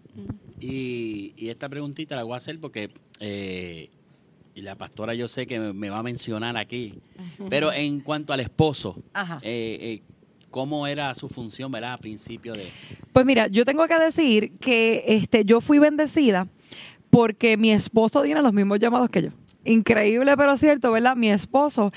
Y, 0.59 1.33
esta 1.49 1.69
preguntita 1.69 2.15
la 2.15 2.23
voy 2.23 2.33
a 2.33 2.37
hacer 2.37 2.59
porque 2.59 2.89
eh, 3.19 3.89
y 4.57 4.61
la 4.63 4.73
pastora 4.73 5.13
yo 5.13 5.27
sé 5.27 5.45
que 5.45 5.59
me 5.59 5.89
va 5.89 5.99
a 5.99 6.03
mencionar 6.03 6.57
aquí, 6.57 6.95
pero 7.47 7.71
en 7.71 7.99
cuanto 7.99 8.33
al 8.33 8.39
esposo, 8.39 8.95
eh, 9.43 9.77
eh, 9.79 10.01
¿cómo 10.49 10.87
era 10.87 11.13
su 11.13 11.29
función, 11.29 11.71
verdad, 11.71 11.93
a 11.93 11.97
principio 11.97 12.53
de...? 12.53 12.65
Pues 13.13 13.23
mira, 13.23 13.45
yo 13.45 13.65
tengo 13.65 13.85
que 13.87 13.99
decir 13.99 14.53
que 14.53 15.03
este, 15.05 15.45
yo 15.45 15.61
fui 15.61 15.77
bendecida 15.77 16.47
porque 17.11 17.55
mi 17.55 17.71
esposo 17.71 18.23
tiene 18.23 18.41
los 18.41 18.51
mismos 18.51 18.79
llamados 18.79 19.11
que 19.11 19.21
yo. 19.23 19.29
Increíble, 19.63 20.35
pero 20.35 20.57
cierto, 20.57 20.91
¿verdad? 20.91 21.15
Mi 21.15 21.29
esposo 21.29 21.91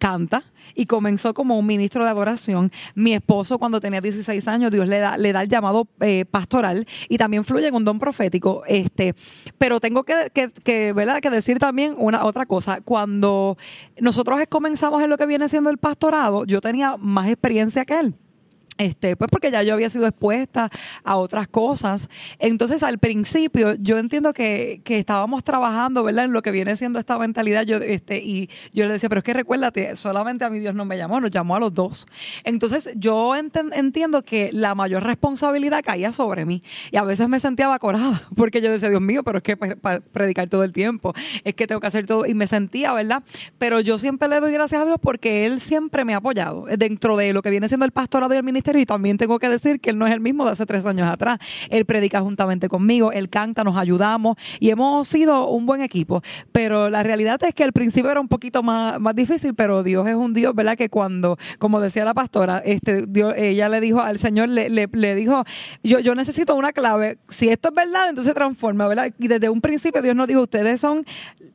canta, 0.00 0.44
y 0.78 0.86
comenzó 0.86 1.34
como 1.34 1.58
un 1.58 1.66
ministro 1.66 2.04
de 2.04 2.10
adoración. 2.10 2.70
Mi 2.94 3.12
esposo 3.12 3.58
cuando 3.58 3.80
tenía 3.80 4.00
16 4.00 4.46
años, 4.46 4.70
Dios 4.70 4.86
le 4.86 5.00
da, 5.00 5.16
le 5.18 5.32
da 5.32 5.42
el 5.42 5.48
llamado 5.48 5.88
eh, 5.98 6.24
pastoral 6.24 6.86
y 7.08 7.18
también 7.18 7.42
fluye 7.44 7.66
en 7.66 7.74
un 7.74 7.84
don 7.84 7.98
profético. 7.98 8.62
Este, 8.64 9.14
pero 9.58 9.80
tengo 9.80 10.04
que, 10.04 10.30
que, 10.32 10.92
¿verdad? 10.92 11.20
que 11.20 11.30
decir 11.30 11.58
también 11.58 11.96
una 11.98 12.24
otra 12.24 12.46
cosa. 12.46 12.80
Cuando 12.80 13.58
nosotros 14.00 14.40
comenzamos 14.48 15.02
en 15.02 15.10
lo 15.10 15.18
que 15.18 15.26
viene 15.26 15.48
siendo 15.48 15.68
el 15.68 15.78
pastorado, 15.78 16.44
yo 16.44 16.60
tenía 16.60 16.96
más 16.96 17.28
experiencia 17.28 17.84
que 17.84 17.98
él. 17.98 18.14
Este, 18.78 19.16
pues 19.16 19.28
porque 19.28 19.50
ya 19.50 19.64
yo 19.64 19.74
había 19.74 19.90
sido 19.90 20.06
expuesta 20.06 20.70
a 21.02 21.16
otras 21.16 21.48
cosas. 21.48 22.08
Entonces, 22.38 22.84
al 22.84 22.98
principio, 22.98 23.74
yo 23.74 23.98
entiendo 23.98 24.32
que, 24.32 24.82
que 24.84 25.00
estábamos 25.00 25.42
trabajando, 25.42 26.04
¿verdad? 26.04 26.26
En 26.26 26.32
lo 26.32 26.42
que 26.42 26.52
viene 26.52 26.76
siendo 26.76 27.00
esta 27.00 27.18
mentalidad. 27.18 27.64
Yo, 27.64 27.78
este, 27.78 28.18
y 28.18 28.48
yo 28.72 28.86
le 28.86 28.92
decía, 28.92 29.08
pero 29.08 29.18
es 29.18 29.24
que 29.24 29.34
recuérdate, 29.34 29.96
solamente 29.96 30.44
a 30.44 30.50
mi 30.50 30.60
Dios 30.60 30.76
no 30.76 30.84
me 30.84 30.96
llamó, 30.96 31.20
nos 31.20 31.32
llamó 31.32 31.56
a 31.56 31.60
los 31.60 31.74
dos. 31.74 32.06
Entonces, 32.44 32.90
yo 32.94 33.34
entiendo 33.34 34.22
que 34.22 34.50
la 34.52 34.76
mayor 34.76 35.02
responsabilidad 35.02 35.82
caía 35.84 36.12
sobre 36.12 36.44
mí. 36.44 36.62
Y 36.92 36.98
a 36.98 37.02
veces 37.02 37.28
me 37.28 37.40
sentía 37.40 37.72
acorada, 37.74 38.28
porque 38.36 38.60
yo 38.60 38.70
decía, 38.70 38.90
Dios 38.90 39.02
mío, 39.02 39.24
pero 39.24 39.38
es 39.38 39.42
que 39.42 39.56
para 39.56 39.98
predicar 39.98 40.48
todo 40.48 40.62
el 40.62 40.72
tiempo, 40.72 41.14
es 41.42 41.54
que 41.54 41.66
tengo 41.66 41.80
que 41.80 41.88
hacer 41.88 42.06
todo. 42.06 42.26
Y 42.26 42.34
me 42.34 42.46
sentía, 42.46 42.92
¿verdad? 42.92 43.24
Pero 43.58 43.80
yo 43.80 43.98
siempre 43.98 44.28
le 44.28 44.38
doy 44.38 44.52
gracias 44.52 44.82
a 44.82 44.84
Dios 44.84 44.98
porque 45.02 45.46
Él 45.46 45.58
siempre 45.58 46.04
me 46.04 46.14
ha 46.14 46.18
apoyado 46.18 46.66
dentro 46.78 47.16
de 47.16 47.32
lo 47.32 47.42
que 47.42 47.50
viene 47.50 47.66
siendo 47.66 47.84
el 47.84 47.90
pastorado 47.90 48.32
y 48.34 48.36
el 48.36 48.44
ministerio 48.44 48.67
y 48.76 48.86
también 48.86 49.16
tengo 49.16 49.38
que 49.38 49.48
decir 49.48 49.80
que 49.80 49.90
él 49.90 49.98
no 49.98 50.06
es 50.06 50.12
el 50.12 50.20
mismo 50.20 50.44
de 50.44 50.52
hace 50.52 50.66
tres 50.66 50.84
años 50.86 51.10
atrás. 51.10 51.38
Él 51.70 51.84
predica 51.84 52.20
juntamente 52.20 52.68
conmigo, 52.68 53.12
él 53.12 53.28
canta, 53.28 53.64
nos 53.64 53.76
ayudamos 53.76 54.36
y 54.60 54.70
hemos 54.70 55.08
sido 55.08 55.48
un 55.48 55.66
buen 55.66 55.80
equipo. 55.80 56.22
Pero 56.52 56.90
la 56.90 57.02
realidad 57.02 57.42
es 57.44 57.54
que 57.54 57.64
al 57.64 57.72
principio 57.72 58.10
era 58.10 58.20
un 58.20 58.28
poquito 58.28 58.62
más, 58.62 59.00
más 59.00 59.14
difícil, 59.14 59.54
pero 59.54 59.82
Dios 59.82 60.06
es 60.08 60.14
un 60.14 60.34
Dios, 60.34 60.54
¿verdad? 60.54 60.76
Que 60.76 60.88
cuando, 60.88 61.38
como 61.58 61.80
decía 61.80 62.04
la 62.04 62.14
pastora, 62.14 62.58
este, 62.64 63.04
ella 63.36 63.68
le 63.68 63.80
dijo 63.80 64.00
al 64.00 64.18
Señor, 64.18 64.48
le, 64.48 64.68
le, 64.68 65.14
dijo, 65.14 65.44
yo, 65.82 65.98
yo 66.00 66.14
necesito 66.14 66.54
una 66.54 66.72
clave. 66.72 67.18
Si 67.28 67.48
esto 67.48 67.68
es 67.68 67.74
verdad, 67.74 68.08
entonces 68.10 68.34
transforma, 68.34 68.86
¿verdad? 68.86 69.12
Y 69.18 69.28
desde 69.28 69.48
un 69.48 69.60
principio 69.60 70.02
Dios 70.02 70.14
nos 70.14 70.26
dijo, 70.26 70.42
ustedes 70.42 70.80
son, 70.80 71.04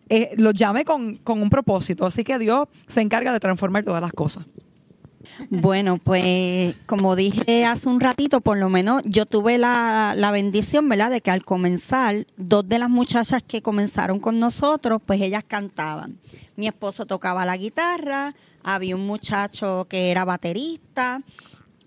eh, 0.10 0.32
los 0.38 0.54
llame 0.54 0.86
con, 0.86 1.18
con 1.18 1.42
un 1.42 1.50
propósito. 1.50 2.06
Así 2.06 2.24
que 2.24 2.40
Dios 2.40 2.68
se 2.88 3.02
encarga 3.02 3.34
de 3.34 3.40
transformar 3.40 3.84
todas 3.84 4.02
las 4.02 4.14
cosas. 4.14 4.46
Bueno, 5.50 5.98
pues 5.98 6.76
como 6.86 7.16
dije 7.16 7.66
hace 7.66 7.90
un 7.90 8.00
ratito, 8.00 8.42
por 8.42 8.58
lo 8.58 8.70
menos 8.70 9.02
yo 9.06 9.26
tuve 9.26 9.58
la, 9.58 10.14
la, 10.16 10.32
bendición, 10.32 10.88
¿verdad? 10.90 11.12
De 11.12 11.22
que 11.22 11.32
al 11.32 11.44
comenzar, 11.44 12.28
dos 12.38 12.68
de 12.68 12.80
las 12.80 12.90
muchachas 12.90 13.44
que 13.44 13.62
comenzaron 13.62 14.20
con 14.20 14.40
nosotros, 14.40 15.02
pues 15.06 15.22
ellas 15.22 15.44
cantaban. 15.48 16.18
Mi 16.56 16.68
esposo 16.68 17.06
tocaba 17.06 17.46
la 17.46 17.58
guitarra, 17.58 18.36
había 18.64 18.96
un 18.96 19.06
muchacho 19.06 19.88
que 19.90 20.12
era 20.12 20.26
baterista 20.26 21.22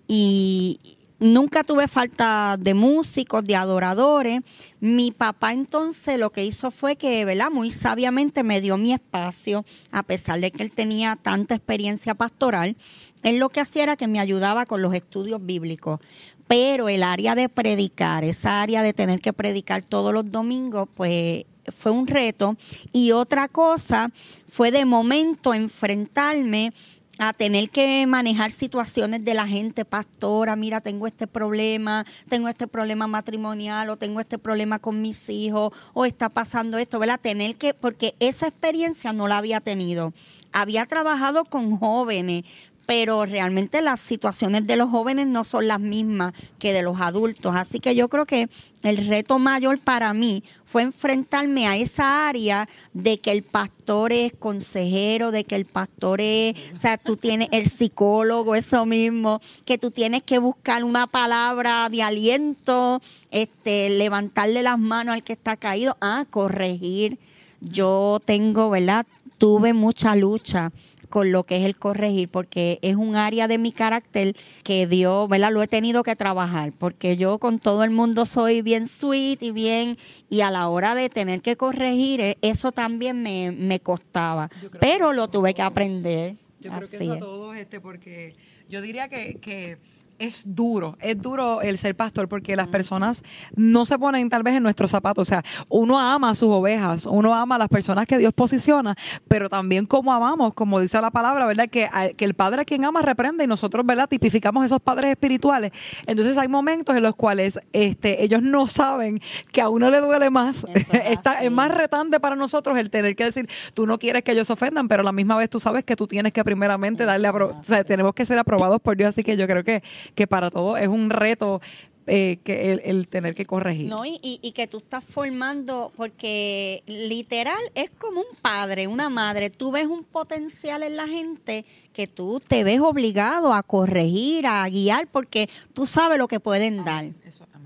y, 0.07 0.96
nunca 1.19 1.63
tuve 1.63 1.87
falta 1.87 2.57
de 2.59 2.73
músicos, 2.73 3.43
de 3.45 3.55
adoradores. 3.55 4.41
Mi 4.79 5.11
papá 5.11 5.53
entonces 5.53 6.17
lo 6.17 6.31
que 6.31 6.45
hizo 6.45 6.71
fue 6.71 6.95
que, 6.95 7.25
¿verdad? 7.25 7.49
Muy 7.51 7.71
sabiamente 7.71 8.43
me 8.43 8.61
dio 8.61 8.77
mi 8.77 8.93
espacio, 8.93 9.65
a 9.91 10.03
pesar 10.03 10.39
de 10.39 10.51
que 10.51 10.63
él 10.63 10.71
tenía 10.71 11.15
tanta 11.15 11.55
experiencia 11.55 12.15
pastoral. 12.15 12.75
Él 13.23 13.37
lo 13.37 13.49
que 13.49 13.59
hacía 13.59 13.83
era 13.83 13.95
que 13.95 14.07
me 14.07 14.19
ayudaba 14.19 14.65
con 14.65 14.81
los 14.81 14.93
estudios 14.93 15.45
bíblicos. 15.45 15.99
Pero 16.47 16.87
el 16.87 17.03
área 17.03 17.35
de 17.35 17.49
predicar, 17.49 18.23
esa 18.23 18.61
área 18.61 18.81
de 18.81 18.93
tener 18.93 19.19
que 19.19 19.33
predicar 19.33 19.83
todos 19.83 20.13
los 20.13 20.31
domingos, 20.31 20.87
pues 20.95 21.45
fue 21.71 21.91
un 21.91 22.07
reto. 22.07 22.55
Y 22.93 23.11
otra 23.11 23.47
cosa 23.47 24.11
fue 24.47 24.71
de 24.71 24.85
momento 24.85 25.53
enfrentarme 25.53 26.73
a 27.17 27.33
tener 27.33 27.69
que 27.69 28.05
manejar 28.07 28.51
situaciones 28.51 29.23
de 29.25 29.33
la 29.33 29.47
gente, 29.47 29.85
pastora, 29.85 30.55
mira, 30.55 30.81
tengo 30.81 31.07
este 31.07 31.27
problema, 31.27 32.05
tengo 32.29 32.47
este 32.47 32.67
problema 32.67 33.07
matrimonial 33.07 33.89
o 33.89 33.97
tengo 33.97 34.19
este 34.19 34.37
problema 34.37 34.79
con 34.79 35.01
mis 35.01 35.29
hijos 35.29 35.73
o 35.93 36.05
está 36.05 36.29
pasando 36.29 36.77
esto, 36.77 36.99
¿verdad? 36.99 37.19
Tener 37.19 37.55
que, 37.55 37.73
porque 37.73 38.15
esa 38.19 38.47
experiencia 38.47 39.13
no 39.13 39.27
la 39.27 39.37
había 39.37 39.61
tenido. 39.61 40.13
Había 40.51 40.85
trabajado 40.85 41.45
con 41.45 41.77
jóvenes, 41.77 42.43
pero 42.87 43.25
realmente 43.25 43.81
las 43.81 43.99
situaciones 43.99 44.63
de 44.63 44.77
los 44.77 44.89
jóvenes 44.89 45.27
no 45.27 45.43
son 45.43 45.67
las 45.67 45.81
mismas 45.81 46.31
que 46.57 46.71
de 46.71 46.83
los 46.83 47.01
adultos. 47.01 47.53
Así 47.53 47.79
que 47.79 47.93
yo 47.95 48.07
creo 48.07 48.25
que 48.25 48.47
el 48.81 49.05
reto 49.05 49.39
mayor 49.39 49.77
para 49.79 50.13
mí 50.13 50.41
fue 50.63 50.83
enfrentarme 50.83 51.67
a 51.67 51.75
esa 51.75 52.29
área 52.29 52.69
de 52.93 53.19
que 53.19 53.31
el 53.31 53.43
pastor 53.43 54.13
es 54.13 54.31
consejero, 54.31 55.31
de 55.31 55.43
que 55.43 55.55
el 55.55 55.65
pastor 55.65 56.21
es, 56.21 56.55
o 56.73 56.79
sea, 56.79 56.97
tú 56.97 57.17
tienes 57.17 57.49
el 57.51 57.69
psicólogo, 57.69 58.55
eso 58.55 58.85
mismo, 58.85 59.41
que 59.65 59.77
tú 59.77 59.91
tienes 59.91 60.23
que 60.23 60.39
buscar 60.39 60.85
una 60.85 61.07
palabra 61.07 61.89
de 61.89 62.03
aliento, 62.03 63.01
este, 63.31 63.89
levantarle 63.89 64.63
las 64.63 64.79
manos 64.79 65.13
al 65.13 65.23
que 65.23 65.33
está 65.33 65.57
caído, 65.57 65.97
a 65.99 66.23
corregir. 66.29 67.19
Yo 67.59 68.21
tengo, 68.23 68.69
¿verdad? 68.69 69.05
Tuve 69.37 69.73
mucha 69.73 70.15
lucha 70.15 70.71
con 71.09 71.31
lo 71.31 71.43
que 71.43 71.57
es 71.57 71.65
el 71.65 71.75
corregir, 71.77 72.29
porque 72.29 72.79
es 72.81 72.95
un 72.95 73.15
área 73.15 73.47
de 73.47 73.57
mi 73.57 73.71
carácter 73.71 74.35
que 74.63 74.87
Dios, 74.87 75.27
¿verdad? 75.29 75.51
Lo 75.51 75.61
he 75.61 75.67
tenido 75.67 76.03
que 76.03 76.15
trabajar, 76.15 76.71
porque 76.77 77.17
yo 77.17 77.37
con 77.39 77.59
todo 77.59 77.83
el 77.83 77.91
mundo 77.91 78.25
soy 78.25 78.61
bien 78.61 78.87
sweet 78.87 79.41
y 79.41 79.51
bien, 79.51 79.97
y 80.29 80.41
a 80.41 80.51
la 80.51 80.67
hora 80.67 80.95
de 80.95 81.09
tener 81.09 81.41
que 81.41 81.55
corregir, 81.55 82.21
eh, 82.21 82.37
eso 82.41 82.71
también 82.71 83.21
me, 83.21 83.51
me 83.51 83.79
costaba, 83.79 84.49
pero 84.79 85.13
lo 85.13 85.27
tuve 85.27 85.53
que 85.53 85.61
aprender. 85.61 86.35
Yo 86.59 86.71
creo 86.71 86.89
que 86.89 86.97
eso 86.97 87.13
a 87.13 87.19
todos, 87.19 87.57
este, 87.57 87.79
porque 87.79 88.35
yo 88.69 88.81
diría 88.81 89.07
que, 89.07 89.35
que 89.35 89.77
es 90.19 90.43
duro, 90.47 90.97
es 90.99 91.21
duro 91.21 91.61
el 91.61 91.77
ser 91.77 91.95
pastor 91.95 92.27
porque 92.27 92.55
las 92.55 92.67
personas 92.67 93.23
no 93.55 93.85
se 93.85 93.97
ponen 93.99 94.29
tal 94.29 94.43
vez 94.43 94.55
en 94.55 94.63
nuestros 94.63 94.91
zapatos. 94.91 95.27
O 95.27 95.29
sea, 95.29 95.43
uno 95.69 95.99
ama 95.99 96.31
a 96.31 96.35
sus 96.35 96.49
ovejas, 96.49 97.05
uno 97.05 97.35
ama 97.35 97.55
a 97.55 97.57
las 97.57 97.69
personas 97.69 98.07
que 98.07 98.17
Dios 98.17 98.33
posiciona, 98.33 98.95
pero 99.27 99.49
también 99.49 99.85
como 99.85 100.13
amamos, 100.13 100.53
como 100.53 100.79
dice 100.79 100.99
la 101.01 101.11
palabra, 101.11 101.45
¿verdad? 101.45 101.69
Que, 101.69 101.89
que 102.15 102.25
el 102.25 102.33
padre 102.33 102.61
a 102.61 102.65
quien 102.65 102.85
ama 102.85 103.01
reprende 103.01 103.43
y 103.43 103.47
nosotros, 103.47 103.85
¿verdad? 103.85 104.07
Tipificamos 104.07 104.65
esos 104.65 104.79
padres 104.81 105.11
espirituales. 105.11 105.71
Entonces 106.05 106.37
hay 106.37 106.47
momentos 106.47 106.95
en 106.95 107.03
los 107.03 107.15
cuales 107.15 107.59
este, 107.73 108.23
ellos 108.23 108.41
no 108.41 108.67
saben 108.67 109.19
que 109.51 109.61
a 109.61 109.69
uno 109.69 109.89
le 109.89 109.99
duele 109.99 110.29
más. 110.29 110.65
Está, 110.91 111.43
es 111.43 111.51
más 111.51 111.71
retante 111.71 112.19
para 112.19 112.35
nosotros 112.35 112.77
el 112.77 112.89
tener 112.89 113.15
que 113.15 113.25
decir, 113.25 113.49
tú 113.73 113.85
no 113.85 113.99
quieres 113.99 114.23
que 114.23 114.31
ellos 114.31 114.47
se 114.47 114.53
ofendan, 114.53 114.87
pero 114.87 115.01
a 115.01 115.05
la 115.05 115.11
misma 115.11 115.37
vez 115.37 115.49
tú 115.49 115.59
sabes 115.59 115.83
que 115.83 115.95
tú 115.95 116.07
tienes 116.07 116.33
que 116.33 116.43
primeramente 116.43 117.05
darle, 117.05 117.27
a 117.27 117.31
o 117.31 117.63
sea, 117.63 117.83
tenemos 117.83 118.13
que 118.13 118.25
ser 118.25 118.39
aprobados 118.39 118.81
por 118.81 118.97
Dios, 118.97 119.09
así 119.09 119.23
que 119.23 119.37
yo 119.37 119.47
creo 119.47 119.63
que 119.63 119.83
que 120.15 120.27
para 120.27 120.49
todo 120.49 120.77
es 120.77 120.87
un 120.87 121.09
reto 121.09 121.61
eh, 122.09 122.37
que 122.45 122.71
el, 122.85 123.09
tener 123.09 123.35
que 123.35 123.45
corregir. 123.45 123.89
No, 123.89 124.05
y, 124.05 124.17
y, 124.21 124.53
que 124.53 124.65
tú 124.65 124.77
estás 124.77 125.03
formando, 125.03 125.91
porque 125.97 126.81
literal 126.87 127.59
es 127.75 127.89
como 127.89 128.21
un 128.21 128.35
padre, 128.41 128.87
una 128.87 129.09
madre. 129.09 129.49
Tú 129.49 129.71
ves 129.71 129.87
un 129.87 130.05
potencial 130.05 130.83
en 130.83 130.95
la 130.95 131.05
gente 131.05 131.65
que 131.91 132.07
tú 132.07 132.39
te 132.39 132.63
ves 132.63 132.79
obligado 132.79 133.51
a 133.53 133.61
corregir, 133.61 134.47
a 134.47 134.69
guiar, 134.69 135.07
porque 135.07 135.49
tú 135.73 135.85
sabes 135.85 136.17
lo 136.17 136.29
que 136.29 136.39
pueden 136.39 136.85
dar. 136.85 137.07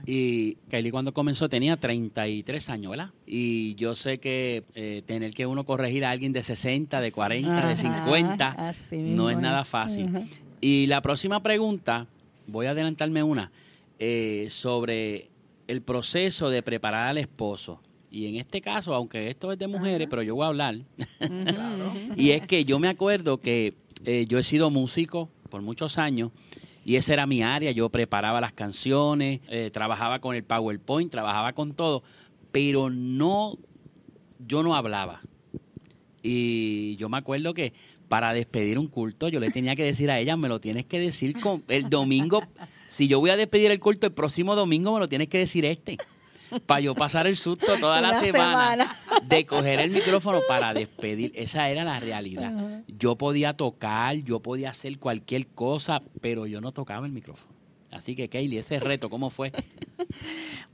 Y 0.08 0.56
Kylie 0.72 0.90
cuando 0.90 1.14
comenzó 1.14 1.48
tenía 1.48 1.78
33 1.78 2.70
años, 2.72 2.90
¿verdad? 2.90 3.12
Y 3.28 3.76
yo 3.76 3.94
sé 3.94 4.18
que 4.18 4.64
eh, 4.74 5.04
tener 5.06 5.36
que 5.36 5.46
uno 5.46 5.66
corregir 5.66 6.04
a 6.04 6.10
alguien 6.10 6.34
de 6.34 6.42
60, 6.42 7.00
de 7.00 7.12
40, 7.12 7.68
de 7.68 7.78
50, 7.78 8.74
no 8.92 9.30
es 9.30 9.38
nada 9.38 9.64
fácil. 9.66 10.28
Y 10.62 10.88
la 10.88 11.04
próxima 11.04 11.44
pregunta 11.44 12.08
voy 12.52 12.66
a 12.68 12.72
adelantarme 12.72 13.24
una, 13.24 13.52
eh, 14.00 14.48
sobre 14.50 15.30
el 15.68 15.82
proceso 15.82 16.50
de 16.50 16.62
preparar 16.62 17.08
al 17.08 17.18
esposo. 17.18 17.82
Y 18.10 18.28
en 18.28 18.36
este 18.36 18.60
caso, 18.60 18.94
aunque 18.94 19.30
esto 19.30 19.52
es 19.52 19.58
de 19.58 19.68
mujeres, 19.68 20.08
pero 20.10 20.22
yo 20.22 20.36
voy 20.36 20.44
a 20.44 20.48
hablar. 20.48 20.76
y 22.18 22.32
es 22.32 22.46
que 22.46 22.66
yo 22.66 22.78
me 22.78 22.90
acuerdo 22.90 23.40
que 23.40 23.76
eh, 24.04 24.26
yo 24.28 24.38
he 24.38 24.44
sido 24.44 24.70
músico 24.70 25.30
por 25.50 25.62
muchos 25.62 25.98
años 25.98 26.32
y 26.84 26.98
esa 26.98 27.14
era 27.14 27.26
mi 27.26 27.42
área. 27.42 27.72
Yo 27.72 27.90
preparaba 27.90 28.42
las 28.42 28.52
canciones, 28.52 29.40
eh, 29.48 29.70
trabajaba 29.72 30.20
con 30.20 30.36
el 30.36 30.44
PowerPoint, 30.44 31.10
trabajaba 31.10 31.54
con 31.54 31.74
todo, 31.74 32.04
pero 32.52 32.90
no, 32.90 33.58
yo 34.46 34.62
no 34.62 34.76
hablaba. 34.76 35.22
Y 36.22 36.98
yo 36.98 37.08
me 37.08 37.18
acuerdo 37.18 37.54
que 37.54 37.74
para 38.12 38.34
despedir 38.34 38.78
un 38.78 38.90
culto, 38.90 39.30
yo 39.30 39.40
le 39.40 39.52
tenía 39.52 39.74
que 39.74 39.86
decir 39.86 40.12
a 40.12 40.20
ella, 40.20 40.36
me 40.36 40.50
lo 40.50 40.60
tienes 40.60 40.86
que 40.86 41.00
decir 41.00 41.40
con 41.40 41.64
el 41.70 41.90
domingo. 41.90 42.44
Si 42.90 43.08
yo 43.08 43.22
voy 43.22 43.30
a 43.30 43.38
despedir 43.38 43.72
el 43.72 43.80
culto 43.80 44.06
el 44.06 44.12
próximo 44.12 44.54
domingo, 44.54 44.94
me 44.94 45.00
lo 45.00 45.08
tienes 45.08 45.30
que 45.30 45.38
decir 45.38 45.64
este. 45.64 45.96
Para 46.66 46.82
yo 46.82 46.94
pasar 46.94 47.26
el 47.26 47.38
susto 47.38 47.80
toda 47.80 48.02
la 48.02 48.20
semana, 48.20 48.94
de 49.24 49.46
coger 49.46 49.80
el 49.80 49.92
micrófono 49.92 50.42
para 50.46 50.74
despedir. 50.74 51.32
Esa 51.36 51.70
era 51.70 51.86
la 51.86 52.02
realidad. 52.02 52.52
Yo 52.86 53.16
podía 53.16 53.54
tocar, 53.54 54.18
yo 54.18 54.42
podía 54.42 54.72
hacer 54.72 55.00
cualquier 55.00 55.48
cosa, 55.48 56.02
pero 56.20 56.48
yo 56.48 56.60
no 56.60 56.74
tocaba 56.74 57.06
el 57.06 57.14
micrófono. 57.14 57.51
Así 57.92 58.16
que, 58.16 58.30
Kaylee, 58.30 58.60
ese 58.60 58.80
reto, 58.80 59.10
¿cómo 59.10 59.30
fue? 59.30 59.52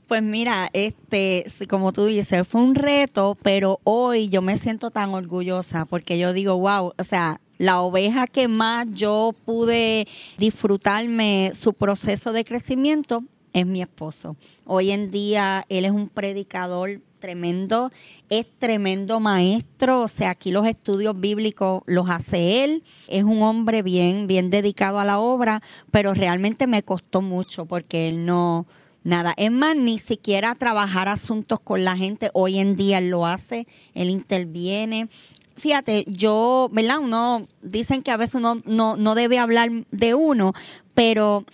Pues 0.06 0.22
mira, 0.22 0.70
este, 0.72 1.44
como 1.68 1.92
tú 1.92 2.06
dices, 2.06 2.48
fue 2.48 2.62
un 2.62 2.74
reto, 2.74 3.36
pero 3.42 3.78
hoy 3.84 4.30
yo 4.30 4.40
me 4.40 4.56
siento 4.56 4.90
tan 4.90 5.10
orgullosa 5.10 5.84
porque 5.84 6.16
yo 6.16 6.32
digo, 6.32 6.56
wow, 6.56 6.94
o 6.96 7.04
sea, 7.04 7.42
la 7.58 7.82
oveja 7.82 8.26
que 8.26 8.48
más 8.48 8.86
yo 8.94 9.34
pude 9.44 10.08
disfrutarme 10.38 11.52
su 11.54 11.74
proceso 11.74 12.32
de 12.32 12.46
crecimiento 12.46 13.22
es 13.52 13.66
mi 13.66 13.82
esposo. 13.82 14.36
Hoy 14.64 14.92
en 14.92 15.10
día 15.10 15.66
él 15.68 15.84
es 15.84 15.90
un 15.90 16.08
predicador 16.08 17.02
tremendo, 17.18 17.90
es 18.28 18.46
tremendo 18.58 19.20
maestro, 19.20 20.02
o 20.02 20.08
sea, 20.08 20.30
aquí 20.30 20.50
los 20.50 20.66
estudios 20.66 21.18
bíblicos 21.18 21.82
los 21.86 22.08
hace 22.10 22.64
él, 22.64 22.82
es 23.08 23.24
un 23.24 23.42
hombre 23.42 23.82
bien, 23.82 24.26
bien 24.26 24.50
dedicado 24.50 24.98
a 24.98 25.04
la 25.04 25.18
obra, 25.18 25.62
pero 25.90 26.14
realmente 26.14 26.66
me 26.66 26.82
costó 26.82 27.22
mucho 27.22 27.66
porque 27.66 28.08
él 28.08 28.24
no, 28.24 28.66
nada, 29.04 29.34
es 29.36 29.50
más, 29.50 29.76
ni 29.76 29.98
siquiera 29.98 30.54
trabajar 30.54 31.08
asuntos 31.08 31.60
con 31.60 31.84
la 31.84 31.96
gente, 31.96 32.30
hoy 32.34 32.58
en 32.58 32.76
día 32.76 32.98
él 32.98 33.08
lo 33.08 33.26
hace, 33.26 33.66
él 33.94 34.10
interviene. 34.10 35.08
Fíjate, 35.56 36.04
yo, 36.06 36.68
¿verdad? 36.72 37.00
Uno, 37.00 37.42
dicen 37.62 38.02
que 38.02 38.12
a 38.12 38.16
veces 38.16 38.36
uno 38.36 38.60
no, 38.64 38.96
no 38.96 39.14
debe 39.16 39.38
hablar 39.38 39.70
de 39.90 40.14
uno, 40.14 40.52
pero 40.94 41.44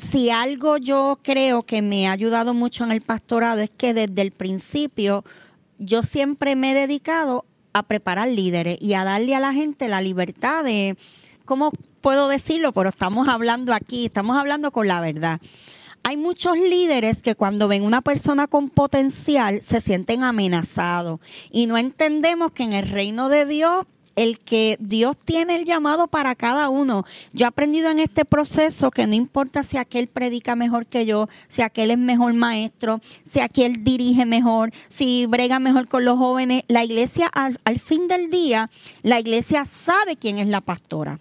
si 0.00 0.30
algo 0.30 0.78
yo 0.78 1.18
creo 1.22 1.62
que 1.62 1.82
me 1.82 2.08
ha 2.08 2.12
ayudado 2.12 2.54
mucho 2.54 2.84
en 2.84 2.90
el 2.90 3.02
pastorado 3.02 3.60
es 3.60 3.70
que 3.70 3.94
desde 3.94 4.22
el 4.22 4.32
principio 4.32 5.24
yo 5.78 6.02
siempre 6.02 6.56
me 6.56 6.72
he 6.72 6.74
dedicado 6.74 7.44
a 7.72 7.82
preparar 7.84 8.28
líderes 8.28 8.78
y 8.80 8.94
a 8.94 9.04
darle 9.04 9.34
a 9.34 9.40
la 9.40 9.52
gente 9.52 9.88
la 9.88 10.00
libertad 10.00 10.64
de, 10.64 10.96
¿cómo 11.44 11.70
puedo 12.00 12.28
decirlo? 12.28 12.72
Pero 12.72 12.88
estamos 12.88 13.28
hablando 13.28 13.72
aquí, 13.72 14.06
estamos 14.06 14.36
hablando 14.36 14.72
con 14.72 14.88
la 14.88 15.00
verdad. 15.00 15.40
Hay 16.02 16.16
muchos 16.16 16.56
líderes 16.56 17.20
que 17.20 17.34
cuando 17.34 17.68
ven 17.68 17.84
una 17.84 18.00
persona 18.00 18.46
con 18.46 18.70
potencial 18.70 19.60
se 19.62 19.80
sienten 19.80 20.24
amenazados 20.24 21.20
y 21.50 21.66
no 21.66 21.76
entendemos 21.76 22.52
que 22.52 22.62
en 22.62 22.72
el 22.72 22.88
reino 22.88 23.28
de 23.28 23.44
Dios 23.44 23.84
el 24.16 24.38
que 24.38 24.76
Dios 24.80 25.16
tiene 25.16 25.56
el 25.56 25.64
llamado 25.64 26.06
para 26.08 26.34
cada 26.34 26.68
uno. 26.68 27.04
Yo 27.32 27.46
he 27.46 27.48
aprendido 27.48 27.90
en 27.90 28.00
este 28.00 28.24
proceso 28.24 28.90
que 28.90 29.06
no 29.06 29.14
importa 29.14 29.62
si 29.62 29.76
aquel 29.76 30.08
predica 30.08 30.56
mejor 30.56 30.86
que 30.86 31.06
yo, 31.06 31.28
si 31.48 31.62
aquel 31.62 31.90
es 31.90 31.98
mejor 31.98 32.32
maestro, 32.34 33.00
si 33.24 33.40
aquel 33.40 33.84
dirige 33.84 34.26
mejor, 34.26 34.72
si 34.88 35.26
brega 35.26 35.58
mejor 35.58 35.88
con 35.88 36.04
los 36.04 36.18
jóvenes, 36.18 36.64
la 36.68 36.84
iglesia 36.84 37.26
al, 37.26 37.58
al 37.64 37.78
fin 37.78 38.08
del 38.08 38.30
día, 38.30 38.70
la 39.02 39.20
iglesia 39.20 39.64
sabe 39.64 40.16
quién 40.16 40.38
es 40.38 40.48
la 40.48 40.60
pastora. 40.60 41.18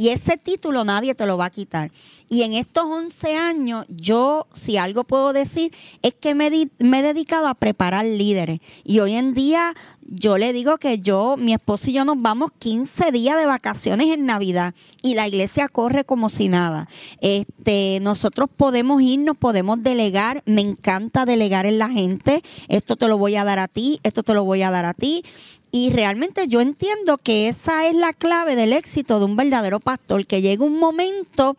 Y 0.00 0.08
ese 0.08 0.38
título 0.38 0.82
nadie 0.82 1.14
te 1.14 1.26
lo 1.26 1.36
va 1.36 1.44
a 1.44 1.50
quitar. 1.50 1.92
Y 2.30 2.40
en 2.44 2.54
estos 2.54 2.84
11 2.84 3.36
años, 3.36 3.84
yo, 3.90 4.46
si 4.54 4.78
algo 4.78 5.04
puedo 5.04 5.34
decir, 5.34 5.74
es 6.00 6.14
que 6.14 6.34
me, 6.34 6.46
he 6.46 7.02
dedicado 7.02 7.48
a 7.48 7.54
preparar 7.54 8.06
líderes. 8.06 8.60
Y 8.82 9.00
hoy 9.00 9.16
en 9.16 9.34
día, 9.34 9.74
yo 10.00 10.38
le 10.38 10.54
digo 10.54 10.78
que 10.78 11.00
yo, 11.00 11.36
mi 11.36 11.52
esposo 11.52 11.90
y 11.90 11.92
yo 11.92 12.06
nos 12.06 12.16
vamos 12.18 12.50
15 12.60 13.12
días 13.12 13.36
de 13.36 13.44
vacaciones 13.44 14.08
en 14.08 14.24
Navidad 14.24 14.74
y 15.02 15.16
la 15.16 15.28
iglesia 15.28 15.68
corre 15.68 16.04
como 16.04 16.30
si 16.30 16.48
nada. 16.48 16.88
Este, 17.20 17.98
nosotros 18.00 18.48
podemos 18.56 19.02
irnos, 19.02 19.36
podemos 19.36 19.82
delegar. 19.82 20.42
Me 20.46 20.62
encanta 20.62 21.26
delegar 21.26 21.66
en 21.66 21.76
la 21.76 21.90
gente. 21.90 22.42
Esto 22.68 22.96
te 22.96 23.06
lo 23.06 23.18
voy 23.18 23.36
a 23.36 23.44
dar 23.44 23.58
a 23.58 23.68
ti, 23.68 24.00
esto 24.02 24.22
te 24.22 24.32
lo 24.32 24.44
voy 24.44 24.62
a 24.62 24.70
dar 24.70 24.86
a 24.86 24.94
ti. 24.94 25.24
Y 25.72 25.90
realmente 25.90 26.48
yo 26.48 26.60
entiendo 26.60 27.16
que 27.18 27.48
esa 27.48 27.86
es 27.86 27.94
la 27.94 28.12
clave 28.12 28.56
del 28.56 28.72
éxito 28.72 29.18
de 29.18 29.24
un 29.24 29.36
verdadero 29.36 29.78
pastor, 29.78 30.26
que 30.26 30.42
llega 30.42 30.64
un 30.64 30.78
momento 30.78 31.56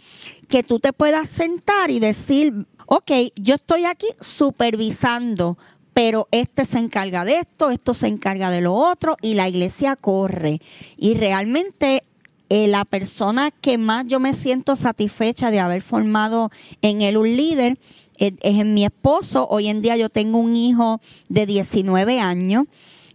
que 0.50 0.64
tú 0.64 0.80
te 0.80 0.92
puedas 0.92 1.30
sentar 1.30 1.92
y 1.92 2.00
decir, 2.00 2.66
ok, 2.88 3.12
yo 3.38 3.56
estoy 3.56 3.86
aquí 3.86 4.08
supervisando, 4.20 5.58
pero 5.94 6.28
este 6.32 6.66
se 6.66 6.80
encarga 6.80 7.24
de 7.24 7.40
esto, 7.40 7.70
esto 7.70 7.94
se 7.94 8.08
encarga 8.08 8.50
de 8.50 8.60
lo 8.60 8.74
otro 8.74 9.16
y 9.22 9.36
la 9.36 9.48
iglesia 9.48 9.96
corre. 9.96 10.60
Y 10.98 11.14
realmente 11.14 12.04
eh, 12.50 12.68
la 12.68 12.84
persona 12.84 13.50
que 13.52 13.78
más 13.78 14.08
yo 14.08 14.20
me 14.20 14.34
siento 14.34 14.76
satisfecha 14.76 15.52
de 15.52 15.62
haber 15.62 15.82
formado 15.82 16.52
en 16.82 17.02
él 17.02 17.16
un 17.16 17.34
líder 17.38 17.78
es, 18.18 18.34
es 18.42 18.66
mi 18.66 18.84
esposo. 18.84 19.48
Hoy 19.50 19.68
en 19.68 19.82
día 19.82 19.96
yo 19.96 20.10
tengo 20.10 20.38
un 20.38 20.58
hijo 20.58 21.00
de 21.30 21.46
19 21.46 22.20
años 22.20 22.66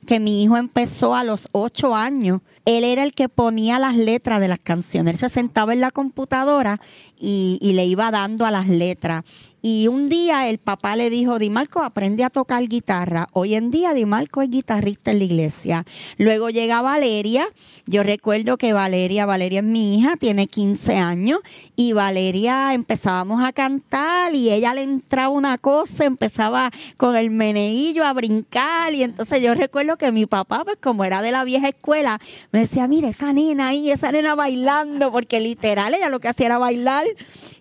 que 0.06 0.20
mi 0.20 0.42
hijo 0.42 0.56
empezó 0.56 1.14
a 1.14 1.24
los 1.24 1.48
ocho 1.52 1.94
años. 1.94 2.40
Él 2.64 2.84
era 2.84 3.02
el 3.02 3.12
que 3.12 3.28
ponía 3.28 3.78
las 3.78 3.96
letras 3.96 4.40
de 4.40 4.48
las 4.48 4.60
canciones. 4.60 5.14
Él 5.14 5.18
se 5.18 5.28
sentaba 5.28 5.72
en 5.72 5.80
la 5.80 5.90
computadora 5.90 6.80
y, 7.18 7.58
y 7.60 7.74
le 7.74 7.84
iba 7.84 8.10
dando 8.10 8.46
a 8.46 8.50
las 8.50 8.68
letras. 8.68 9.24
Y 9.68 9.88
un 9.88 10.08
día 10.08 10.48
el 10.48 10.58
papá 10.58 10.94
le 10.94 11.10
dijo, 11.10 11.40
Di 11.40 11.50
Marco, 11.50 11.82
aprende 11.82 12.22
a 12.22 12.30
tocar 12.30 12.62
guitarra. 12.68 13.26
Hoy 13.32 13.56
en 13.56 13.72
día 13.72 13.94
Di 13.94 14.04
Marco 14.04 14.40
es 14.40 14.48
guitarrista 14.48 15.10
en 15.10 15.18
la 15.18 15.24
iglesia. 15.24 15.84
Luego 16.18 16.50
llega 16.50 16.82
Valeria. 16.82 17.48
Yo 17.84 18.04
recuerdo 18.04 18.58
que 18.58 18.72
Valeria, 18.72 19.26
Valeria 19.26 19.58
es 19.58 19.66
mi 19.66 19.98
hija, 19.98 20.14
tiene 20.14 20.46
15 20.46 20.98
años. 20.98 21.40
Y 21.74 21.94
Valeria 21.94 22.74
empezábamos 22.74 23.42
a 23.42 23.52
cantar 23.52 24.36
y 24.36 24.52
ella 24.52 24.72
le 24.72 24.84
entraba 24.84 25.30
una 25.30 25.58
cosa, 25.58 26.04
empezaba 26.04 26.70
con 26.96 27.16
el 27.16 27.30
meneillo 27.32 28.04
a 28.04 28.12
brincar. 28.12 28.94
Y 28.94 29.02
entonces 29.02 29.42
yo 29.42 29.52
recuerdo 29.52 29.96
que 29.96 30.12
mi 30.12 30.26
papá, 30.26 30.62
pues 30.64 30.76
como 30.80 31.04
era 31.04 31.22
de 31.22 31.32
la 31.32 31.42
vieja 31.42 31.70
escuela, 31.70 32.20
me 32.52 32.60
decía, 32.60 32.86
mire, 32.86 33.08
esa 33.08 33.32
nena 33.32 33.66
ahí, 33.66 33.90
esa 33.90 34.12
nena 34.12 34.36
bailando, 34.36 35.10
porque 35.10 35.40
literal 35.40 35.92
ella 35.92 36.08
lo 36.08 36.20
que 36.20 36.28
hacía 36.28 36.46
era 36.46 36.58
bailar. 36.58 37.04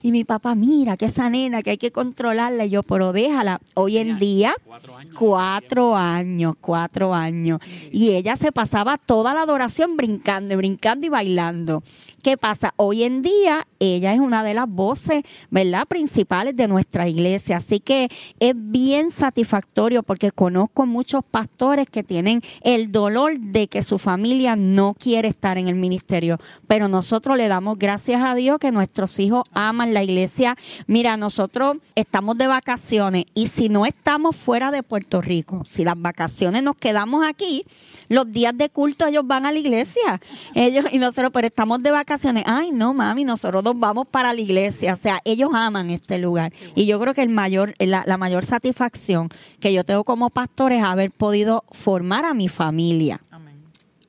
Y 0.03 0.11
mi 0.11 0.23
papá, 0.23 0.53
mira, 0.53 0.97
que 0.97 1.05
esa 1.05 1.31
nena, 1.31 1.63
que 1.63 1.71
hay 1.71 1.77
que 1.79 1.94
controlarla. 1.95 2.65
Y 2.65 2.71
yo, 2.71 2.83
pero 2.83 3.13
déjala. 3.13 3.61
Hoy 3.73 3.97
en 3.97 4.19
día, 4.19 4.53
cuatro 4.65 4.97
años, 4.97 5.15
cuatro 5.17 5.95
años, 5.95 6.55
cuatro 6.59 7.13
años. 7.13 7.59
Y 7.89 8.11
ella 8.11 8.35
se 8.35 8.51
pasaba 8.51 8.97
toda 8.97 9.33
la 9.33 9.43
adoración 9.43 9.95
brincando, 9.95 10.57
brincando 10.57 11.05
y 11.05 11.09
bailando. 11.09 11.83
¿Qué 12.21 12.37
pasa? 12.37 12.73
Hoy 12.75 13.03
en 13.03 13.21
día 13.21 13.67
ella 13.79 14.11
es 14.13 14.19
una 14.19 14.43
de 14.43 14.55
las 14.55 14.67
voces, 14.67 15.23
¿verdad?, 15.51 15.85
principales 15.87 16.55
de 16.55 16.67
nuestra 16.67 17.07
iglesia. 17.07 17.57
Así 17.57 17.79
que 17.79 18.09
es 18.39 18.53
bien 18.55 19.11
satisfactorio 19.11 20.01
porque 20.01 20.31
conozco 20.31 20.87
muchos 20.87 21.23
pastores 21.23 21.85
que 21.87 22.03
tienen 22.03 22.41
el 22.61 22.91
dolor 22.91 23.39
de 23.39 23.67
que 23.67 23.83
su 23.83 23.99
familia 23.99 24.55
no 24.55 24.95
quiere 24.99 25.27
estar 25.27 25.57
en 25.59 25.67
el 25.67 25.75
ministerio. 25.75 26.39
Pero 26.67 26.87
nosotros 26.87 27.37
le 27.37 27.47
damos 27.47 27.77
gracias 27.77 28.21
a 28.23 28.35
Dios 28.35 28.57
que 28.57 28.71
nuestros 28.71 29.19
hijos 29.19 29.43
aman 29.53 29.93
la 29.93 30.03
iglesia. 30.03 30.57
Mira, 30.87 31.17
nosotros 31.17 31.77
estamos 31.95 32.37
de 32.37 32.47
vacaciones 32.47 33.25
y 33.33 33.47
si 33.47 33.69
no 33.69 33.85
estamos 33.85 34.35
fuera 34.35 34.71
de 34.71 34.83
Puerto 34.83 35.21
Rico, 35.21 35.63
si 35.65 35.83
las 35.83 35.99
vacaciones 35.99 36.63
nos 36.63 36.75
quedamos 36.75 37.25
aquí, 37.25 37.65
los 38.09 38.31
días 38.31 38.57
de 38.57 38.69
culto 38.69 39.07
ellos 39.07 39.25
van 39.25 39.45
a 39.45 39.51
la 39.51 39.59
iglesia. 39.59 40.19
Ellos 40.53 40.85
y 40.91 40.99
nosotros, 40.99 41.31
pero 41.33 41.47
estamos 41.47 41.81
de 41.81 41.91
vacaciones 41.91 42.43
Ay, 42.45 42.71
no, 42.71 42.93
mami, 42.93 43.23
nosotros 43.23 43.63
nos 43.63 43.79
vamos 43.79 44.07
para 44.07 44.33
la 44.33 44.41
iglesia. 44.41 44.93
O 44.93 44.97
sea, 44.97 45.19
ellos 45.25 45.49
aman 45.53 45.89
este 45.89 46.17
lugar. 46.17 46.53
Y 46.75 46.85
yo 46.85 46.99
creo 46.99 47.13
que 47.13 47.21
el 47.21 47.29
mayor, 47.29 47.73
la, 47.79 48.17
mayor 48.17 48.45
satisfacción 48.45 49.29
que 49.59 49.73
yo 49.73 49.83
tengo 49.83 50.03
como 50.03 50.29
pastor 50.29 50.71
es 50.71 50.83
haber 50.83 51.11
podido 51.11 51.63
formar 51.71 52.25
a 52.25 52.33
mi 52.33 52.47
familia. 52.47 53.21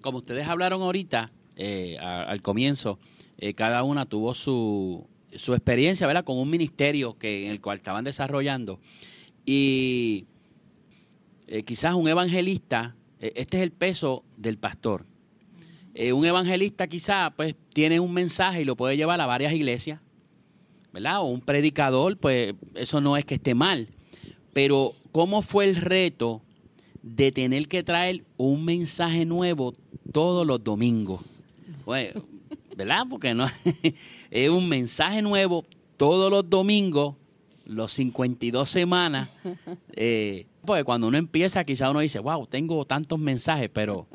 Como 0.01 0.19
ustedes 0.19 0.47
hablaron 0.47 0.83
ahorita, 0.83 1.31
eh, 1.57 1.99
al 1.99 2.41
comienzo, 2.43 2.99
eh, 3.39 3.55
cada 3.55 3.83
una 3.83 4.07
tuvo 4.07 4.35
su, 4.35 5.05
su 5.39 5.55
experiencia, 5.55 6.07
¿verdad? 6.07 6.25
Con 6.25 6.39
un 6.39 6.51
ministerio 6.51 7.19
que, 7.19 7.47
en 7.47 7.51
el 7.53 7.61
cual 7.61 7.79
estaban 7.79 8.05
desarrollando. 8.05 8.81
Y 9.45 10.27
eh, 11.47 11.63
quizás 11.63 11.95
un 11.95 12.09
evangelista, 12.09 12.97
este 13.21 13.59
es 13.59 13.63
el 13.63 13.73
peso 13.73 14.25
del 14.37 14.59
pastor. 14.59 15.07
Eh, 15.99 16.13
un 16.13 16.27
evangelista 16.27 16.87
quizá 16.89 17.33
pues 17.35 17.55
tiene 17.73 18.01
un 18.01 18.13
mensaje 18.13 18.61
y 18.61 18.65
lo 18.67 18.77
puede 18.77 18.99
llevar 18.99 19.19
a 19.23 19.25
varias 19.25 19.55
iglesias, 19.55 19.99
¿verdad? 20.93 21.21
O 21.21 21.25
un 21.25 21.41
predicador, 21.41 22.19
pues 22.19 22.55
eso 22.75 23.01
no 23.01 23.17
es 23.17 23.25
que 23.25 23.37
esté 23.37 23.55
mal. 23.55 23.89
Pero 24.53 24.93
¿cómo 25.11 25.41
fue 25.41 25.65
el 25.65 25.77
reto 25.77 26.43
de 27.03 27.33
tener 27.33 27.67
que 27.67 27.83
traer 27.83 28.25
un 28.37 28.67
mensaje 28.67 29.25
nuevo 29.25 29.73
todos 30.13 30.47
los 30.47 30.63
domingos? 30.63 31.23
¿Verdad? 32.77 33.07
Porque 33.09 33.35
no 33.35 33.47
es 34.31 34.51
un 34.51 34.69
mensaje 34.69 35.23
nuevo 35.23 35.65
todos 35.97 36.31
los 36.31 36.49
domingos, 36.49 37.17
los 37.65 37.93
52 37.93 38.69
semanas. 38.71 39.29
Eh, 39.99 40.45
porque 40.67 40.85
cuando 40.85 41.07
uno 41.07 41.17
empieza, 41.17 41.65
quizá 41.65 41.91
uno 41.91 42.01
dice, 42.01 42.19
wow, 42.19 42.47
tengo 42.47 42.85
tantos 42.85 43.19
mensajes, 43.19 43.71
pero 43.73 44.07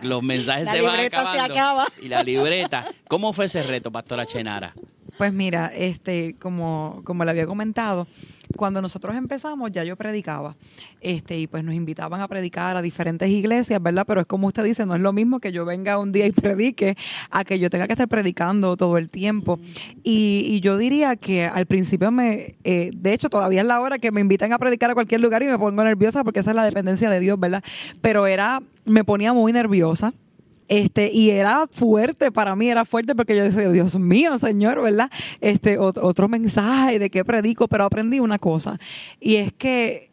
los 0.00 0.22
mensajes 0.22 0.70
se 0.70 0.80
van 0.80 0.98
acabando. 1.00 1.92
Y 2.00 2.08
la 2.08 2.22
libreta. 2.22 2.86
¿Cómo 3.06 3.34
fue 3.34 3.44
ese 3.44 3.62
reto, 3.62 3.90
Pastora 3.90 4.24
Chenara? 4.24 4.74
Pues 5.16 5.32
mira, 5.32 5.70
este, 5.74 6.34
como, 6.40 7.02
como 7.04 7.24
le 7.24 7.30
había 7.30 7.46
comentado, 7.46 8.08
cuando 8.56 8.82
nosotros 8.82 9.16
empezamos 9.16 9.70
ya 9.70 9.84
yo 9.84 9.96
predicaba, 9.96 10.56
este, 11.00 11.38
y 11.38 11.46
pues 11.46 11.62
nos 11.62 11.74
invitaban 11.74 12.20
a 12.20 12.28
predicar 12.28 12.76
a 12.76 12.82
diferentes 12.82 13.28
iglesias, 13.28 13.80
¿verdad? 13.80 14.04
Pero 14.06 14.20
es 14.20 14.26
como 14.26 14.48
usted 14.48 14.64
dice, 14.64 14.86
no 14.86 14.94
es 14.94 15.00
lo 15.00 15.12
mismo 15.12 15.38
que 15.38 15.52
yo 15.52 15.64
venga 15.64 15.98
un 15.98 16.10
día 16.10 16.26
y 16.26 16.32
predique 16.32 16.96
a 17.30 17.44
que 17.44 17.58
yo 17.58 17.70
tenga 17.70 17.86
que 17.86 17.92
estar 17.92 18.08
predicando 18.08 18.76
todo 18.76 18.98
el 18.98 19.10
tiempo. 19.10 19.58
Y, 20.02 20.46
y 20.48 20.60
yo 20.60 20.76
diría 20.76 21.16
que 21.16 21.44
al 21.44 21.66
principio 21.66 22.10
me, 22.10 22.56
eh, 22.64 22.90
de 22.94 23.12
hecho 23.12 23.28
todavía 23.28 23.60
es 23.60 23.66
la 23.66 23.80
hora 23.80 23.98
que 23.98 24.10
me 24.10 24.20
invitan 24.20 24.52
a 24.52 24.58
predicar 24.58 24.90
a 24.90 24.94
cualquier 24.94 25.20
lugar 25.20 25.42
y 25.42 25.46
me 25.46 25.58
pongo 25.58 25.84
nerviosa 25.84 26.24
porque 26.24 26.40
esa 26.40 26.50
es 26.50 26.56
la 26.56 26.64
dependencia 26.64 27.08
de 27.08 27.20
Dios, 27.20 27.38
¿verdad? 27.38 27.62
Pero 28.00 28.26
era, 28.26 28.60
me 28.84 29.04
ponía 29.04 29.32
muy 29.32 29.52
nerviosa 29.52 30.12
Este, 30.68 31.10
y 31.12 31.30
era 31.30 31.66
fuerte 31.70 32.32
para 32.32 32.56
mí, 32.56 32.68
era 32.68 32.84
fuerte 32.84 33.14
porque 33.14 33.36
yo 33.36 33.44
decía, 33.44 33.68
Dios 33.68 33.98
mío, 33.98 34.38
Señor, 34.38 34.82
¿verdad? 34.82 35.10
Este, 35.40 35.78
otro 35.78 36.28
mensaje 36.28 36.98
de 36.98 37.10
qué 37.10 37.24
predico, 37.24 37.68
pero 37.68 37.84
aprendí 37.84 38.20
una 38.20 38.38
cosa. 38.38 38.78
Y 39.20 39.36
es 39.36 39.52
que 39.52 40.10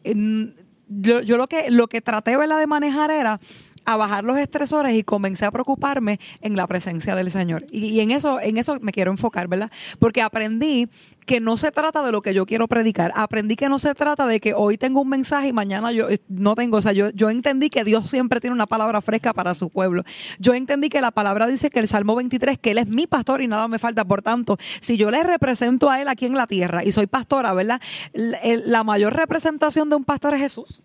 yo, 0.88 1.20
yo 1.20 1.36
lo 1.36 1.48
que 1.48 1.70
lo 1.70 1.88
que 1.88 2.00
traté 2.00 2.36
¿verdad? 2.36 2.58
de 2.58 2.66
manejar 2.66 3.10
era 3.10 3.40
a 3.84 3.96
bajar 3.96 4.24
los 4.24 4.38
estresores 4.38 4.94
y 4.94 5.02
comencé 5.02 5.44
a 5.44 5.50
preocuparme 5.50 6.20
en 6.40 6.56
la 6.56 6.66
presencia 6.66 7.14
del 7.14 7.30
Señor. 7.30 7.64
Y, 7.70 8.00
en 8.00 8.10
eso 8.10 8.40
en 8.40 8.56
eso 8.56 8.78
me 8.80 8.92
quiero 8.92 9.10
enfocar, 9.10 9.48
¿verdad? 9.48 9.70
Porque 9.98 10.22
aprendí 10.22 10.88
que 11.26 11.40
no 11.40 11.56
se 11.56 11.70
trata 11.70 12.02
de 12.02 12.12
lo 12.12 12.22
que 12.22 12.34
yo 12.34 12.46
quiero 12.46 12.68
predicar. 12.68 13.12
Aprendí 13.14 13.56
que 13.56 13.68
no 13.68 13.78
se 13.78 13.94
trata 13.94 14.26
de 14.26 14.40
que 14.40 14.54
hoy 14.54 14.76
tengo 14.76 15.00
un 15.00 15.08
mensaje 15.08 15.48
y 15.48 15.52
mañana 15.52 15.92
yo 15.92 16.08
eh, 16.08 16.20
no 16.28 16.54
tengo. 16.54 16.78
O 16.78 16.82
sea, 16.82 16.92
yo, 16.92 17.10
yo 17.10 17.30
entendí 17.30 17.70
que 17.70 17.84
Dios 17.84 18.10
siempre 18.10 18.40
tiene 18.40 18.54
una 18.54 18.66
palabra 18.66 19.00
fresca 19.00 19.32
para 19.32 19.54
su 19.54 19.70
pueblo. 19.70 20.02
Yo 20.38 20.54
entendí 20.54 20.88
que 20.88 21.00
la 21.00 21.10
palabra 21.10 21.46
dice 21.46 21.70
que 21.70 21.78
el 21.78 21.88
Salmo 21.88 22.16
23, 22.16 22.58
que 22.58 22.72
Él 22.72 22.78
es 22.78 22.88
mi 22.88 23.06
pastor 23.06 23.40
y 23.40 23.48
nada 23.48 23.68
me 23.68 23.78
falta. 23.78 24.04
Por 24.04 24.22
tanto, 24.22 24.58
si 24.80 24.96
yo 24.96 25.10
le 25.10 25.22
represento 25.22 25.90
a 25.90 26.00
Él 26.00 26.08
aquí 26.08 26.26
en 26.26 26.34
la 26.34 26.46
tierra 26.46 26.84
y 26.84 26.92
soy 26.92 27.06
pastora, 27.06 27.52
¿verdad? 27.54 27.80
La, 28.12 28.82
mayor 28.82 29.14
representación 29.14 29.88
de 29.88 29.96
un 29.96 30.04
pastor 30.04 30.34
es 30.34 30.40
Jesús. 30.40 30.82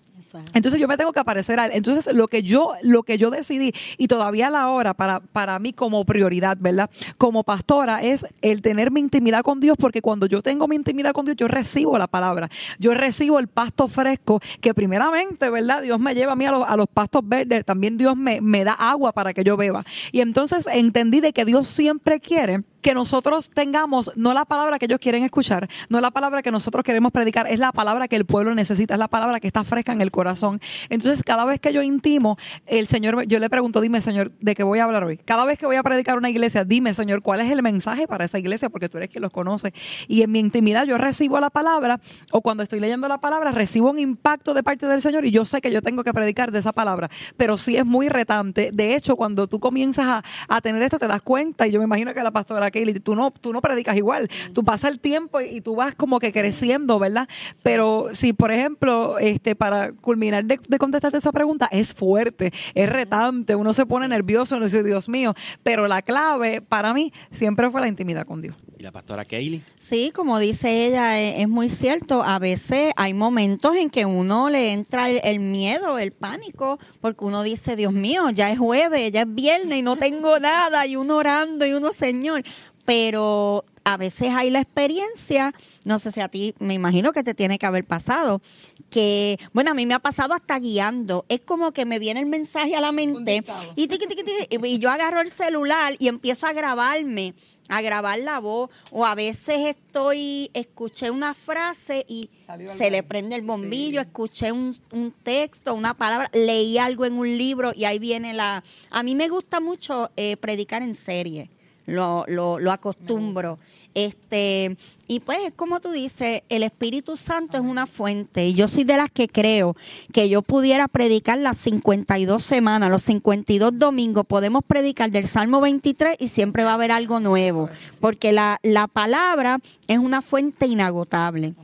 Entonces 0.53 0.79
yo 0.79 0.87
me 0.87 0.97
tengo 0.97 1.13
que 1.13 1.19
aparecer 1.19 1.59
a 1.59 1.65
él. 1.65 1.71
Entonces 1.73 2.13
lo 2.13 2.27
que 2.27 2.43
yo, 2.43 2.73
lo 2.81 3.03
que 3.03 3.17
yo 3.17 3.29
decidí, 3.29 3.73
y 3.97 4.07
todavía 4.07 4.49
la 4.49 4.69
hora 4.69 4.93
para, 4.93 5.19
para 5.19 5.59
mí 5.59 5.73
como 5.73 6.03
prioridad, 6.05 6.57
¿verdad? 6.59 6.89
Como 7.17 7.43
pastora, 7.43 8.01
es 8.01 8.25
el 8.41 8.61
tener 8.61 8.91
mi 8.91 8.99
intimidad 8.99 9.41
con 9.41 9.59
Dios, 9.59 9.77
porque 9.79 10.01
cuando 10.01 10.25
yo 10.25 10.41
tengo 10.41 10.67
mi 10.67 10.75
intimidad 10.75 11.13
con 11.13 11.25
Dios, 11.25 11.37
yo 11.37 11.47
recibo 11.47 11.97
la 11.97 12.07
palabra. 12.07 12.49
Yo 12.79 12.93
recibo 12.93 13.39
el 13.39 13.47
pasto 13.47 13.87
fresco, 13.87 14.39
que 14.61 14.73
primeramente, 14.73 15.49
¿verdad? 15.49 15.81
Dios 15.81 15.99
me 15.99 16.15
lleva 16.15 16.33
a 16.33 16.35
mí 16.35 16.45
a 16.45 16.51
los, 16.51 16.67
a 16.67 16.75
los 16.75 16.87
pastos 16.87 17.21
verdes, 17.25 17.65
también 17.65 17.97
Dios 17.97 18.15
me, 18.15 18.41
me 18.41 18.63
da 18.63 18.73
agua 18.73 19.11
para 19.11 19.33
que 19.33 19.43
yo 19.43 19.57
beba. 19.57 19.83
Y 20.11 20.21
entonces 20.21 20.67
entendí 20.67 21.21
de 21.21 21.33
que 21.33 21.45
Dios 21.45 21.67
siempre 21.67 22.19
quiere 22.19 22.63
que 22.81 22.93
nosotros 22.93 23.49
tengamos 23.49 24.11
no 24.15 24.33
la 24.33 24.45
palabra 24.45 24.79
que 24.79 24.85
ellos 24.85 24.99
quieren 24.99 25.23
escuchar, 25.23 25.67
no 25.89 26.01
la 26.01 26.11
palabra 26.11 26.41
que 26.41 26.51
nosotros 26.51 26.83
queremos 26.83 27.11
predicar, 27.11 27.47
es 27.47 27.59
la 27.59 27.71
palabra 27.71 28.07
que 28.07 28.15
el 28.15 28.25
pueblo 28.25 28.53
necesita, 28.55 28.93
es 28.93 28.99
la 28.99 29.07
palabra 29.07 29.39
que 29.39 29.47
está 29.47 29.63
fresca 29.63 29.91
en 29.91 30.01
el 30.01 30.11
corazón. 30.11 30.59
Entonces, 30.89 31.23
cada 31.23 31.45
vez 31.45 31.59
que 31.59 31.73
yo 31.73 31.81
intimo, 31.81 32.37
el 32.65 32.87
Señor, 32.87 33.25
yo 33.27 33.39
le 33.39 33.49
pregunto, 33.49 33.81
dime, 33.81 34.01
Señor, 34.01 34.31
¿de 34.39 34.55
qué 34.55 34.63
voy 34.63 34.79
a 34.79 34.85
hablar 34.85 35.03
hoy? 35.03 35.17
Cada 35.17 35.45
vez 35.45 35.57
que 35.57 35.65
voy 35.65 35.75
a 35.75 35.83
predicar 35.83 36.17
una 36.17 36.29
iglesia, 36.29 36.63
dime, 36.63 36.93
Señor, 36.93 37.21
¿cuál 37.21 37.41
es 37.41 37.51
el 37.51 37.61
mensaje 37.61 38.07
para 38.07 38.25
esa 38.25 38.39
iglesia? 38.39 38.69
Porque 38.69 38.89
tú 38.89 38.97
eres 38.97 39.09
quien 39.09 39.21
los 39.21 39.31
conoce. 39.31 39.73
Y 40.07 40.21
en 40.21 40.31
mi 40.31 40.39
intimidad 40.39 40.85
yo 40.85 40.97
recibo 40.97 41.39
la 41.39 41.49
palabra, 41.49 41.99
o 42.31 42.41
cuando 42.41 42.63
estoy 42.63 42.79
leyendo 42.79 43.07
la 43.07 43.19
palabra, 43.19 43.51
recibo 43.51 43.89
un 43.89 43.99
impacto 43.99 44.53
de 44.53 44.63
parte 44.63 44.87
del 44.87 45.01
Señor 45.01 45.25
y 45.25 45.31
yo 45.31 45.45
sé 45.45 45.61
que 45.61 45.71
yo 45.71 45.81
tengo 45.81 46.03
que 46.03 46.13
predicar 46.13 46.51
de 46.51 46.59
esa 46.59 46.73
palabra. 46.73 47.09
Pero 47.35 47.57
sí 47.57 47.77
es 47.77 47.85
muy 47.85 48.09
retante. 48.09 48.71
De 48.73 48.95
hecho, 48.95 49.15
cuando 49.15 49.47
tú 49.47 49.59
comienzas 49.59 50.05
a, 50.07 50.23
a 50.47 50.61
tener 50.61 50.81
esto, 50.83 50.99
te 50.99 51.07
das 51.07 51.21
cuenta, 51.21 51.67
y 51.67 51.71
yo 51.71 51.79
me 51.79 51.85
imagino 51.85 52.13
que 52.13 52.23
la 52.23 52.31
pastora 52.31 52.66
tú 53.03 53.15
no, 53.15 53.31
tú 53.31 53.53
no 53.53 53.61
predicas 53.61 53.95
igual. 53.95 54.29
Tú 54.53 54.63
pasas 54.63 54.91
el 54.91 54.99
tiempo 54.99 55.41
y, 55.41 55.61
tú 55.61 55.75
vas 55.75 55.95
como 55.95 56.19
que 56.19 56.31
creciendo, 56.31 56.99
¿verdad? 56.99 57.27
Pero 57.63 58.09
si, 58.13 58.33
por 58.33 58.51
ejemplo, 58.51 59.17
este, 59.19 59.55
para 59.55 59.91
culminar 59.93 60.45
de, 60.45 60.59
contestarte 60.77 61.17
esa 61.17 61.31
pregunta, 61.31 61.67
es 61.71 61.93
fuerte, 61.93 62.51
es 62.73 62.89
retante, 62.89 63.55
uno 63.55 63.73
se 63.73 63.85
pone 63.85 64.07
nervioso, 64.07 64.57
no 64.57 64.65
dice, 64.65 64.83
Dios 64.83 65.09
mío, 65.09 65.33
pero 65.63 65.87
la 65.87 66.01
clave 66.01 66.61
para 66.61 66.93
mí 66.93 67.11
siempre 67.31 67.69
fue 67.69 67.81
la 67.81 67.87
intimidad 67.87 68.25
con 68.25 68.41
Dios. 68.41 68.55
¿Y 68.77 68.83
la 68.83 68.91
pastora 68.91 69.25
Kaylee? 69.25 69.61
Sí, 69.79 70.11
como 70.13 70.37
dice 70.37 70.85
ella, 70.85 71.19
e, 71.19 71.41
es, 71.41 71.49
muy 71.49 71.69
cierto. 71.69 72.21
A 72.21 72.37
veces 72.37 72.93
hay 72.95 73.13
momentos 73.15 73.75
en 73.75 73.89
que 73.89 74.05
uno 74.05 74.49
le 74.51 74.71
entra 74.71 75.09
el, 75.09 75.19
el, 75.23 75.39
miedo, 75.39 75.97
el 75.97 76.11
pánico, 76.11 76.77
porque 77.01 77.25
uno 77.25 77.41
dice, 77.41 77.75
Dios 77.75 77.91
mío, 77.91 78.29
ya 78.29 78.51
es 78.51 78.59
jueves, 78.59 79.11
ya 79.11 79.21
es 79.21 79.33
viernes 79.33 79.79
y 79.79 79.81
no 79.81 79.95
tengo 79.95 80.39
nada, 80.39 80.85
y 80.85 80.95
uno 80.95 81.17
orando 81.17 81.65
y 81.65 81.73
uno, 81.73 81.91
Señor 81.91 82.43
pero 82.87 83.65
a 83.83 83.97
veces 83.97 84.29
hay 84.33 84.49
la 84.49 84.61
experiencia, 84.61 85.53
no 85.83 85.99
sé 85.99 86.13
si 86.13 86.21
a 86.21 86.29
ti, 86.29 86.55
me 86.59 86.73
imagino 86.73 87.11
que 87.11 87.21
te 87.21 87.33
tiene 87.33 87.59
que 87.59 87.65
haber 87.65 87.83
pasado, 87.83 88.41
que, 88.89 89.37
bueno, 89.51 89.71
a 89.71 89.73
mí 89.73 89.85
me 89.85 89.93
ha 89.93 89.99
pasado 89.99 90.33
hasta 90.33 90.57
guiando, 90.57 91.25
es 91.27 91.41
como 91.41 91.73
que 91.73 91.83
me 91.83 91.99
viene 91.99 92.21
el 92.21 92.27
mensaje 92.27 92.77
a 92.77 92.79
la 92.79 92.93
mente 92.93 93.43
y, 93.75 93.89
y 93.89 94.79
yo 94.79 94.89
agarro 94.89 95.19
el 95.19 95.29
celular 95.29 95.95
y 95.99 96.07
empiezo 96.07 96.47
a 96.47 96.53
grabarme, 96.53 97.33
a 97.67 97.81
grabar 97.81 98.19
la 98.19 98.39
voz, 98.39 98.69
o 98.89 99.05
a 99.05 99.15
veces 99.15 99.65
estoy, 99.65 100.49
escuché 100.53 101.11
una 101.11 101.33
frase 101.33 102.05
y 102.07 102.29
se 102.77 102.89
le 102.89 103.03
prende 103.03 103.35
el 103.35 103.41
bombillo, 103.41 103.99
escuché 103.99 104.53
un, 104.53 104.73
un, 104.93 105.11
texto, 105.11 105.73
una 105.73 105.93
palabra, 105.93 106.29
leí 106.31 106.77
algo 106.77 107.03
en 107.03 107.15
un 107.15 107.37
libro 107.37 107.73
y 107.75 107.83
ahí 107.83 107.99
viene 107.99 108.33
la... 108.33 108.63
A 108.91 109.03
mí 109.03 109.13
me 109.13 109.27
gusta 109.27 109.59
mucho 109.59 110.09
eh, 110.15 110.37
predicar 110.37 110.83
en 110.83 110.95
serie 110.95 111.49
lo, 111.87 112.25
lo, 112.27 112.59
lo 112.59 112.71
acostumbro. 112.71 113.57
Este, 113.95 114.77
y 115.07 115.21
pues, 115.21 115.39
como 115.55 115.79
tú 115.79 115.89
dices, 115.89 116.43
el 116.49 116.61
Espíritu 116.61 117.17
Santo 117.17 117.57
es 117.57 117.63
una 117.63 117.87
fuente. 117.87 118.45
Y 118.45 118.53
yo 118.53 118.67
soy 118.67 118.83
de 118.83 118.95
las 118.95 119.09
que 119.09 119.27
creo 119.27 119.75
que 120.13 120.29
yo 120.29 120.43
pudiera 120.43 120.87
predicar 120.87 121.39
las 121.39 121.57
52 121.57 122.43
semanas, 122.43 122.91
los 122.91 123.01
52 123.03 123.79
domingos, 123.79 124.25
podemos 124.27 124.63
predicar 124.63 125.09
del 125.09 125.25
Salmo 125.25 125.61
23 125.61 126.17
y 126.19 126.27
siempre 126.27 126.63
va 126.63 126.71
a 126.71 126.75
haber 126.75 126.91
algo 126.91 127.19
nuevo. 127.19 127.69
Porque 127.99 128.31
la, 128.31 128.59
la 128.61 128.87
palabra 128.87 129.57
es 129.87 129.97
una 129.97 130.21
fuente 130.21 130.67
inagotable 130.67 131.55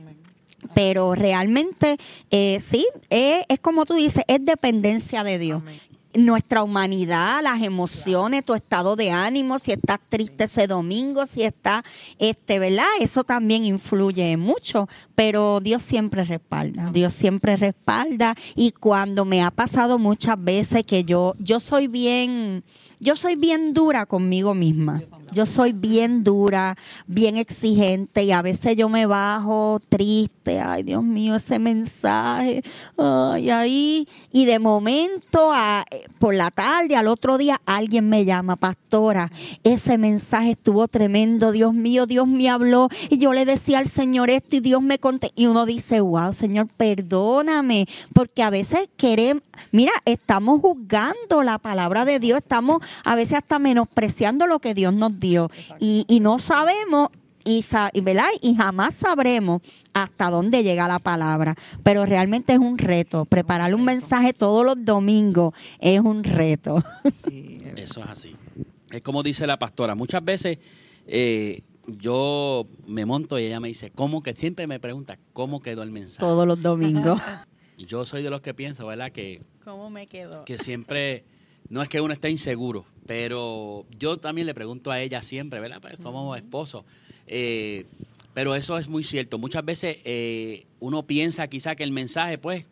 pero 0.72 1.14
realmente 1.14 1.98
eh, 2.30 2.58
sí, 2.58 2.88
es, 3.10 3.44
es, 3.48 3.60
como 3.60 3.84
tú 3.84 3.94
dices, 3.94 4.24
es 4.26 4.42
dependencia 4.44 5.22
de 5.22 5.38
Dios 5.38 5.62
nuestra 6.14 6.62
humanidad, 6.62 7.42
las 7.42 7.62
emociones, 7.62 8.44
tu 8.44 8.54
estado 8.54 8.96
de 8.96 9.10
ánimo, 9.10 9.58
si 9.58 9.72
estás 9.72 9.98
triste 10.08 10.44
ese 10.44 10.66
domingo, 10.66 11.26
si 11.26 11.42
estás, 11.42 11.82
este, 12.18 12.58
¿verdad? 12.58 12.86
Eso 13.00 13.24
también 13.24 13.64
influye 13.64 14.36
mucho, 14.36 14.88
pero 15.14 15.60
Dios 15.60 15.82
siempre 15.82 16.24
respalda, 16.24 16.90
Dios 16.90 17.14
siempre 17.14 17.56
respalda 17.56 18.34
y 18.54 18.72
cuando 18.72 19.24
me 19.24 19.42
ha 19.42 19.50
pasado 19.50 19.98
muchas 19.98 20.42
veces 20.42 20.84
que 20.84 21.04
yo, 21.04 21.34
yo 21.38 21.60
soy 21.60 21.88
bien, 21.88 22.64
yo 23.00 23.16
soy 23.16 23.36
bien 23.36 23.74
dura 23.74 24.06
conmigo 24.06 24.54
misma. 24.54 25.02
Yo 25.32 25.46
soy 25.46 25.72
bien 25.72 26.22
dura, 26.22 26.76
bien 27.06 27.36
exigente 27.36 28.22
y 28.22 28.32
a 28.32 28.42
veces 28.42 28.76
yo 28.76 28.88
me 28.88 29.06
bajo 29.06 29.80
triste. 29.88 30.60
Ay, 30.60 30.82
Dios 30.82 31.02
mío, 31.02 31.34
ese 31.34 31.58
mensaje. 31.58 32.62
Ay, 32.96 33.50
ahí. 33.50 34.08
Y 34.30 34.44
de 34.44 34.58
momento, 34.58 35.50
a, 35.52 35.84
por 36.18 36.34
la 36.34 36.50
tarde, 36.50 36.96
al 36.96 37.08
otro 37.08 37.38
día, 37.38 37.60
alguien 37.66 38.08
me 38.08 38.24
llama, 38.24 38.56
pastora. 38.56 39.30
Ese 39.62 39.98
mensaje 39.98 40.52
estuvo 40.52 40.86
tremendo. 40.88 41.52
Dios 41.52 41.74
mío, 41.74 42.06
Dios 42.06 42.28
me 42.28 42.48
habló. 42.48 42.88
Y 43.10 43.18
yo 43.18 43.32
le 43.32 43.44
decía 43.44 43.78
al 43.78 43.88
Señor 43.88 44.30
esto 44.30 44.56
y 44.56 44.60
Dios 44.60 44.82
me 44.82 44.98
conté. 44.98 45.32
Y 45.34 45.46
uno 45.46 45.66
dice, 45.66 46.00
wow, 46.00 46.32
Señor, 46.32 46.68
perdóname. 46.76 47.86
Porque 48.12 48.42
a 48.42 48.50
veces 48.50 48.88
queremos, 48.96 49.42
mira, 49.72 49.92
estamos 50.04 50.60
juzgando 50.60 51.42
la 51.42 51.58
palabra 51.58 52.04
de 52.04 52.18
Dios. 52.18 52.38
Estamos 52.38 52.82
a 53.04 53.14
veces 53.14 53.38
hasta 53.38 53.58
menospreciando 53.58 54.46
lo 54.46 54.58
que 54.58 54.74
Dios 54.74 54.94
nos 54.94 55.13
Dios. 55.18 55.48
Y, 55.80 56.04
y 56.08 56.20
no 56.20 56.38
sabemos 56.38 57.08
y, 57.44 58.00
¿verdad? 58.00 58.28
y 58.40 58.54
jamás 58.54 58.94
sabremos 58.94 59.62
hasta 59.92 60.30
dónde 60.30 60.62
llega 60.62 60.88
la 60.88 60.98
palabra. 60.98 61.54
Pero 61.82 62.06
realmente 62.06 62.54
es 62.54 62.58
un 62.58 62.78
reto. 62.78 63.24
Preparar 63.24 63.74
un 63.74 63.84
mensaje 63.84 64.32
todos 64.32 64.64
los 64.64 64.84
domingos 64.84 65.54
es 65.78 66.00
un 66.00 66.24
reto. 66.24 66.82
Eso 67.76 68.00
es 68.00 68.06
así. 68.06 68.36
Es 68.90 69.02
como 69.02 69.22
dice 69.22 69.46
la 69.46 69.56
pastora. 69.56 69.94
Muchas 69.94 70.24
veces 70.24 70.58
eh, 71.06 71.62
yo 71.86 72.66
me 72.86 73.04
monto 73.04 73.38
y 73.38 73.46
ella 73.46 73.60
me 73.60 73.68
dice, 73.68 73.90
¿cómo 73.90 74.22
que? 74.22 74.34
Siempre 74.34 74.66
me 74.66 74.80
pregunta, 74.80 75.18
¿cómo 75.32 75.60
quedó 75.60 75.82
el 75.82 75.90
mensaje? 75.90 76.20
Todos 76.20 76.46
los 76.46 76.62
domingos. 76.62 77.20
yo 77.78 78.04
soy 78.04 78.22
de 78.22 78.30
los 78.30 78.40
que 78.40 78.54
pienso, 78.54 78.86
¿verdad? 78.86 79.12
Que, 79.12 79.42
¿Cómo 79.64 79.90
me 79.90 80.06
quedó? 80.06 80.44
Que 80.44 80.58
siempre 80.58 81.24
no 81.68 81.82
es 81.82 81.88
que 81.88 82.00
uno 82.00 82.12
esté 82.12 82.30
inseguro, 82.30 82.84
pero 83.06 83.86
yo 83.98 84.18
también 84.18 84.46
le 84.46 84.54
pregunto 84.54 84.90
a 84.90 85.00
ella 85.00 85.22
siempre, 85.22 85.60
¿verdad? 85.60 85.80
Pues 85.80 85.98
somos 85.98 86.36
esposos. 86.36 86.84
Eh, 87.26 87.86
pero 88.34 88.54
eso 88.54 88.76
es 88.78 88.88
muy 88.88 89.04
cierto. 89.04 89.38
Muchas 89.38 89.64
veces 89.64 89.98
eh, 90.04 90.66
uno 90.80 91.04
piensa 91.04 91.46
quizá 91.46 91.76
que 91.76 91.84
el 91.84 91.92
mensaje, 91.92 92.36
pues, 92.36 92.66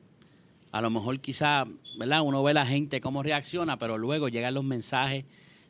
a 0.73 0.81
lo 0.81 0.91
mejor 0.91 1.21
quizá, 1.21 1.67
¿verdad? 1.99 2.23
Uno 2.23 2.43
ve 2.43 2.51
a 2.51 2.55
la 2.55 2.67
gente 2.67 3.01
cómo 3.01 3.23
reacciona, 3.23 3.79
pero 3.79 3.97
luego 3.97 4.29
llegan 4.29 4.55
los 4.55 4.65
mensajes, 4.65 5.25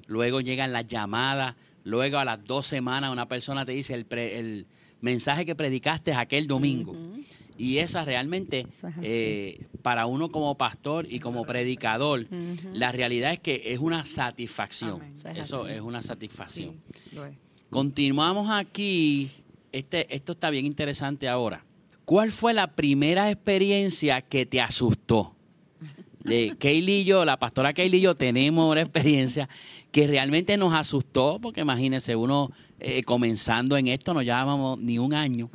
luego 0.07 0.41
llegan 0.41 0.73
las 0.73 0.87
llamadas, 0.87 1.57
luego 1.85 2.19
a 2.19 2.25
las 2.25 2.43
dos 2.45 2.67
semanas 2.67 3.13
una 3.13 3.29
persona 3.29 3.65
te 3.65 3.73
dice 3.73 3.95
el, 3.95 4.07
el 4.11 4.67
mensaje 5.01 5.45
que 5.45 5.55
predicaste 5.55 6.15
aquel 6.15 6.47
domingo. 6.47 6.97
Y 7.63 7.79
esa 7.79 8.05
realmente, 8.05 8.67
eh, 9.03 9.67
para 9.83 10.07
uno 10.07 10.31
como 10.33 10.57
pastor 10.59 11.07
y 11.09 11.21
como 11.21 11.45
predicador, 11.45 12.27
la 12.73 12.91
realidad 12.91 13.33
es 13.33 13.39
que 13.39 13.63
es 13.67 13.79
una 13.79 14.05
satisfacción. 14.05 15.01
Eso, 15.37 15.69
es, 15.69 15.81
una 15.81 16.03
satisfacción. 16.03 16.71
Continuamos 17.71 18.49
aquí. 18.51 19.31
Este, 19.71 20.13
esto 20.15 20.33
está 20.33 20.51
bien 20.51 20.67
interesante 20.67 21.29
ahora. 21.29 21.65
¿Cuál 22.05 22.33
fue 22.33 22.53
la 22.53 22.67
primera 22.75 23.31
experiencia 23.31 24.21
que 24.23 24.45
te 24.45 24.61
asustó? 24.61 25.37
Le- 26.25 26.57
Kaylee 26.59 27.03
y 27.03 27.05
yo, 27.05 27.25
la 27.25 27.39
pastora 27.39 27.73
Kaylee 27.73 27.99
y 27.99 28.03
yo, 28.03 28.17
tenemos 28.17 28.71
una 28.71 28.81
experiencia 28.83 29.49
que 29.93 30.09
realmente 30.09 30.57
nos 30.57 30.75
asustó, 30.75 31.39
porque 31.41 31.61
imagínense, 31.61 32.17
uno 32.17 32.51
eh, 32.81 33.05
comenzando 33.05 33.77
en 33.77 33.87
esto, 33.87 34.13
no 34.15 34.21
llevábamos 34.23 34.81
ni 34.81 34.99
un 34.99 35.15
año. 35.15 35.49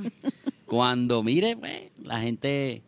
Cuando, 0.68 1.24
mire, 1.24 1.56
pues, 1.56 1.92
la 2.04 2.20
gente, 2.20 2.84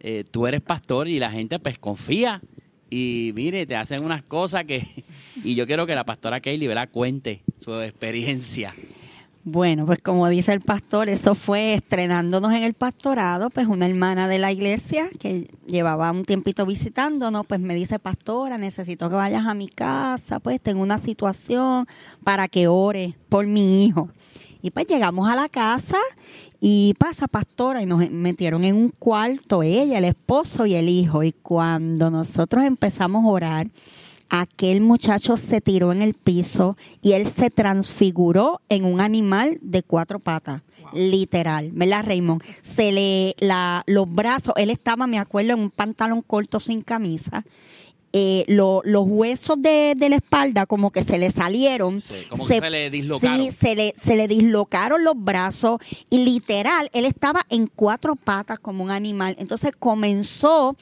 eh, 0.00 0.24
tú 0.30 0.46
eres 0.46 0.60
pastor 0.60 1.08
y 1.08 1.18
la 1.18 1.30
gente 1.30 1.58
pues 1.60 1.78
confía. 1.78 2.42
Y 2.90 3.30
mire, 3.34 3.66
te 3.66 3.76
hacen 3.76 4.04
unas 4.04 4.22
cosas 4.22 4.64
que... 4.66 4.86
Y 5.42 5.54
yo 5.54 5.66
quiero 5.66 5.86
que 5.86 5.94
la 5.94 6.04
pastora 6.04 6.40
Kaylee, 6.40 6.68
¿verdad? 6.68 6.90
Cuente 6.90 7.44
su 7.60 7.72
experiencia. 7.80 8.74
Bueno, 9.42 9.86
pues 9.86 10.00
como 10.00 10.28
dice 10.28 10.52
el 10.52 10.60
pastor, 10.60 11.08
eso 11.08 11.34
fue 11.34 11.72
estrenándonos 11.72 12.52
en 12.52 12.62
el 12.62 12.74
pastorado, 12.74 13.48
pues 13.48 13.66
una 13.68 13.86
hermana 13.86 14.28
de 14.28 14.38
la 14.38 14.52
iglesia 14.52 15.08
que 15.18 15.48
llevaba 15.66 16.10
un 16.10 16.26
tiempito 16.26 16.66
visitándonos, 16.66 17.46
pues 17.46 17.58
me 17.58 17.74
dice, 17.74 17.98
pastora, 17.98 18.58
necesito 18.58 19.08
que 19.08 19.14
vayas 19.14 19.46
a 19.46 19.54
mi 19.54 19.68
casa, 19.68 20.40
pues 20.40 20.60
tengo 20.60 20.82
una 20.82 20.98
situación 20.98 21.86
para 22.22 22.48
que 22.48 22.68
ore 22.68 23.16
por 23.30 23.46
mi 23.46 23.86
hijo. 23.86 24.10
Y 24.60 24.72
pues 24.72 24.86
llegamos 24.86 25.26
a 25.26 25.36
la 25.36 25.48
casa 25.48 25.96
y 26.60 26.92
pasa 26.98 27.26
pastora 27.26 27.80
y 27.80 27.86
nos 27.86 28.10
metieron 28.10 28.62
en 28.64 28.76
un 28.76 28.90
cuarto, 28.90 29.62
ella, 29.62 29.96
el 29.96 30.04
esposo 30.04 30.66
y 30.66 30.74
el 30.74 30.90
hijo. 30.90 31.22
Y 31.22 31.32
cuando 31.32 32.10
nosotros 32.10 32.64
empezamos 32.64 33.24
a 33.24 33.28
orar, 33.28 33.68
aquel 34.30 34.80
muchacho 34.80 35.36
se 35.36 35.60
tiró 35.60 35.92
en 35.92 36.02
el 36.02 36.14
piso 36.14 36.76
y 37.02 37.12
él 37.12 37.28
se 37.28 37.50
transfiguró 37.50 38.60
en 38.68 38.84
un 38.84 39.00
animal 39.00 39.58
de 39.60 39.82
cuatro 39.82 40.18
patas, 40.20 40.62
literal, 40.94 41.70
¿verdad, 41.72 42.04
Raymond? 42.06 42.42
Se 42.62 42.92
le, 42.92 43.34
la, 43.38 43.82
los 43.86 44.12
brazos, 44.12 44.54
él 44.56 44.70
estaba, 44.70 45.06
me 45.06 45.18
acuerdo, 45.18 45.52
en 45.54 45.60
un 45.60 45.70
pantalón 45.70 46.22
corto 46.22 46.60
sin 46.60 46.82
camisa. 46.82 47.44
eh, 48.12 48.44
lo- 48.48 48.82
los 48.84 49.04
huesos 49.06 49.62
de, 49.62 49.94
de 49.96 50.08
la 50.08 50.16
espalda 50.16 50.66
como 50.66 50.90
que 50.90 51.04
se 51.04 51.16
le 51.16 51.30
salieron. 51.30 52.00
Sí, 52.00 52.14
como 52.28 52.44
que 52.44 52.58
se 52.58 52.68
le 52.70 52.90
dislocaron. 52.90 53.38
Sí, 53.40 53.52
se 53.52 53.76
le, 53.76 53.94
se 53.96 54.16
le 54.16 54.26
dislocaron 54.26 55.04
los 55.04 55.14
brazos 55.16 55.78
y 56.10 56.18
literal, 56.24 56.90
él 56.92 57.04
estaba 57.04 57.42
en 57.50 57.68
cuatro 57.68 58.16
patas 58.16 58.58
como 58.58 58.82
un 58.82 58.90
animal. 58.90 59.36
Entonces 59.38 59.70
comenzó 59.78 60.74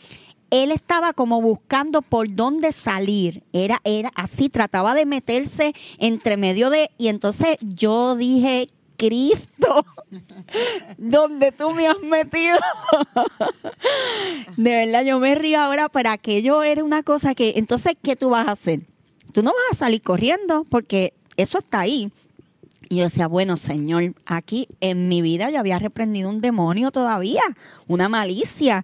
él 0.51 0.73
estaba 0.73 1.13
como 1.13 1.41
buscando 1.43 2.03
por 2.03 2.35
dónde 2.35 2.73
salir. 2.73 3.43
Era, 3.53 3.81
era 3.85 4.11
así, 4.15 4.49
trataba 4.49 4.95
de 4.95 5.07
meterse 5.07 5.75
entre 5.99 6.37
medio 6.37 6.71
de. 6.71 6.91
Y 6.99 7.09
entonces 7.09 7.57
yo 7.61 8.17
dije, 8.17 8.71
Cristo, 8.97 9.85
¿dónde 10.99 11.53
tú 11.53 11.71
me 11.73 11.87
has 11.87 12.01
metido? 12.01 12.59
de 14.57 14.71
verdad, 14.71 15.05
yo 15.05 15.21
me 15.21 15.35
río 15.35 15.61
ahora, 15.61 15.89
pero 15.89 16.11
aquello 16.11 16.63
era 16.63 16.83
una 16.85 17.03
cosa 17.03 17.35
que. 17.35 17.55
Entonces, 17.57 17.95
¿qué 18.03 18.17
tú 18.17 18.31
vas 18.31 18.49
a 18.49 18.53
hacer? 18.53 18.81
Tú 19.33 19.43
no 19.43 19.51
vas 19.51 19.77
a 19.77 19.85
salir 19.85 20.03
corriendo 20.03 20.65
porque 20.69 21.13
eso 21.37 21.59
está 21.59 21.81
ahí. 21.81 22.11
Y 22.91 22.97
yo 22.97 23.05
decía, 23.05 23.27
bueno, 23.29 23.57
Señor, 23.59 24.15
aquí 24.25 24.67
en 24.81 25.09
mi 25.09 25.21
vida 25.21 25.51
yo 25.51 25.61
había 25.61 25.79
reprendido 25.79 26.31
un 26.31 26.41
demonio 26.41 26.91
todavía, 26.91 27.43
una 27.87 28.09
malicia. 28.09 28.83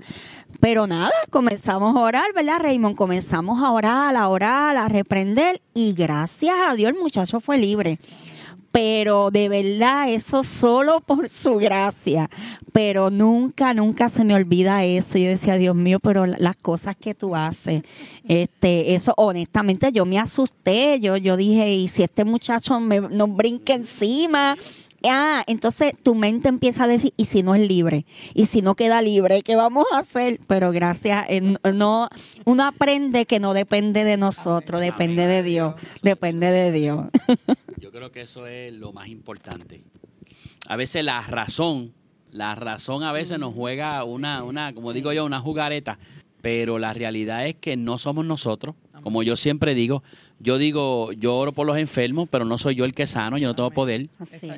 Pero 0.64 0.86
nada, 0.86 1.10
comenzamos 1.28 1.94
a 1.94 2.00
orar, 2.00 2.32
¿verdad, 2.34 2.58
Raymond? 2.58 2.96
Comenzamos 2.96 3.62
a 3.62 3.70
orar, 3.70 4.16
a 4.16 4.28
orar, 4.28 4.78
a 4.78 4.88
reprender 4.88 5.60
y 5.74 5.92
gracias 5.92 6.54
a 6.66 6.74
Dios 6.74 6.88
el 6.88 6.98
muchacho 6.98 7.38
fue 7.38 7.58
libre. 7.58 7.98
Pero 8.72 9.30
de 9.30 9.50
verdad, 9.50 10.08
eso 10.08 10.42
solo 10.42 11.00
por 11.00 11.28
su 11.28 11.56
gracia. 11.56 12.30
Pero 12.72 13.10
nunca, 13.10 13.74
nunca 13.74 14.08
se 14.08 14.24
me 14.24 14.34
olvida 14.34 14.84
eso. 14.84 15.18
Yo 15.18 15.28
decía, 15.28 15.56
Dios 15.56 15.76
mío, 15.76 16.00
pero 16.00 16.24
las 16.24 16.56
cosas 16.56 16.96
que 16.96 17.14
tú 17.14 17.36
haces, 17.36 17.82
este, 18.26 18.94
eso 18.94 19.12
honestamente 19.18 19.92
yo 19.92 20.06
me 20.06 20.18
asusté. 20.18 20.98
Yo, 20.98 21.18
yo 21.18 21.36
dije, 21.36 21.72
y 21.74 21.88
si 21.88 22.04
este 22.04 22.24
muchacho 22.24 22.80
me, 22.80 23.02
nos 23.02 23.36
brinca 23.36 23.74
encima. 23.74 24.56
Ah, 25.08 25.44
entonces 25.46 25.92
tu 26.02 26.14
mente 26.14 26.48
empieza 26.48 26.84
a 26.84 26.88
decir, 26.88 27.12
¿y 27.16 27.26
si 27.26 27.42
no 27.42 27.54
es 27.54 27.66
libre? 27.66 28.06
¿Y 28.34 28.46
si 28.46 28.62
no 28.62 28.74
queda 28.74 29.02
libre? 29.02 29.42
¿Qué 29.42 29.56
vamos 29.56 29.84
a 29.92 29.98
hacer? 29.98 30.40
Pero 30.46 30.72
gracias, 30.72 31.26
eh, 31.28 31.40
no, 31.40 32.08
uno 32.44 32.64
aprende 32.64 33.26
que 33.26 33.40
no 33.40 33.54
depende 33.54 34.04
de 34.04 34.16
nosotros, 34.16 34.80
Amén. 34.80 34.92
depende 34.92 35.24
Amén. 35.24 35.36
de 35.36 35.42
Dios, 35.42 35.74
depende 36.02 36.50
de 36.50 36.72
Dios. 36.72 37.06
Yo 37.80 37.90
creo 37.90 38.10
que 38.10 38.22
eso 38.22 38.46
es 38.46 38.72
lo 38.72 38.92
más 38.92 39.08
importante. 39.08 39.84
A 40.66 40.76
veces 40.76 41.04
la 41.04 41.20
razón, 41.20 41.92
la 42.30 42.54
razón 42.54 43.02
a 43.02 43.12
veces 43.12 43.38
nos 43.38 43.54
juega 43.54 44.02
una, 44.04 44.42
una, 44.42 44.72
como 44.72 44.92
digo 44.92 45.12
yo, 45.12 45.24
una 45.24 45.40
jugareta, 45.40 45.98
pero 46.40 46.78
la 46.78 46.92
realidad 46.92 47.46
es 47.46 47.56
que 47.56 47.76
no 47.76 47.98
somos 47.98 48.24
nosotros. 48.24 48.74
Como 49.02 49.22
yo 49.22 49.36
siempre 49.36 49.74
digo, 49.74 50.02
yo 50.38 50.56
digo, 50.56 51.12
yo 51.12 51.36
oro 51.36 51.52
por 51.52 51.66
los 51.66 51.76
enfermos, 51.76 52.28
pero 52.30 52.46
no 52.46 52.56
soy 52.56 52.74
yo 52.74 52.86
el 52.86 52.94
que 52.94 53.06
sano, 53.06 53.36
yo 53.36 53.48
no 53.48 53.54
tengo 53.54 53.70
poder. 53.70 54.08
Así. 54.18 54.50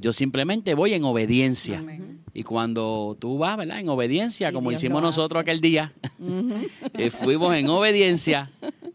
Yo 0.00 0.12
simplemente 0.12 0.74
voy 0.74 0.94
en 0.94 1.04
obediencia. 1.04 1.78
Amén. 1.78 2.20
Y 2.34 2.42
cuando 2.42 3.16
tú 3.18 3.38
vas, 3.38 3.56
¿verdad? 3.56 3.80
En 3.80 3.88
obediencia, 3.88 4.50
Y 4.50 4.52
como 4.52 4.68
Dios 4.68 4.82
hicimos 4.82 5.00
nosotros 5.02 5.40
aquel 5.40 5.60
día, 5.62 5.94
eh, 6.94 7.10
fuimos 7.10 7.54
en 7.54 7.66
obediencia. 7.70 8.50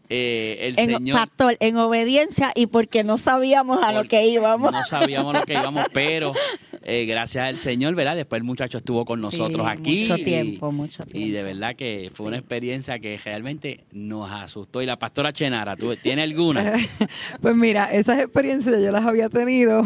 eh, 0.08 0.58
el 0.60 0.78
En, 0.78 0.94
Señor 0.94 1.16
pastor, 1.18 1.56
en 1.58 1.76
obediencia 1.76 2.52
y 2.54 2.66
porque 2.68 3.02
no 3.02 3.18
sabíamos 3.18 3.82
a 3.82 3.92
lo 3.92 4.04
que 4.04 4.26
íbamos. 4.28 4.70
No 4.70 4.84
sabíamos 4.84 5.34
lo 5.34 5.42
que 5.42 5.54
íbamos, 5.54 5.86
pero 5.92 6.30
eh, 6.82 7.04
gracias 7.06 7.48
al 7.48 7.56
Señor, 7.56 7.96
¿verdad? 7.96 8.14
Después 8.14 8.38
el 8.38 8.44
muchacho 8.44 8.78
estuvo 8.78 9.04
con 9.04 9.20
nosotros 9.20 9.66
Sí, 9.66 9.72
aquí. 9.72 10.00
Mucho 10.02 10.16
y- 10.18 10.24
tiempo, 10.24 10.70
mucho 10.70 11.04
tiempo. 11.04 11.26
Y 11.26 11.30
de 11.32 11.42
verdad 11.42 11.74
que 11.74 12.12
fue 12.14 12.26
una 12.28 12.36
experiencia 12.38 13.00
que 13.00 13.18
realmente 13.18 13.80
nos 13.90 14.30
asustó. 14.30 14.82
Y 14.82 14.86
la 14.86 15.00
pastora 15.00 15.32
Chenara, 15.32 15.74
¿tú 15.76 15.96
tienes 15.96 16.22
alguna? 16.30 16.74
Pues 17.40 17.56
mira, 17.56 17.92
esas 17.92 18.20
experiencias 18.20 18.80
yo 18.80 18.92
las 18.92 19.04
había 19.04 19.28
tenido. 19.28 19.82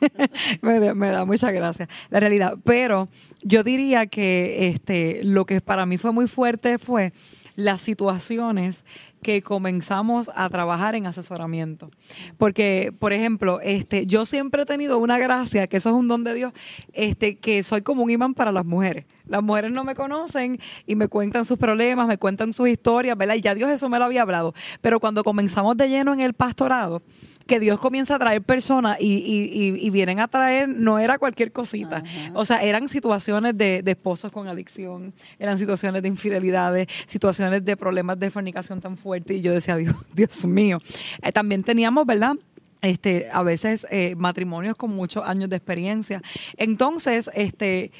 me, 0.62 1.10
da- 1.10 1.24
mucha 1.24 1.50
gracia, 1.50 1.88
la 2.10 2.20
realidad. 2.20 2.56
Pero 2.64 3.08
yo 3.42 3.62
diría 3.62 4.06
que 4.06 4.68
este, 4.68 5.22
lo 5.24 5.46
que 5.46 5.60
para 5.60 5.86
mí 5.86 5.98
fue 5.98 6.12
muy 6.12 6.26
fuerte 6.26 6.78
fue 6.78 7.12
las 7.56 7.80
situaciones 7.80 8.84
que 9.20 9.42
comenzamos 9.42 10.30
a 10.36 10.48
trabajar 10.48 10.94
en 10.94 11.06
asesoramiento. 11.06 11.90
Porque, 12.36 12.92
por 12.98 13.12
ejemplo, 13.12 13.60
este, 13.60 14.06
yo 14.06 14.26
siempre 14.26 14.62
he 14.62 14.66
tenido 14.66 14.98
una 14.98 15.18
gracia, 15.18 15.66
que 15.66 15.78
eso 15.78 15.88
es 15.88 15.96
un 15.96 16.06
don 16.06 16.22
de 16.22 16.34
Dios, 16.34 16.52
este, 16.92 17.36
que 17.36 17.64
soy 17.64 17.82
como 17.82 18.04
un 18.04 18.10
imán 18.10 18.34
para 18.34 18.52
las 18.52 18.64
mujeres. 18.64 19.06
Las 19.28 19.42
mujeres 19.42 19.70
no 19.72 19.84
me 19.84 19.94
conocen 19.94 20.58
y 20.86 20.94
me 20.96 21.08
cuentan 21.08 21.44
sus 21.44 21.58
problemas, 21.58 22.06
me 22.08 22.18
cuentan 22.18 22.52
sus 22.52 22.68
historias, 22.68 23.16
¿verdad? 23.16 23.34
Y 23.36 23.40
ya 23.40 23.54
Dios 23.54 23.70
eso 23.70 23.88
me 23.88 23.98
lo 23.98 24.04
había 24.06 24.22
hablado. 24.22 24.54
Pero 24.80 25.00
cuando 25.00 25.22
comenzamos 25.24 25.76
de 25.76 25.88
lleno 25.88 26.12
en 26.12 26.20
el 26.20 26.34
pastorado, 26.34 27.02
que 27.46 27.60
Dios 27.60 27.78
comienza 27.80 28.14
a 28.16 28.18
traer 28.18 28.42
personas 28.42 29.00
y, 29.00 29.06
y- 29.06 29.50
y- 29.78 29.86
y 29.86 29.88
vienen 29.90 30.20
a 30.20 30.28
traer, 30.28 30.68
no 30.68 30.98
era 30.98 31.16
cualquier 31.16 31.50
cosita. 31.50 31.98
Ajá. 32.04 32.32
O 32.34 32.44
sea, 32.44 32.62
eran 32.62 32.88
situaciones 32.90 33.56
de, 33.56 33.82
de 33.82 33.90
esposos 33.92 34.30
con 34.30 34.48
adicción, 34.48 35.14
eran 35.38 35.56
situaciones 35.56 36.02
de 36.02 36.08
infidelidades, 36.08 36.88
situaciones 37.06 37.64
de 37.64 37.74
problemas 37.74 38.18
de 38.20 38.30
fornicación 38.30 38.82
tan 38.82 38.98
fuertes. 38.98 39.38
Y 39.38 39.40
yo 39.40 39.52
decía, 39.54 39.76
Dios, 39.76 39.94
Dios 40.14 40.44
mío. 40.44 40.78
Eh, 41.22 41.32
también 41.32 41.62
teníamos, 41.64 42.04
¿verdad? 42.04 42.34
Este, 42.80 43.28
a 43.32 43.42
veces 43.42 43.86
eh, 43.90 44.14
matrimonios 44.16 44.76
con 44.76 44.94
muchos 44.94 45.26
años 45.26 45.50
de 45.50 45.56
experiencia. 45.56 46.20
Entonces, 46.56 47.30
este, 47.34 47.90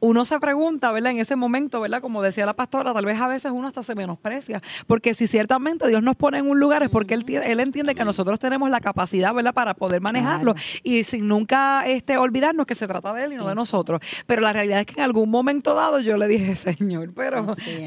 uno 0.00 0.24
se 0.24 0.38
pregunta, 0.40 0.92
¿verdad? 0.92 1.12
En 1.12 1.18
ese 1.20 1.36
momento, 1.36 1.80
¿verdad? 1.80 2.00
Como 2.02 2.20
decía 2.22 2.44
la 2.44 2.54
pastora, 2.54 2.92
tal 2.92 3.04
vez 3.06 3.18
a 3.20 3.28
veces 3.28 3.52
uno 3.54 3.68
hasta 3.68 3.82
se 3.82 3.94
menosprecia, 3.94 4.60
porque 4.86 5.14
si 5.14 5.26
ciertamente 5.26 5.88
Dios 5.88 6.02
nos 6.02 6.16
pone 6.16 6.38
en 6.38 6.48
un 6.50 6.60
lugar 6.60 6.82
es 6.82 6.90
porque 6.90 7.14
Él, 7.14 7.24
él 7.28 7.60
entiende 7.60 7.94
que 7.94 8.04
nosotros 8.04 8.38
tenemos 8.38 8.68
la 8.68 8.80
capacidad, 8.80 9.32
¿verdad? 9.32 9.54
Para 9.54 9.74
poder 9.74 10.00
manejarlo 10.00 10.54
Claro. 10.54 10.68
y 10.82 11.02
sin 11.04 11.26
nunca 11.28 11.86
este, 11.86 12.16
olvidarnos 12.18 12.66
que 12.66 12.74
se 12.74 12.86
trata 12.86 13.12
de 13.14 13.24
Él 13.24 13.32
y 13.32 13.36
no 13.36 13.48
de 13.48 13.54
nosotros. 13.54 14.00
Pero 14.26 14.42
la 14.42 14.52
realidad 14.52 14.80
es 14.80 14.86
que 14.86 14.94
en 14.94 15.00
algún 15.00 15.30
momento 15.30 15.74
dado 15.74 16.00
yo 16.00 16.16
le 16.16 16.26
dije, 16.28 16.56
Señor, 16.56 17.12
pero 17.14 17.46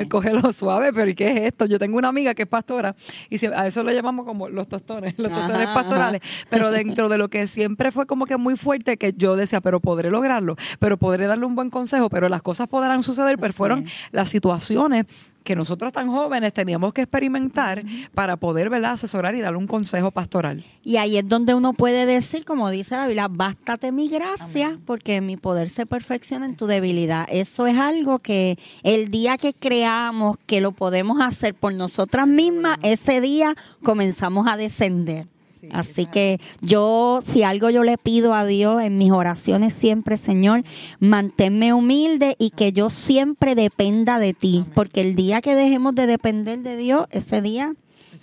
cógelo 0.09 0.51
suave, 0.51 0.93
pero 0.93 1.09
¿y 1.09 1.15
qué 1.15 1.27
es 1.31 1.41
esto? 1.47 1.65
Yo 1.65 1.77
tengo 1.79 1.97
una 1.97 2.07
amiga 2.07 2.33
que 2.33 2.43
es 2.43 2.47
pastora 2.47 2.95
y 3.29 3.37
si- 3.37 3.45
a 3.47 3.67
eso 3.67 3.83
le 3.83 3.93
llamamos 3.93 4.25
como 4.25 4.49
los 4.49 4.67
tostones, 4.67 5.13
los 5.19 5.31
tostones 5.31 5.67
ajá. 5.67 5.73
pastorales. 5.73 6.21
Pero 6.49 6.71
dentro 6.71 7.09
de 7.09 7.17
lo 7.17 7.29
que 7.29 7.47
siempre 7.47 7.91
fue 7.91 8.05
como 8.05 8.25
que 8.25 8.37
muy 8.37 8.55
fuerte, 8.55 8.97
que 8.97 9.13
yo 9.15 9.35
decía, 9.35 9.61
pero 9.61 9.79
podré 9.79 10.09
lograrlo, 10.09 10.55
pero 10.79 10.97
podré 10.97 11.27
darle 11.27 11.45
un 11.45 11.55
buen 11.55 11.69
consejo, 11.69 12.09
pero 12.09 12.29
las 12.29 12.41
cosas 12.41 12.67
podrán 12.67 13.03
suceder, 13.03 13.37
pero 13.37 13.49
Así 13.49 13.57
fueron 13.57 13.85
las 14.11 14.29
situaciones 14.29 15.05
que 15.43 15.55
nosotros 15.55 15.91
tan 15.91 16.09
jóvenes 16.09 16.53
teníamos 16.53 16.93
que 16.93 17.01
experimentar 17.01 17.83
para 18.13 18.37
poder 18.37 18.69
¿verdad? 18.69 18.91
asesorar 18.91 19.35
y 19.35 19.41
darle 19.41 19.57
un 19.57 19.67
consejo 19.67 20.11
pastoral. 20.11 20.63
Y 20.83 20.97
ahí 20.97 21.17
es 21.17 21.27
donde 21.27 21.53
uno 21.53 21.73
puede 21.73 22.05
decir, 22.05 22.45
como 22.45 22.69
dice 22.69 22.95
la 22.95 23.07
Biblia, 23.07 23.27
bástate 23.29 23.91
mi 23.91 24.09
gracia, 24.09 24.77
porque 24.85 25.21
mi 25.21 25.37
poder 25.37 25.69
se 25.69 25.85
perfecciona 25.85 26.45
en 26.45 26.55
tu 26.55 26.67
debilidad. 26.67 27.25
Eso 27.31 27.67
es 27.67 27.77
algo 27.77 28.19
que 28.19 28.57
el 28.83 29.09
día 29.09 29.37
que 29.37 29.53
creamos 29.53 30.37
que 30.45 30.61
lo 30.61 30.71
podemos 30.71 31.21
hacer 31.21 31.55
por 31.55 31.73
nosotras 31.73 32.27
mismas, 32.27 32.77
ese 32.83 33.21
día 33.21 33.55
comenzamos 33.83 34.47
a 34.47 34.57
descender. 34.57 35.27
Así 35.71 36.05
que 36.05 36.39
yo, 36.61 37.21
si 37.25 37.43
algo 37.43 37.69
yo 37.69 37.83
le 37.83 37.97
pido 37.97 38.33
a 38.33 38.45
Dios 38.45 38.81
en 38.81 38.97
mis 38.97 39.11
oraciones 39.11 39.73
siempre, 39.73 40.17
Señor, 40.17 40.63
manténme 40.99 41.73
humilde 41.73 42.35
y 42.39 42.51
que 42.51 42.71
yo 42.71 42.89
siempre 42.89 43.55
dependa 43.55 44.19
de 44.19 44.33
ti, 44.33 44.65
porque 44.73 45.01
el 45.01 45.15
día 45.15 45.41
que 45.41 45.55
dejemos 45.55 45.95
de 45.95 46.07
depender 46.07 46.59
de 46.59 46.77
Dios, 46.77 47.07
ese 47.11 47.41
día 47.41 47.73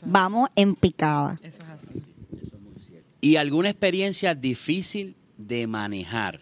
vamos 0.05 0.49
en 0.57 0.75
picada. 0.75 1.39
Eso 1.43 1.59
es 1.59 1.69
así. 1.69 2.03
¿Y 3.21 3.37
alguna 3.37 3.71
experiencia 3.71 4.35
difícil 4.35 5.17
de 5.37 5.67
manejar? 5.67 6.41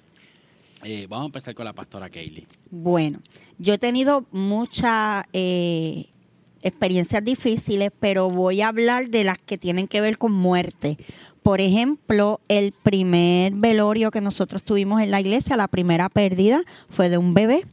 Eh, 0.84 1.06
vamos 1.08 1.24
a 1.24 1.26
empezar 1.26 1.54
con 1.54 1.64
la 1.64 1.72
pastora 1.72 2.10
Kaylee. 2.10 2.46
Bueno, 2.70 3.20
yo 3.58 3.74
he 3.74 3.78
tenido 3.78 4.26
muchas 4.32 5.24
eh, 5.32 6.08
experiencias 6.64 7.22
difíciles, 7.22 7.90
pero 8.00 8.28
voy 8.30 8.62
a 8.62 8.68
hablar 8.68 9.08
de 9.10 9.22
las 9.22 9.38
que 9.38 9.58
tienen 9.58 9.86
que 9.86 10.00
ver 10.00 10.18
con 10.18 10.32
muerte. 10.32 10.98
Por 11.42 11.60
ejemplo, 11.60 12.40
el 12.48 12.72
primer 12.72 13.52
velorio 13.52 14.10
que 14.10 14.20
nosotros 14.20 14.64
tuvimos 14.64 15.02
en 15.02 15.10
la 15.10 15.20
iglesia, 15.20 15.56
la 15.56 15.68
primera 15.68 16.08
pérdida, 16.08 16.62
fue 16.88 17.10
de 17.10 17.18
un 17.18 17.34
bebé. 17.34 17.66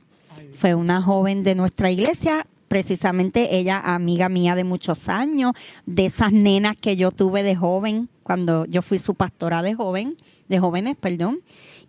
Fue 0.53 0.75
una 0.75 1.01
joven 1.01 1.43
de 1.43 1.55
nuestra 1.55 1.89
iglesia, 1.89 2.45
precisamente 2.67 3.57
ella 3.57 3.79
amiga 3.79 4.29
mía 4.29 4.55
de 4.55 4.65
muchos 4.65 5.09
años, 5.09 5.53
de 5.85 6.05
esas 6.05 6.31
nenas 6.33 6.75
que 6.75 6.95
yo 6.97 7.11
tuve 7.11 7.43
de 7.43 7.55
joven, 7.55 8.09
cuando 8.23 8.65
yo 8.65 8.81
fui 8.81 8.99
su 8.99 9.15
pastora 9.15 9.61
de 9.61 9.73
joven, 9.73 10.17
de 10.51 10.59
jóvenes, 10.59 10.95
perdón 10.99 11.39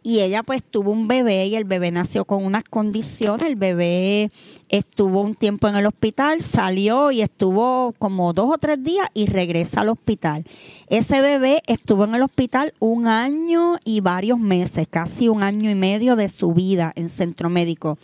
y 0.02 0.20
ella 0.20 0.42
pues 0.42 0.62
tuvo 0.64 0.90
un 0.90 1.06
bebé 1.06 1.46
y 1.46 1.54
el 1.54 1.64
bebé 1.64 1.90
nació 1.90 2.24
con 2.24 2.44
unas 2.44 2.64
condiciones, 2.64 3.46
el 3.46 3.56
bebé 3.56 4.32
estuvo 4.68 5.20
un 5.20 5.36
tiempo 5.36 5.68
en 5.68 5.76
el 5.76 5.86
hospital, 5.86 6.42
salió 6.42 7.12
y 7.12 7.22
estuvo 7.22 7.94
como 7.98 8.32
dos 8.32 8.52
o 8.52 8.58
tres 8.58 8.82
días 8.82 9.06
y 9.14 9.26
regresa 9.26 9.82
al 9.82 9.90
hospital. 9.90 10.44
Ese 10.88 11.20
bebé 11.20 11.62
estuvo 11.66 12.04
en 12.04 12.16
el 12.16 12.22
hospital 12.22 12.74
un 12.80 13.06
año 13.06 13.76
y 13.84 14.00
varios 14.00 14.40
meses, 14.40 14.88
casi 14.90 15.28
un 15.28 15.42
año 15.42 15.70
y 15.70 15.74
medio 15.74 16.16
de 16.16 16.28
su 16.28 16.52
vida 16.52 16.92
en 16.96 17.08
centro 17.08 17.48
médico. 17.48 17.96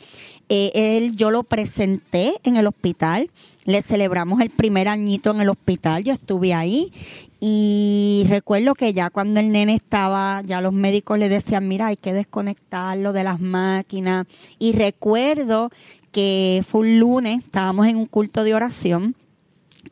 Eh, 0.48 0.70
él, 0.74 1.16
yo 1.16 1.30
lo 1.30 1.42
presenté 1.42 2.34
en 2.44 2.56
el 2.56 2.66
hospital, 2.66 3.28
le 3.68 3.82
celebramos 3.82 4.40
el 4.40 4.48
primer 4.48 4.88
añito 4.88 5.30
en 5.30 5.42
el 5.42 5.50
hospital, 5.50 6.02
yo 6.02 6.14
estuve 6.14 6.54
ahí 6.54 6.90
y 7.38 8.24
recuerdo 8.26 8.74
que 8.74 8.94
ya 8.94 9.10
cuando 9.10 9.40
el 9.40 9.52
nene 9.52 9.74
estaba, 9.74 10.40
ya 10.46 10.62
los 10.62 10.72
médicos 10.72 11.18
le 11.18 11.28
decían, 11.28 11.68
mira, 11.68 11.88
hay 11.88 11.98
que 11.98 12.14
desconectarlo 12.14 13.12
de 13.12 13.24
las 13.24 13.40
máquinas. 13.40 14.26
Y 14.58 14.72
recuerdo 14.72 15.70
que 16.12 16.64
fue 16.66 16.80
un 16.80 16.98
lunes, 16.98 17.44
estábamos 17.44 17.86
en 17.88 17.98
un 17.98 18.06
culto 18.06 18.42
de 18.42 18.54
oración 18.54 19.14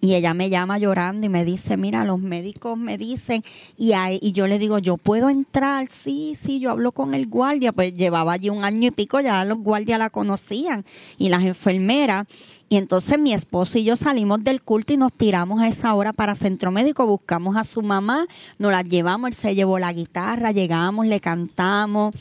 y 0.01 0.15
ella 0.15 0.35
me 0.35 0.51
llama 0.51 0.79
llorando 0.79 1.27
y 1.27 1.29
me 1.29 1.45
dice, 1.45 1.77
mira, 1.77 2.05
los 2.05 2.19
médicos 2.19 2.79
me 2.79 2.99
dicen, 2.99 3.43
y, 3.77 3.93
y 4.21 4.33
yo 4.33 4.47
le 4.47 4.59
digo, 4.59 4.79
yo 4.79 4.97
puedo 4.97 5.31
entrar, 5.31 5.89
sí, 5.91 6.35
sí, 6.37 6.59
yo 6.59 6.71
hablo 6.71 6.93
con 6.93 7.15
el 7.15 7.27
guardia, 7.27 7.73
pues 7.73 7.95
llevaba 7.95 8.33
allí 8.33 8.51
un 8.51 8.65
año 8.65 8.89
y 8.89 8.91
pico, 8.91 9.21
ya 9.21 9.45
los 9.45 9.59
guardias 9.59 9.99
la 9.99 10.11
conocían 10.11 10.85
y 11.19 11.29
las 11.29 11.45
enfermeras. 11.45 12.27
Y 12.69 12.77
entonces 12.77 13.19
mi 13.19 13.33
esposo 13.33 13.79
y 13.79 13.85
yo 13.85 13.95
salimos 13.95 14.43
del 14.43 14.61
culto 14.61 14.93
y 14.93 14.97
nos 14.97 15.13
tiramos 15.13 15.61
a 15.61 15.69
esa 15.69 15.95
hora 15.95 16.13
para 16.13 16.35
centro 16.35 16.73
médico, 16.73 17.07
buscamos 17.07 17.57
a 17.57 17.65
su 17.65 17.81
mamá, 17.83 18.27
nos 18.59 18.73
la 18.73 18.83
llevamos, 18.83 19.29
él 19.29 19.35
se 19.35 19.55
llevó 19.55 19.79
la 19.79 19.93
guitarra, 19.93 20.51
llegamos, 20.51 21.07
le 21.07 21.21
cantamos 21.21 22.15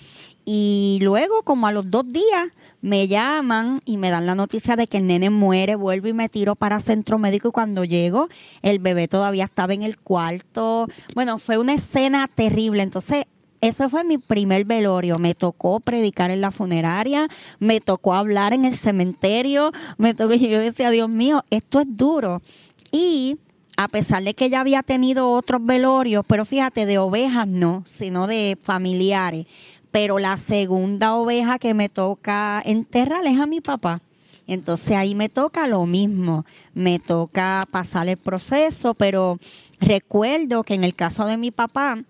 y 0.46 1.00
luego, 1.02 1.42
como 1.42 1.66
a 1.66 1.72
los 1.72 1.90
dos 1.90 2.06
días, 2.08 2.52
me 2.82 3.08
llaman 3.08 3.82
y 3.84 3.98
me 3.98 4.12
dan 4.12 4.28
la 4.28 4.36
noticia 4.36 4.76
de 4.76 4.86
que 4.86 4.98
el 4.98 5.08
nene 5.08 5.32
muere, 5.32 5.74
vuelvo 5.76 6.08
y 6.08 6.14
me 6.14 6.30
tiro 6.30 6.56
para 6.56 6.80
centro 6.80 7.18
médico 7.18 7.48
y 7.48 7.52
cuando 7.52 7.84
llego, 7.84 8.30
el 8.62 8.78
bebé 8.78 9.08
todavía 9.08 9.46
estaba 9.46 9.74
en 9.74 9.82
el 9.82 9.98
cuarto. 9.98 10.88
Bueno, 11.16 11.40
fue 11.40 11.58
una 11.58 11.74
escena 11.74 12.28
terrible. 12.28 12.84
Entonces, 12.84 13.26
ese 13.68 13.90
fue 13.90 14.04
mi 14.04 14.18
primer 14.18 14.66
velorio. 14.66 15.18
Me 15.18 15.36
tocó 15.36 15.80
predicar 15.80 16.32
en 16.32 16.42
la 16.42 16.52
funeraria, 16.52 17.28
me 17.60 17.82
tocó 17.82 18.14
hablar 18.14 18.54
en 18.54 18.66
el 18.66 18.76
cementerio, 18.76 19.72
me 19.98 20.14
tocó, 20.14 20.34
y 20.34 20.50
yo 20.50 20.60
decía, 20.60 20.90
Dios 20.90 21.10
mío, 21.10 21.44
esto 21.50 21.80
es 21.80 21.88
duro. 21.90 22.42
Y 22.92 23.38
a 23.78 23.88
pesar 23.88 24.24
de 24.24 24.34
que 24.34 24.50
ya 24.50 24.62
había 24.62 24.84
tenido 24.84 25.30
otros 25.32 25.66
velorios, 25.66 26.24
pero 26.28 26.46
fíjate, 26.46 26.86
de 26.86 26.98
ovejas 26.98 27.48
no, 27.48 27.84
sino 27.86 28.28
de 28.28 28.58
familiares 28.62 29.46
pero 29.96 30.20
la 30.20 30.36
segunda 30.36 31.16
oveja 31.16 31.58
que 31.58 31.74
me 31.74 31.88
toca 31.88 32.62
enterrar 32.66 33.26
es 33.28 33.40
a 33.40 33.46
mi 33.46 33.62
papá. 33.62 34.02
Entonces 34.46 34.98
ahí 34.98 35.16
me 35.16 35.30
toca 35.30 35.68
lo 35.68 35.86
mismo, 35.86 36.46
me 36.74 37.00
toca 37.00 37.66
pasar 37.72 38.10
el 38.10 38.18
proceso, 38.18 38.94
pero 38.94 39.40
recuerdo 39.80 40.64
que 40.64 40.74
en 40.74 40.84
el 40.84 40.96
caso 40.96 41.26
de 41.26 41.38
mi 41.38 41.50
papá, 41.50 42.04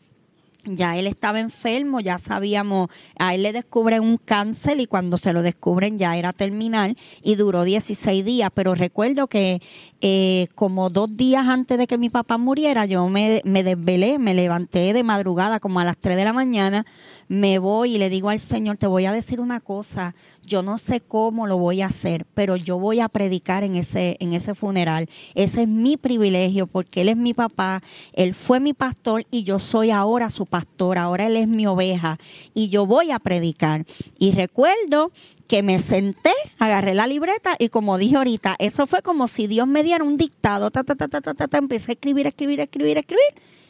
ya 0.65 0.97
él 0.97 1.07
estaba 1.07 1.39
enfermo, 1.39 1.99
ya 1.99 2.17
sabíamos, 2.17 2.89
a 3.17 3.33
él 3.33 3.43
le 3.43 3.53
descubren 3.53 4.01
un 4.01 4.17
cáncer 4.17 4.79
y 4.79 4.87
cuando 4.87 5.17
se 5.17 5.33
lo 5.33 5.41
descubren 5.41 5.97
ya 5.97 6.17
era 6.17 6.33
terminal 6.33 6.97
y 7.23 7.35
duró 7.35 7.63
16 7.63 8.25
días, 8.25 8.49
pero 8.53 8.75
recuerdo 8.75 9.27
que 9.27 9.61
eh, 10.01 10.47
como 10.55 10.89
dos 10.89 11.15
días 11.15 11.47
antes 11.47 11.77
de 11.77 11.87
que 11.87 11.97
mi 11.97 12.09
papá 12.09 12.37
muriera, 12.37 12.85
yo 12.85 13.07
me, 13.09 13.41
me 13.45 13.63
desvelé, 13.63 14.19
me 14.19 14.33
levanté 14.33 14.93
de 14.93 15.03
madrugada 15.03 15.59
como 15.59 15.79
a 15.79 15.85
las 15.85 15.97
3 15.97 16.15
de 16.15 16.25
la 16.25 16.33
mañana, 16.33 16.85
me 17.27 17.59
voy 17.59 17.95
y 17.95 17.97
le 17.97 18.09
digo 18.09 18.29
al 18.29 18.39
Señor, 18.39 18.77
te 18.77 18.87
voy 18.87 19.05
a 19.05 19.11
decir 19.11 19.39
una 19.39 19.59
cosa, 19.59 20.15
yo 20.45 20.61
no 20.61 20.77
sé 20.77 21.01
cómo 21.01 21.47
lo 21.47 21.57
voy 21.57 21.81
a 21.81 21.87
hacer, 21.87 22.25
pero 22.33 22.55
yo 22.55 22.77
voy 22.77 22.99
a 22.99 23.09
predicar 23.09 23.63
en 23.63 23.75
ese, 23.75 24.17
en 24.19 24.33
ese 24.33 24.53
funeral. 24.53 25.09
Ese 25.33 25.63
es 25.63 25.67
mi 25.67 25.97
privilegio 25.97 26.67
porque 26.67 27.01
Él 27.01 27.09
es 27.09 27.17
mi 27.17 27.33
papá, 27.33 27.81
Él 28.13 28.35
fue 28.35 28.59
mi 28.59 28.73
pastor 28.73 29.25
y 29.31 29.43
yo 29.43 29.59
soy 29.59 29.91
ahora 29.91 30.29
su 30.29 30.45
pastor, 30.45 30.97
ahora 30.97 31.27
Él 31.27 31.37
es 31.37 31.47
mi 31.47 31.65
oveja 31.65 32.19
y 32.53 32.69
yo 32.69 32.85
voy 32.85 33.11
a 33.11 33.19
predicar. 33.19 33.85
Y 34.19 34.31
recuerdo 34.31 35.11
que 35.47 35.63
me 35.63 35.79
senté, 35.79 36.31
agarré 36.59 36.93
la 36.93 37.07
libreta 37.07 37.55
y 37.59 37.69
como 37.69 37.97
dije 37.97 38.17
ahorita, 38.17 38.55
eso 38.59 38.87
fue 38.87 39.01
como 39.01 39.27
si 39.27 39.47
Dios 39.47 39.67
me 39.67 39.83
diera 39.83 40.03
un 40.03 40.17
dictado, 40.17 40.71
ta, 40.71 40.83
ta, 40.83 40.95
ta, 40.95 41.07
ta, 41.07 41.21
ta, 41.21 41.33
ta, 41.33 41.47
ta 41.47 41.57
empecé 41.57 41.91
a 41.91 41.93
escribir, 41.93 42.27
escribir, 42.27 42.59
escribir, 42.59 42.97
escribir, 42.97 43.25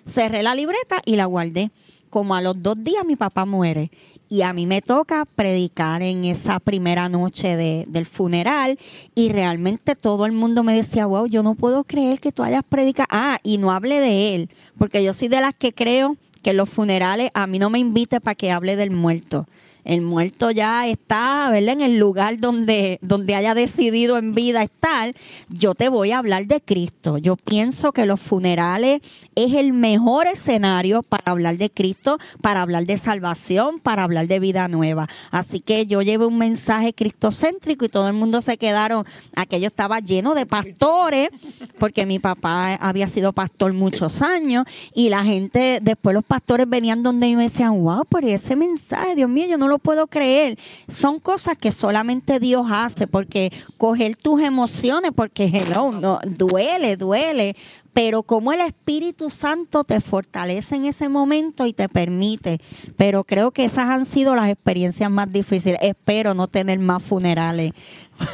cerré 0.06 0.44
la 0.44 0.56
libreta 0.56 1.02
y 1.06 1.16
la 1.16 1.26
guardé 1.26 1.72
como 2.16 2.34
a 2.34 2.40
los 2.42 2.64
dos 2.64 2.82
días 2.82 3.04
mi 3.06 3.18
papá 3.18 3.44
muere 3.44 3.92
y 4.30 4.44
a 4.44 4.54
mí 4.54 4.68
me 4.68 4.82
toca 4.82 5.26
predicar 5.26 6.02
en 6.02 6.24
esa 6.24 6.62
primera 6.62 7.10
noche 7.10 7.58
de, 7.58 7.84
del 7.90 8.06
funeral 8.06 8.80
y 9.16 9.34
realmente 9.34 9.98
todo 9.98 10.26
el 10.26 10.32
mundo 10.32 10.64
me 10.64 10.74
decía, 10.74 11.08
wow, 11.08 11.26
yo 11.26 11.44
no 11.44 11.56
puedo 11.56 11.84
creer 11.84 12.22
que 12.22 12.32
tú 12.32 12.42
hayas 12.42 12.64
predicado. 12.64 13.10
Ah, 13.12 13.38
y 13.44 13.58
no 13.58 13.74
hable 13.74 14.00
de 14.00 14.34
él, 14.34 14.50
porque 14.78 15.04
yo 15.04 15.12
soy 15.12 15.28
de 15.28 15.42
las 15.42 15.56
que 15.56 15.74
creo 15.74 16.16
que 16.42 16.54
los 16.54 16.70
funerales 16.70 17.32
a 17.34 17.48
mí 17.48 17.60
no 17.60 17.70
me 17.70 17.80
invite 17.80 18.22
para 18.22 18.36
que 18.36 18.50
hable 18.50 18.78
del 18.78 18.92
muerto 18.92 19.46
el 19.86 20.02
muerto 20.02 20.52
ya 20.52 20.88
está, 20.88 21.50
¿verdad? 21.52 21.74
En 21.74 21.82
el 21.82 21.98
lugar 21.98 22.40
donde, 22.40 23.00
donde 23.02 23.36
haya 23.36 23.54
decidido 23.54 24.18
en 24.18 24.34
vida 24.34 24.64
estar, 24.64 25.14
yo 25.50 25.76
te 25.76 25.90
voy 25.90 26.12
a 26.12 26.18
hablar 26.18 26.48
de 26.48 26.60
Cristo. 26.60 27.20
Yo 27.20 27.36
pienso 27.36 27.92
que 27.92 28.06
los 28.06 28.20
funerales 28.20 29.02
es 29.36 29.54
el 29.54 29.74
mejor 29.74 30.28
escenario 30.28 31.04
para 31.04 31.32
hablar 31.32 31.58
de 31.58 31.70
Cristo, 31.70 32.18
para 32.42 32.62
hablar 32.62 32.86
de 32.86 32.98
salvación, 32.98 33.80
para 33.80 34.04
hablar 34.04 34.28
de 34.28 34.40
vida 34.40 34.68
nueva. 34.68 35.08
Así 35.30 35.60
que 35.60 35.86
yo 35.86 36.02
llevé 36.02 36.26
un 36.26 36.38
mensaje 36.38 36.94
cristocéntrico 36.94 37.86
y 37.86 37.90
todo 37.90 38.08
el 38.08 38.14
mundo 38.14 38.42
se 38.42 38.58
quedaron, 38.58 39.06
aquello 39.36 39.68
estaba 39.68 40.00
lleno 40.00 40.34
de 40.34 40.48
pastores, 40.48 41.30
porque 41.78 42.08
mi 42.08 42.18
papá 42.18 42.74
había 42.76 43.08
sido 43.08 43.34
pastor 43.34 43.74
muchos 43.74 44.24
años 44.24 44.66
y 44.96 45.10
la 45.10 45.24
gente, 45.24 45.80
después 45.82 46.16
los 46.16 46.24
pastores 46.24 46.68
venían 46.68 47.04
donde 47.04 47.28
y 47.28 47.36
me 47.36 47.44
decían, 47.44 47.84
wow, 47.84 48.04
por 48.06 48.26
ese 48.26 48.56
mensaje, 48.56 49.16
Dios 49.16 49.30
mío, 49.30 49.46
yo 49.48 49.58
no 49.58 49.68
lo 49.68 49.75
puedo 49.80 50.08
creer. 50.08 50.58
Son 50.88 51.20
cosas 51.20 51.58
que 51.58 51.72
solamente 51.72 52.40
Dios 52.40 52.68
hace, 52.72 53.08
porque 53.08 53.52
coger 53.78 54.16
tus 54.16 54.42
emociones, 54.42 55.12
porque 55.16 55.46
hello, 55.46 55.92
no, 55.92 56.20
duele, 56.26 56.98
duele, 56.98 57.56
pero 57.94 58.24
como 58.24 58.52
el 58.52 58.62
Espíritu 58.62 59.30
Santo 59.30 59.84
te 59.84 60.02
fortalece 60.02 60.76
en 60.76 60.86
ese 60.86 61.08
momento 61.08 61.66
y 61.66 61.74
te 61.74 61.88
permite. 61.88 62.60
Pero 62.98 63.24
creo 63.24 63.52
que 63.52 63.66
esas 63.66 63.90
han 63.90 64.06
sido 64.06 64.36
las 64.36 64.50
experiencias 64.50 65.10
más 65.10 65.32
difíciles. 65.32 65.80
Espero 65.82 66.34
no 66.34 66.48
tener 66.48 66.78
más 66.80 67.02
funerales. 67.02 67.72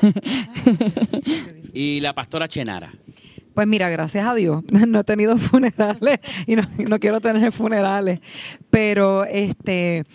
y 1.74 2.00
la 2.00 2.14
pastora 2.14 2.48
Chenara. 2.48 2.92
Pues 3.54 3.68
mira, 3.68 3.89
gracias 3.89 4.26
a 4.26 4.34
Dios, 4.34 4.64
no 4.88 5.00
he 5.00 5.04
tenido 5.04 5.38
funerales 5.38 6.20
y 6.48 6.56
no, 6.56 6.64
no 6.88 7.00
quiero 7.00 7.20
tener 7.20 7.52
funerales, 7.52 8.20
pero 8.70 9.26
este 9.26 10.06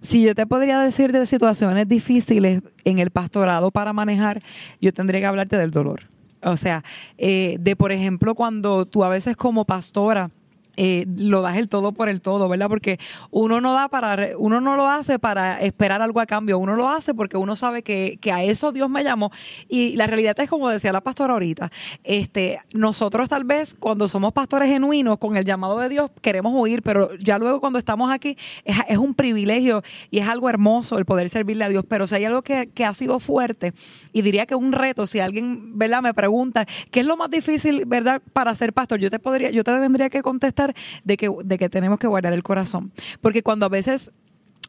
si 0.00 0.22
yo 0.22 0.34
te 0.34 0.46
podría 0.46 0.80
decir 0.80 1.12
de 1.12 1.26
situaciones 1.26 1.88
difíciles 1.88 2.62
en 2.84 2.98
el 2.98 3.10
pastorado 3.10 3.70
para 3.70 3.92
manejar, 3.92 4.42
yo 4.80 4.92
tendría 4.92 5.20
que 5.20 5.26
hablarte 5.26 5.56
del 5.56 5.70
dolor. 5.70 6.08
O 6.42 6.56
sea, 6.56 6.84
eh, 7.18 7.56
de 7.60 7.76
por 7.76 7.92
ejemplo, 7.92 8.34
cuando 8.34 8.86
tú 8.86 9.04
a 9.04 9.08
veces 9.08 9.36
como 9.36 9.64
pastora 9.64 10.30
eh, 10.76 11.06
lo 11.16 11.42
das 11.42 11.56
el 11.56 11.68
todo 11.68 11.92
por 11.92 12.08
el 12.08 12.20
todo, 12.20 12.48
¿verdad? 12.48 12.68
Porque 12.68 12.98
uno 13.30 13.60
no 13.60 13.74
da 13.74 13.88
para, 13.88 14.30
uno 14.38 14.60
no 14.60 14.76
lo 14.76 14.88
hace 14.88 15.18
para 15.18 15.60
esperar 15.60 16.02
algo 16.02 16.20
a 16.20 16.26
cambio, 16.26 16.58
uno 16.58 16.74
lo 16.74 16.88
hace 16.88 17.14
porque 17.14 17.36
uno 17.36 17.56
sabe 17.56 17.82
que, 17.82 18.18
que 18.20 18.32
a 18.32 18.42
eso 18.42 18.72
Dios 18.72 18.90
me 18.90 19.02
llamó. 19.02 19.30
Y 19.68 19.96
la 19.96 20.06
realidad 20.06 20.38
es 20.38 20.50
como 20.50 20.68
decía 20.68 20.92
la 20.92 21.00
pastora 21.00 21.32
ahorita, 21.34 21.70
este, 22.04 22.60
nosotros 22.72 23.28
tal 23.28 23.44
vez 23.44 23.74
cuando 23.78 24.08
somos 24.08 24.32
pastores 24.32 24.68
genuinos, 24.68 25.18
con 25.18 25.36
el 25.36 25.44
llamado 25.44 25.78
de 25.78 25.88
Dios, 25.88 26.10
queremos 26.20 26.52
huir, 26.54 26.82
pero 26.82 27.14
ya 27.16 27.38
luego 27.38 27.60
cuando 27.60 27.78
estamos 27.78 28.12
aquí, 28.12 28.36
es, 28.64 28.96
un 28.98 29.14
privilegio 29.14 29.82
y 30.10 30.18
es 30.18 30.28
algo 30.28 30.48
hermoso 30.48 30.98
el 30.98 31.04
poder 31.04 31.28
servirle 31.28 31.64
a 31.64 31.68
Dios. 31.68 31.84
Pero 31.88 32.06
si 32.06 32.16
hay 32.16 32.24
algo 32.24 32.42
que, 32.42 32.68
que 32.68 32.84
ha 32.84 32.94
sido 32.94 33.20
fuerte, 33.20 33.72
y 34.12 34.22
diría 34.22 34.46
que 34.46 34.54
un 34.54 34.72
reto, 34.72 35.06
si 35.06 35.20
alguien, 35.20 35.78
¿verdad?, 35.78 36.02
me 36.02 36.14
pregunta, 36.14 36.66
¿qué 36.90 37.00
es 37.00 37.06
lo 37.06 37.16
más 37.16 37.30
difícil, 37.30 37.84
¿verdad?, 37.86 38.22
para 38.32 38.54
ser 38.54 38.72
pastor? 38.72 39.00
Yo 39.00 39.10
te 39.10 39.18
podría, 39.18 39.50
yo 39.50 39.62
te 39.64 39.72
tendría 39.72 40.10
que 40.10 40.22
contestar 40.22 40.65
de 41.04 41.16
que, 41.16 41.30
de 41.44 41.58
que 41.58 41.68
tenemos 41.68 41.98
que 41.98 42.06
guardar 42.06 42.32
el 42.32 42.42
corazón. 42.42 42.92
Porque 43.20 43.42
cuando 43.42 43.66
a 43.66 43.68
veces 43.68 44.10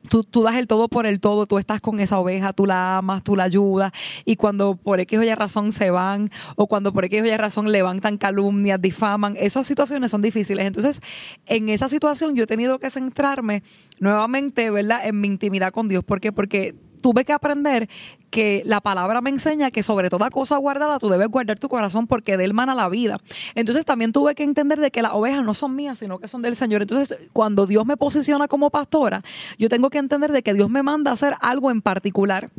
Tú, 0.09 0.23
tú, 0.23 0.43
das 0.43 0.55
el 0.55 0.67
todo 0.67 0.87
por 0.87 1.05
el 1.05 1.19
todo, 1.19 1.47
tú 1.47 1.57
estás 1.57 1.81
con 1.81 1.99
esa 1.99 2.19
oveja, 2.19 2.53
tú 2.53 2.65
la 2.65 2.97
amas, 2.97 3.23
tú 3.23 3.35
la 3.35 3.43
ayudas, 3.43 3.91
y 4.25 4.35
cuando 4.35 4.75
por 4.75 4.99
X 4.99 5.19
o 5.19 5.23
Y 5.23 5.33
razón 5.33 5.71
se 5.71 5.89
van, 5.89 6.29
o 6.55 6.67
cuando 6.67 6.93
por 6.93 7.03
X 7.05 7.23
o 7.23 7.25
Y 7.25 7.35
razón 7.35 7.71
levantan 7.71 8.17
calumnias, 8.17 8.81
difaman, 8.81 9.35
esas 9.37 9.67
situaciones 9.67 10.11
son 10.11 10.21
difíciles. 10.21 10.65
Entonces, 10.65 11.01
en 11.45 11.67
esa 11.69 11.89
situación 11.89 12.35
yo 12.35 12.43
he 12.43 12.47
tenido 12.47 12.79
que 12.79 12.89
centrarme 12.89 13.63
nuevamente, 13.99 14.69
¿verdad?, 14.71 15.05
en 15.05 15.19
mi 15.19 15.27
intimidad 15.27 15.71
con 15.71 15.89
Dios. 15.89 16.03
¿Por 16.03 16.21
qué? 16.21 16.31
Porque 16.31 16.75
tuve 17.01 17.25
que 17.25 17.33
aprender 17.33 17.89
que 18.29 18.61
la 18.65 18.81
palabra 18.81 19.21
me 19.21 19.29
enseña 19.29 19.71
que 19.71 19.83
sobre 19.83 20.09
toda 20.09 20.29
cosa 20.29 20.57
guardada 20.57 20.99
tú 20.99 21.09
debes 21.09 21.29
guardar 21.29 21.59
tu 21.59 21.69
corazón 21.69 22.07
porque 22.07 22.37
de 22.37 22.45
él 22.45 22.53
mana 22.53 22.75
la 22.75 22.89
vida. 22.89 23.19
Entonces 23.55 23.85
también 23.85 24.11
tuve 24.11 24.35
que 24.35 24.43
entender 24.43 24.79
de 24.79 24.91
que 24.91 25.01
las 25.01 25.13
ovejas 25.13 25.43
no 25.43 25.53
son 25.53 25.75
mías, 25.75 25.99
sino 25.99 26.19
que 26.19 26.27
son 26.27 26.41
del 26.41 26.55
Señor. 26.55 26.81
Entonces, 26.81 27.29
cuando 27.33 27.65
Dios 27.65 27.85
me 27.85 27.97
posiciona 27.97 28.47
como 28.47 28.69
pastora, 28.69 29.21
yo 29.57 29.69
tengo 29.69 29.89
que 29.89 29.97
entender 29.97 30.31
de 30.31 30.43
que 30.43 30.53
Dios 30.53 30.69
me 30.69 30.83
manda 30.83 31.11
a 31.11 31.13
hacer 31.13 31.35
algo 31.41 31.71
en 31.71 31.81
particular. 31.81 32.49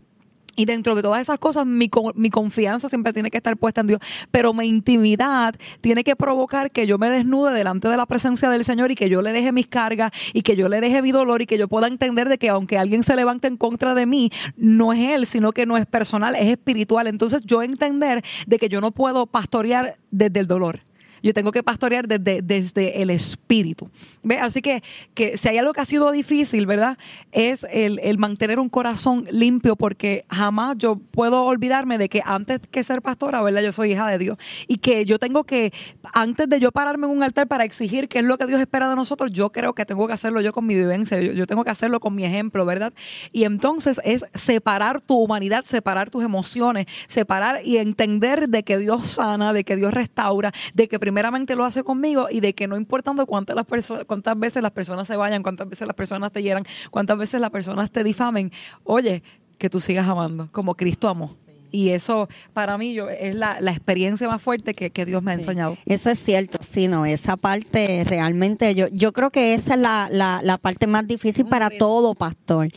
Y 0.59 0.65
dentro 0.65 0.97
de 0.97 1.03
todas 1.03 1.21
esas 1.21 1.39
cosas, 1.39 1.65
mi, 1.67 1.89
mi, 2.17 2.31
confianza 2.31 2.89
siempre 2.89 3.13
tiene 3.13 3.31
que 3.31 3.37
estar 3.37 3.57
puesta 3.57 3.81
en 3.81 3.87
Dios. 3.87 4.01
Pero 4.33 4.53
mi 4.53 4.67
intimidad 4.67 5.55
tiene 5.81 6.03
que 6.03 6.17
provocar 6.17 6.73
que 6.73 6.85
yo 6.85 6.99
me 6.99 7.11
desnude 7.11 7.55
delante 7.55 7.87
de 7.87 7.97
la 7.97 8.07
presencia 8.07 8.51
del 8.51 8.65
Señor 8.65 8.91
y 8.91 8.97
que 8.97 9.09
yo 9.09 9.23
le 9.23 9.33
deje 9.33 9.53
mis 9.53 9.69
cargas 9.69 10.11
y 10.33 10.43
que 10.43 10.57
yo 10.57 10.69
le 10.69 10.81
deje 10.81 11.01
mi 11.01 11.13
dolor 11.13 11.43
y 11.43 11.47
que 11.47 11.59
yo 11.59 11.69
pueda 11.69 11.87
entender 11.87 12.29
de 12.29 12.39
que 12.39 12.49
aunque 12.49 12.77
alguien 12.77 13.05
se 13.05 13.15
levante 13.15 13.47
en 13.47 13.57
contra 13.57 13.95
de 13.95 14.07
mí, 14.07 14.33
no 14.57 14.93
es 14.93 14.99
Él, 14.99 15.27
sino 15.27 15.53
que 15.53 15.65
no 15.65 15.77
es 15.77 15.87
personal, 15.87 16.35
es 16.35 16.49
espiritual. 16.49 17.07
Entonces 17.07 17.43
yo 17.45 17.63
entender 17.63 18.25
de 18.49 18.59
que 18.59 18.69
yo 18.69 18.81
no 18.81 18.91
puedo 18.91 19.27
pastorear 19.27 19.95
desde 20.11 20.41
el 20.41 20.49
dolor. 20.49 20.88
Yo 21.23 21.35
tengo 21.35 21.53
que 21.53 21.63
pastorear 21.63 22.09
desde, 22.09 22.43
desde 22.43 23.03
el 23.03 23.11
espíritu. 23.11 23.91
¿Ve? 24.23 24.39
Así 24.39 24.63
que, 24.63 24.83
que 25.15 25.37
si 25.37 25.49
hay 25.49 25.59
algo 25.59 25.73
que 25.73 25.81
ha 25.81 25.85
sido 25.85 26.11
difícil, 26.11 26.67
¿verdad? 26.67 26.99
Es 27.33 27.67
el, 27.71 27.99
el, 28.01 28.19
mantener 28.19 28.59
un 28.59 28.69
corazón 28.69 29.27
limpio 29.31 29.77
porque 29.77 30.25
jamás 30.29 30.77
yo 30.79 30.97
puedo 30.97 31.45
olvidarme 31.45 31.99
de 31.99 32.09
que 32.09 32.23
antes 32.25 32.61
que 32.71 32.83
ser 32.83 33.03
pastora, 33.03 33.43
¿verdad? 33.43 33.63
Yo 33.63 33.73
soy 33.73 33.93
hija 33.93 34.09
de 34.09 34.19
Dios. 34.19 34.39
Y 34.67 34.79
que 34.79 35.05
yo 35.05 35.19
tengo 35.19 35.45
que, 35.45 35.73
antes 36.13 36.49
de 36.49 36.61
yo 36.61 36.73
pararme 36.73 37.07
en 37.07 37.13
un 37.13 37.23
altar 37.23 37.47
para 37.47 37.65
exigir 37.65 38.09
qué 38.09 38.19
es 38.19 38.25
lo 38.25 38.39
que 38.39 38.47
Dios 38.47 38.61
espera 38.61 38.89
de 38.89 38.97
nosotros, 38.97 39.33
yo 39.33 39.51
creo 39.51 39.75
que 39.75 39.85
tengo 39.85 40.07
que 40.07 40.13
hacerlo 40.13 40.41
yo 40.41 40.53
con 40.53 40.67
mi 40.67 40.75
vivencia, 40.75 41.21
yo, 41.21 41.33
yo 41.33 41.47
tengo 41.47 41.65
que 41.65 41.71
hacerlo 41.71 42.01
con 42.01 42.15
mi 42.15 42.25
ejemplo, 42.25 42.65
¿verdad? 42.65 42.93
Y 43.33 43.45
entonces 43.45 44.01
es 44.05 44.25
separar 44.35 45.01
tu 45.01 45.17
humanidad, 45.17 45.65
separar 45.65 46.11
tus 46.11 46.25
emociones, 46.25 46.87
separar 47.07 47.61
y 47.65 47.79
entender 47.79 48.49
de 48.49 48.63
que 48.63 48.79
Dios 48.79 49.11
sana, 49.11 49.53
de 49.53 49.65
que 49.65 49.77
Dios 49.77 49.93
restaura, 49.93 50.53
de 50.75 50.89
que 50.89 50.99
primeramente 51.09 51.57
lo 51.57 51.65
hace 51.65 51.83
conmigo 51.83 52.27
y 52.31 52.41
de 52.41 52.53
que 52.55 52.69
no 52.69 52.77
importando 52.77 53.25
cuántas, 53.25 53.57
las 53.57 53.65
personas, 53.65 54.05
cuántas 54.05 54.39
veces 54.39 54.63
las 54.63 54.73
personas 54.73 55.09
se 55.09 55.17
vayan, 55.17 55.43
cuántas 55.43 55.67
veces 55.67 55.87
las 55.89 55.97
personas 55.97 56.31
te 56.33 56.43
hieran, 56.43 56.65
cuántas 56.91 57.17
veces 57.17 57.41
las 57.41 57.49
personas 57.51 57.91
te 57.91 58.05
difamen, 58.05 58.53
oye, 58.85 59.23
que 59.57 59.71
tú 59.71 59.81
sigas 59.81 60.07
amando 60.07 60.51
como 60.53 60.75
Cristo 60.75 61.09
amó. 61.09 61.35
Y 61.71 61.91
eso 61.91 62.29
para 62.55 62.77
mí 62.79 62.93
yo, 62.95 63.09
es 63.11 63.35
la, 63.35 63.59
la 63.61 63.71
experiencia 63.73 64.27
más 64.29 64.41
fuerte 64.41 64.73
que, 64.75 64.91
que 64.91 65.05
Dios 65.07 65.23
me 65.23 65.33
ha 65.33 65.35
Sí. 65.35 65.41
enseñado. 65.41 65.77
Eso 65.87 66.09
es 66.11 66.19
cierto, 66.19 66.59
sí, 66.67 66.89
no, 66.89 67.05
esa 67.07 67.37
parte 67.37 68.05
realmente, 68.07 68.75
yo, 68.75 68.89
yo 68.89 69.13
creo 69.13 69.31
que 69.31 69.53
esa 69.55 69.75
es 69.75 69.81
la, 69.81 70.09
la, 70.11 70.41
la 70.43 70.57
parte 70.59 70.87
más 70.87 71.07
difícil 71.07 71.47
para 71.47 71.69
todo 71.71 72.15
pastor. 72.15 72.69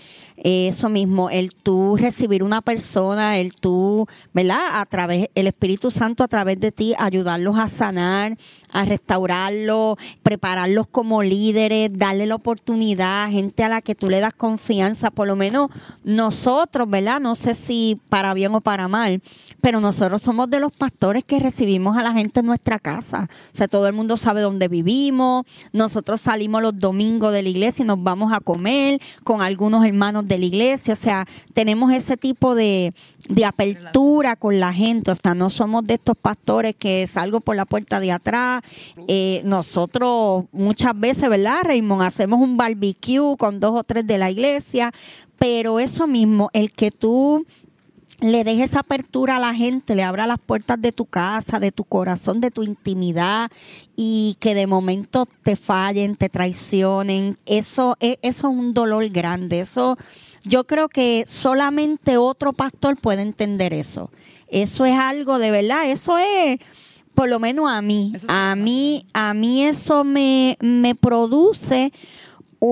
Eso 0.43 0.89
mismo, 0.89 1.29
el 1.29 1.53
tú 1.53 1.95
recibir 1.97 2.43
una 2.43 2.61
persona, 2.61 3.37
el 3.37 3.53
tú, 3.53 4.07
¿verdad? 4.33 4.81
A 4.81 4.85
través, 4.87 5.29
el 5.35 5.45
Espíritu 5.45 5.91
Santo 5.91 6.23
a 6.23 6.27
través 6.27 6.59
de 6.59 6.71
ti, 6.71 6.95
ayudarlos 6.97 7.59
a 7.59 7.69
sanar, 7.69 8.35
a 8.73 8.85
restaurarlos, 8.85 9.97
prepararlos 10.23 10.87
como 10.87 11.21
líderes, 11.21 11.91
darle 11.93 12.25
la 12.25 12.35
oportunidad 12.35 13.25
a 13.25 13.29
gente 13.29 13.63
a 13.63 13.69
la 13.69 13.81
que 13.81 13.93
tú 13.93 14.09
le 14.09 14.19
das 14.19 14.33
confianza, 14.33 15.11
por 15.11 15.27
lo 15.27 15.35
menos 15.35 15.69
nosotros, 16.03 16.89
¿verdad? 16.89 17.19
No 17.19 17.35
sé 17.35 17.53
si 17.53 17.99
para 18.09 18.33
bien 18.33 18.55
o 18.55 18.61
para 18.61 18.87
mal, 18.87 19.21
pero 19.61 19.79
nosotros 19.79 20.23
somos 20.23 20.49
de 20.49 20.59
los 20.59 20.73
pastores 20.73 21.23
que 21.23 21.39
recibimos 21.39 21.97
a 21.97 22.01
la 22.01 22.13
gente 22.13 22.39
en 22.39 22.47
nuestra 22.47 22.79
casa. 22.79 23.27
O 23.53 23.57
sea, 23.57 23.67
todo 23.67 23.85
el 23.85 23.93
mundo 23.93 24.17
sabe 24.17 24.41
dónde 24.41 24.67
vivimos. 24.67 25.45
Nosotros 25.71 26.21
salimos 26.21 26.63
los 26.63 26.79
domingos 26.79 27.31
de 27.31 27.43
la 27.43 27.49
iglesia 27.49 27.83
y 27.83 27.85
nos 27.85 28.01
vamos 28.01 28.33
a 28.33 28.39
comer 28.39 28.99
con 29.23 29.43
algunos 29.43 29.85
hermanos 29.85 30.25
la 30.37 30.45
iglesia. 30.45 30.93
O 30.93 30.97
sea, 30.97 31.25
tenemos 31.53 31.91
ese 31.93 32.17
tipo 32.17 32.55
de, 32.55 32.93
de 33.29 33.45
apertura 33.45 34.35
con 34.35 34.59
la 34.59 34.73
gente. 34.73 35.11
O 35.11 35.15
sea, 35.15 35.33
no 35.33 35.49
somos 35.49 35.85
de 35.85 35.95
estos 35.95 36.17
pastores 36.17 36.75
que 36.75 37.07
salgo 37.07 37.41
por 37.41 37.55
la 37.55 37.65
puerta 37.65 37.99
de 37.99 38.11
atrás. 38.11 38.61
Eh, 39.07 39.41
nosotros 39.45 40.45
muchas 40.51 40.99
veces, 40.99 41.29
¿verdad, 41.29 41.63
Raymond? 41.63 42.03
Hacemos 42.03 42.39
un 42.39 42.57
barbecue 42.57 43.37
con 43.37 43.59
dos 43.59 43.79
o 43.79 43.83
tres 43.83 44.05
de 44.07 44.17
la 44.17 44.31
iglesia. 44.31 44.91
Pero 45.37 45.79
eso 45.79 46.05
mismo, 46.05 46.49
el 46.53 46.71
que 46.71 46.91
tú 46.91 47.45
le 48.21 48.43
dejes 48.43 48.69
esa 48.69 48.81
apertura 48.81 49.37
a 49.37 49.39
la 49.39 49.53
gente, 49.53 49.95
le 49.95 50.03
abra 50.03 50.27
las 50.27 50.39
puertas 50.39 50.79
de 50.79 50.91
tu 50.91 51.05
casa, 51.05 51.59
de 51.59 51.71
tu 51.71 51.83
corazón, 51.83 52.39
de 52.39 52.51
tu 52.51 52.61
intimidad 52.63 53.51
y 53.95 54.37
que 54.39 54.53
de 54.53 54.67
momento 54.67 55.25
te 55.43 55.55
fallen, 55.55 56.15
te 56.15 56.29
traicionen, 56.29 57.37
eso, 57.47 57.97
eso 57.99 58.17
es 58.21 58.43
un 58.43 58.73
dolor 58.73 59.09
grande. 59.09 59.59
Eso 59.59 59.97
yo 60.43 60.65
creo 60.65 60.87
que 60.87 61.25
solamente 61.27 62.17
otro 62.17 62.53
pastor 62.53 62.95
puede 62.95 63.23
entender 63.23 63.73
eso. 63.73 64.11
Eso 64.47 64.85
es 64.85 64.97
algo 64.97 65.39
de 65.39 65.49
verdad, 65.49 65.89
eso 65.89 66.17
es 66.19 66.59
por 67.15 67.27
lo 67.27 67.39
menos 67.39 67.69
a 67.69 67.81
mí, 67.81 68.13
a 68.27 68.55
mí, 68.55 69.05
a 69.13 69.33
mí 69.33 69.65
eso 69.65 70.03
me, 70.03 70.57
me 70.61 70.95
produce 70.95 71.91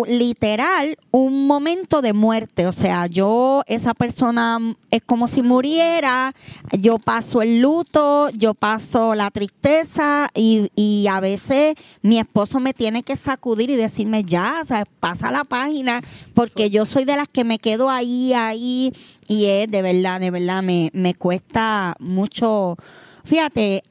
literal 0.07 0.97
un 1.11 1.47
momento 1.47 2.01
de 2.01 2.13
muerte. 2.13 2.67
O 2.67 2.71
sea, 2.71 3.07
yo, 3.07 3.63
esa 3.67 3.93
persona 3.93 4.59
es 4.91 5.03
como 5.03 5.27
si 5.27 5.41
muriera, 5.41 6.33
yo 6.79 6.99
paso 6.99 7.41
el 7.41 7.59
luto, 7.59 8.29
yo 8.29 8.53
paso 8.53 9.15
la 9.15 9.31
tristeza 9.31 10.29
y, 10.35 10.69
y 10.75 11.07
a 11.07 11.19
veces 11.19 11.75
mi 12.01 12.19
esposo 12.19 12.59
me 12.59 12.73
tiene 12.73 13.03
que 13.03 13.15
sacudir 13.15 13.69
y 13.71 13.75
decirme 13.75 14.23
ya, 14.23 14.59
o 14.61 14.65
sea, 14.65 14.85
pasa 14.99 15.31
la 15.31 15.43
página, 15.43 16.01
porque 16.33 16.69
yo 16.69 16.85
soy 16.85 17.05
de 17.05 17.15
las 17.15 17.27
que 17.27 17.43
me 17.43 17.59
quedo 17.59 17.89
ahí, 17.89 18.33
ahí 18.33 18.93
y 19.27 19.45
es 19.45 19.69
de 19.69 19.81
verdad, 19.81 20.19
de 20.19 20.31
verdad, 20.31 20.61
me, 20.61 20.91
me 20.93 21.13
cuesta 21.13 21.95
mucho. 21.99 22.77
Fíjate, 23.23 23.83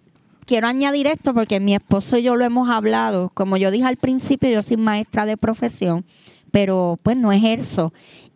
quiero 0.48 0.66
añadir 0.66 1.06
esto 1.06 1.34
porque 1.34 1.60
mi 1.60 1.74
esposo 1.74 2.16
y 2.16 2.22
yo 2.22 2.34
lo 2.34 2.44
hemos 2.44 2.70
hablado. 2.70 3.30
Como 3.34 3.58
yo 3.58 3.70
dije 3.70 3.84
al 3.84 3.98
principio, 3.98 4.48
yo 4.48 4.62
soy 4.62 4.78
maestra 4.78 5.26
de 5.26 5.36
profesión, 5.36 6.06
pero 6.50 6.98
pues 7.02 7.18
no 7.18 7.30
ejerzo. 7.30 7.92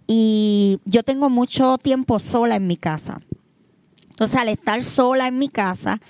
Y 0.06 0.78
yo 0.84 1.02
tengo 1.02 1.30
mucho 1.30 1.78
tiempo 1.78 2.18
sola 2.18 2.56
en 2.56 2.66
mi 2.66 2.76
casa. 2.76 3.22
Entonces, 4.10 4.36
al 4.38 4.50
estar 4.50 4.84
sola 4.84 5.26
en 5.26 5.38
mi 5.38 5.48
casa, 5.48 6.00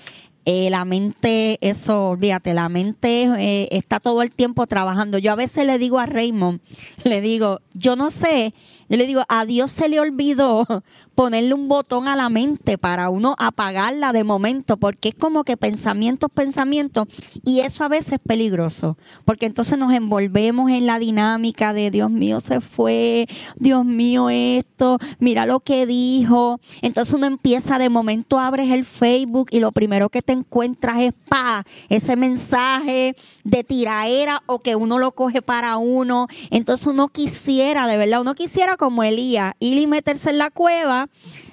eh, 0.45 0.71
la 0.71 0.85
mente, 0.85 1.59
eso, 1.61 2.09
olvídate, 2.09 2.53
la 2.53 2.69
mente 2.69 3.23
eh, 3.39 3.69
está 3.71 4.01
todo 4.01 4.23
el 4.23 4.33
tiempo 4.33 4.67
trabajando. 4.67 5.19
Yo 5.19 5.31
a 5.31 5.37
veces 5.37 5.65
le 5.67 5.79
digo 5.79 6.01
a 6.01 6.07
Raymond, 6.07 6.61
le 7.05 7.21
digo, 7.21 7.61
yo 7.75 7.95
no 7.95 8.11
sé, 8.11 8.55
yo 8.93 8.99
le 8.99 9.07
digo, 9.07 9.23
a 9.31 9.47
Dios 9.47 9.71
se 9.71 9.89
le 9.89 10.01
olvidó 10.01 10.67
ponerle 11.15 11.55
un 11.55 11.67
botón 11.67 12.09
a 12.09 12.15
la 12.15 12.29
mente 12.29 12.77
para 12.77 13.09
uno 13.09 13.35
apagarla 13.39 14.13
de 14.13 14.23
momento, 14.23 14.77
porque 14.77 15.09
es 15.09 15.15
como 15.15 15.45
que 15.45 15.57
pensamientos, 15.57 16.31
pensamientos, 16.31 17.09
y 17.43 17.61
eso 17.61 17.85
a 17.85 17.89
veces 17.89 18.13
es 18.13 18.19
peligroso, 18.19 18.99
porque 19.25 19.47
entonces 19.47 19.79
nos 19.79 19.95
envolvemos 19.95 20.71
en 20.71 20.85
la 20.85 20.99
dinámica 20.99 21.73
de 21.73 21.91
Dios 21.91 22.11
mío 22.11 22.41
se 22.41 22.61
fue, 22.61 23.27
Dios 23.57 23.87
mío 23.87 24.29
esto, 24.29 24.99
mira 25.19 25.47
lo 25.47 25.61
que 25.61 25.87
dijo, 25.87 26.61
entonces 26.83 27.15
uno 27.15 27.25
empieza 27.25 27.79
de 27.79 27.89
momento 27.89 28.39
abres 28.39 28.71
el 28.71 28.85
Facebook 28.85 29.49
y 29.53 29.61
lo 29.61 29.73
primero 29.73 30.11
que 30.11 30.21
te 30.21 30.35
encuentras 30.35 30.99
es 31.01 31.15
pa, 31.31 31.65
ese 31.89 32.15
mensaje 32.17 33.17
de 33.43 33.65
tiraera 33.65 34.43
o 34.45 34.59
que 34.59 34.77
uno 34.77 34.99
lo 34.99 35.13
coge 35.13 35.41
para 35.41 35.79
uno, 35.79 36.27
entonces 36.51 36.87
uno 36.87 37.09
quisiera, 37.09 37.87
de 37.87 37.97
verdad, 37.97 38.21
uno 38.21 38.35
quisiera 38.35 38.77
como 38.83 39.05
Elías, 39.05 39.55
ir 39.61 39.79
y 39.79 39.87
meterse 39.87 40.31
en 40.31 40.39
la 40.39 40.51
cueva 40.51 41.09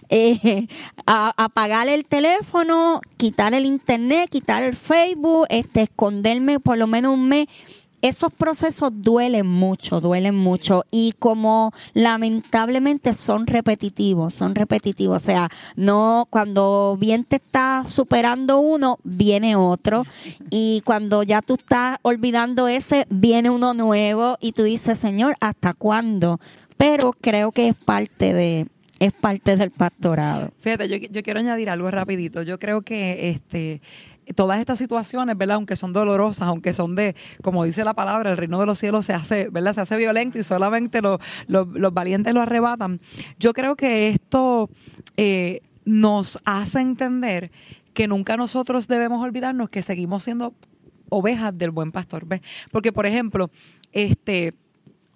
eh, 0.10 0.66
a- 1.06 1.32
apagar 1.38 1.88
el 1.88 2.04
teléfono, 2.06 3.02
quitar 3.18 3.54
el 3.54 3.68
internet, 3.68 4.32
quitar 4.32 4.64
el 4.64 4.76
Facebook, 4.76 5.46
este, 5.52 5.84
esconderme 5.84 6.60
por 6.60 6.80
lo 6.80 6.88
menos 6.88 7.14
un 7.14 7.28
mes. 7.28 7.46
Esos 8.02 8.34
procesos 8.34 8.92
duelen 8.94 9.46
mucho, 9.46 10.02
duelen 10.02 10.36
mucho 10.36 10.86
y 10.92 11.14
como 11.20 11.72
lamentablemente 11.94 13.14
son 13.14 13.48
repetitivos, 13.48 14.34
son 14.34 14.56
repetitivos, 14.56 15.22
o 15.22 15.26
sea, 15.26 15.50
no 15.76 16.28
cuando 16.30 16.98
bien 17.00 17.24
te 17.24 17.38
está 17.38 17.84
superando 17.86 18.60
uno, 18.60 19.00
viene 19.04 19.56
otro 19.56 20.04
y 20.50 20.82
cuando 20.86 21.24
ya 21.24 21.42
tú 21.42 21.56
estás 21.56 21.98
olvidando 22.02 22.68
ese, 22.68 23.06
viene 23.10 23.50
uno 23.50 23.74
nuevo 23.74 24.38
y 24.40 24.54
tú 24.54 24.64
dices, 24.64 25.00
Señor, 25.00 25.36
¿hasta 25.40 25.74
cuándo? 25.74 26.40
Pero 26.78 27.14
creo 27.20 27.52
que 27.52 27.70
es 27.70 27.76
parte 27.76 28.34
de 28.34 28.68
es 29.00 29.14
parte 29.14 29.56
del 29.56 29.72
pastorado. 29.72 30.52
Fíjate, 30.60 30.90
yo, 30.90 30.98
yo 30.98 31.24
quiero 31.24 31.40
añadir 31.40 31.70
algo 31.70 31.90
rapidito. 31.90 32.44
Yo 32.44 32.60
creo 32.60 32.82
que 32.82 33.30
este 33.30 33.82
todas 34.36 34.60
estas 34.60 34.80
situaciones, 34.80 35.38
¿verdad? 35.38 35.56
Aunque 35.56 35.76
son 35.76 35.94
dolorosas, 35.94 36.48
aunque 36.48 36.74
son 36.74 36.96
de, 36.96 37.16
como 37.42 37.64
dice 37.64 37.84
la 37.84 37.94
palabra, 37.94 38.32
el 38.32 38.38
reino 38.38 38.60
de 38.60 38.66
los 38.66 38.80
cielos 38.80 39.06
se 39.06 39.14
hace, 39.14 39.50
¿verdad? 39.50 39.74
Se 39.74 39.82
hace 39.82 39.98
violento 39.98 40.38
y 40.38 40.44
solamente 40.44 41.02
los 41.02 41.94
valientes 41.94 42.34
lo 42.34 42.42
arrebatan. 42.42 43.02
Yo 43.40 43.54
creo 43.54 43.76
que 43.76 44.10
esto 44.10 44.70
eh, 45.18 45.62
nos 45.86 46.40
hace 46.46 46.82
entender 46.82 47.52
que 47.94 48.08
nunca 48.08 48.38
nosotros 48.38 48.88
debemos 48.88 49.24
olvidarnos 49.24 49.70
que 49.70 49.82
seguimos 49.82 50.24
siendo 50.24 50.54
ovejas 51.10 51.58
del 51.58 51.72
buen 51.72 51.92
pastor, 51.92 52.26
¿ves? 52.26 52.42
Porque, 52.72 52.92
por 52.92 53.06
ejemplo, 53.06 53.50
este 53.92 54.54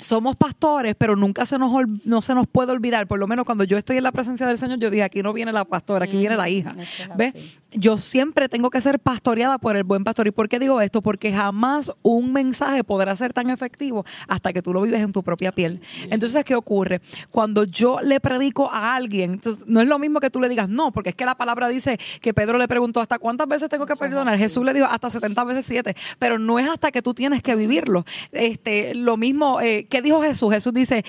somos 0.03 0.35
pastores, 0.35 0.95
pero 0.97 1.15
nunca 1.15 1.45
se 1.45 1.57
nos 1.57 1.71
no 2.03 2.21
se 2.21 2.35
nos 2.35 2.47
puede 2.47 2.71
olvidar, 2.71 3.07
por 3.07 3.19
lo 3.19 3.27
menos 3.27 3.45
cuando 3.45 3.63
yo 3.63 3.77
estoy 3.77 3.97
en 3.97 4.03
la 4.03 4.11
presencia 4.11 4.45
del 4.45 4.57
Señor, 4.57 4.79
yo 4.79 4.89
dije, 4.89 5.03
aquí 5.03 5.23
no 5.23 5.33
viene 5.33 5.51
la 5.51 5.65
pastora, 5.65 6.05
aquí 6.05 6.17
viene 6.17 6.35
la 6.35 6.49
hija. 6.49 6.75
¿Ves? 7.15 7.33
Yo 7.71 7.97
siempre 7.97 8.49
tengo 8.49 8.69
que 8.69 8.81
ser 8.81 8.99
pastoreada 8.99 9.57
por 9.57 9.75
el 9.75 9.83
buen 9.83 10.03
pastor. 10.03 10.27
¿Y 10.27 10.31
por 10.31 10.47
qué 10.47 10.59
digo 10.59 10.79
esto? 10.81 11.01
Porque 11.01 11.33
jamás 11.33 11.91
un 12.03 12.31
mensaje 12.31 12.83
podrá 12.83 13.15
ser 13.15 13.33
tan 13.33 13.49
efectivo 13.49 14.05
hasta 14.27 14.53
que 14.53 14.61
tú 14.61 14.73
lo 14.73 14.81
vives 14.81 15.01
en 15.01 15.11
tu 15.11 15.23
propia 15.23 15.51
piel. 15.51 15.81
Entonces, 16.09 16.43
¿qué 16.45 16.55
ocurre? 16.55 17.01
Cuando 17.31 17.63
yo 17.63 17.99
le 18.01 18.19
predico 18.19 18.71
a 18.71 18.95
alguien, 18.95 19.41
no 19.65 19.81
es 19.81 19.87
lo 19.87 19.97
mismo 19.97 20.19
que 20.19 20.29
tú 20.29 20.39
le 20.39 20.49
digas 20.49 20.69
no, 20.69 20.91
porque 20.91 21.09
es 21.09 21.15
que 21.15 21.25
la 21.25 21.35
palabra 21.35 21.67
dice 21.67 21.97
que 22.21 22.33
Pedro 22.33 22.57
le 22.57 22.67
preguntó, 22.67 22.99
¿hasta 22.99 23.17
cuántas 23.17 23.47
veces 23.47 23.69
tengo 23.69 23.85
que 23.85 23.95
perdonar? 23.95 24.37
Jesús 24.37 24.63
le 24.63 24.73
dijo, 24.73 24.85
hasta 24.85 25.09
70 25.09 25.43
veces 25.45 25.65
7, 25.65 25.95
pero 26.19 26.37
no 26.37 26.59
es 26.59 26.69
hasta 26.69 26.91
que 26.91 27.01
tú 27.01 27.13
tienes 27.13 27.41
que 27.41 27.55
vivirlo. 27.55 28.05
Este, 28.31 28.93
lo 28.93 29.17
mismo, 29.17 29.61
eh, 29.61 29.87
¿qué 29.93 30.01
dijo 30.01 30.23
Jesús? 30.23 30.51
Jesús 30.51 30.73
dice, 30.73 31.05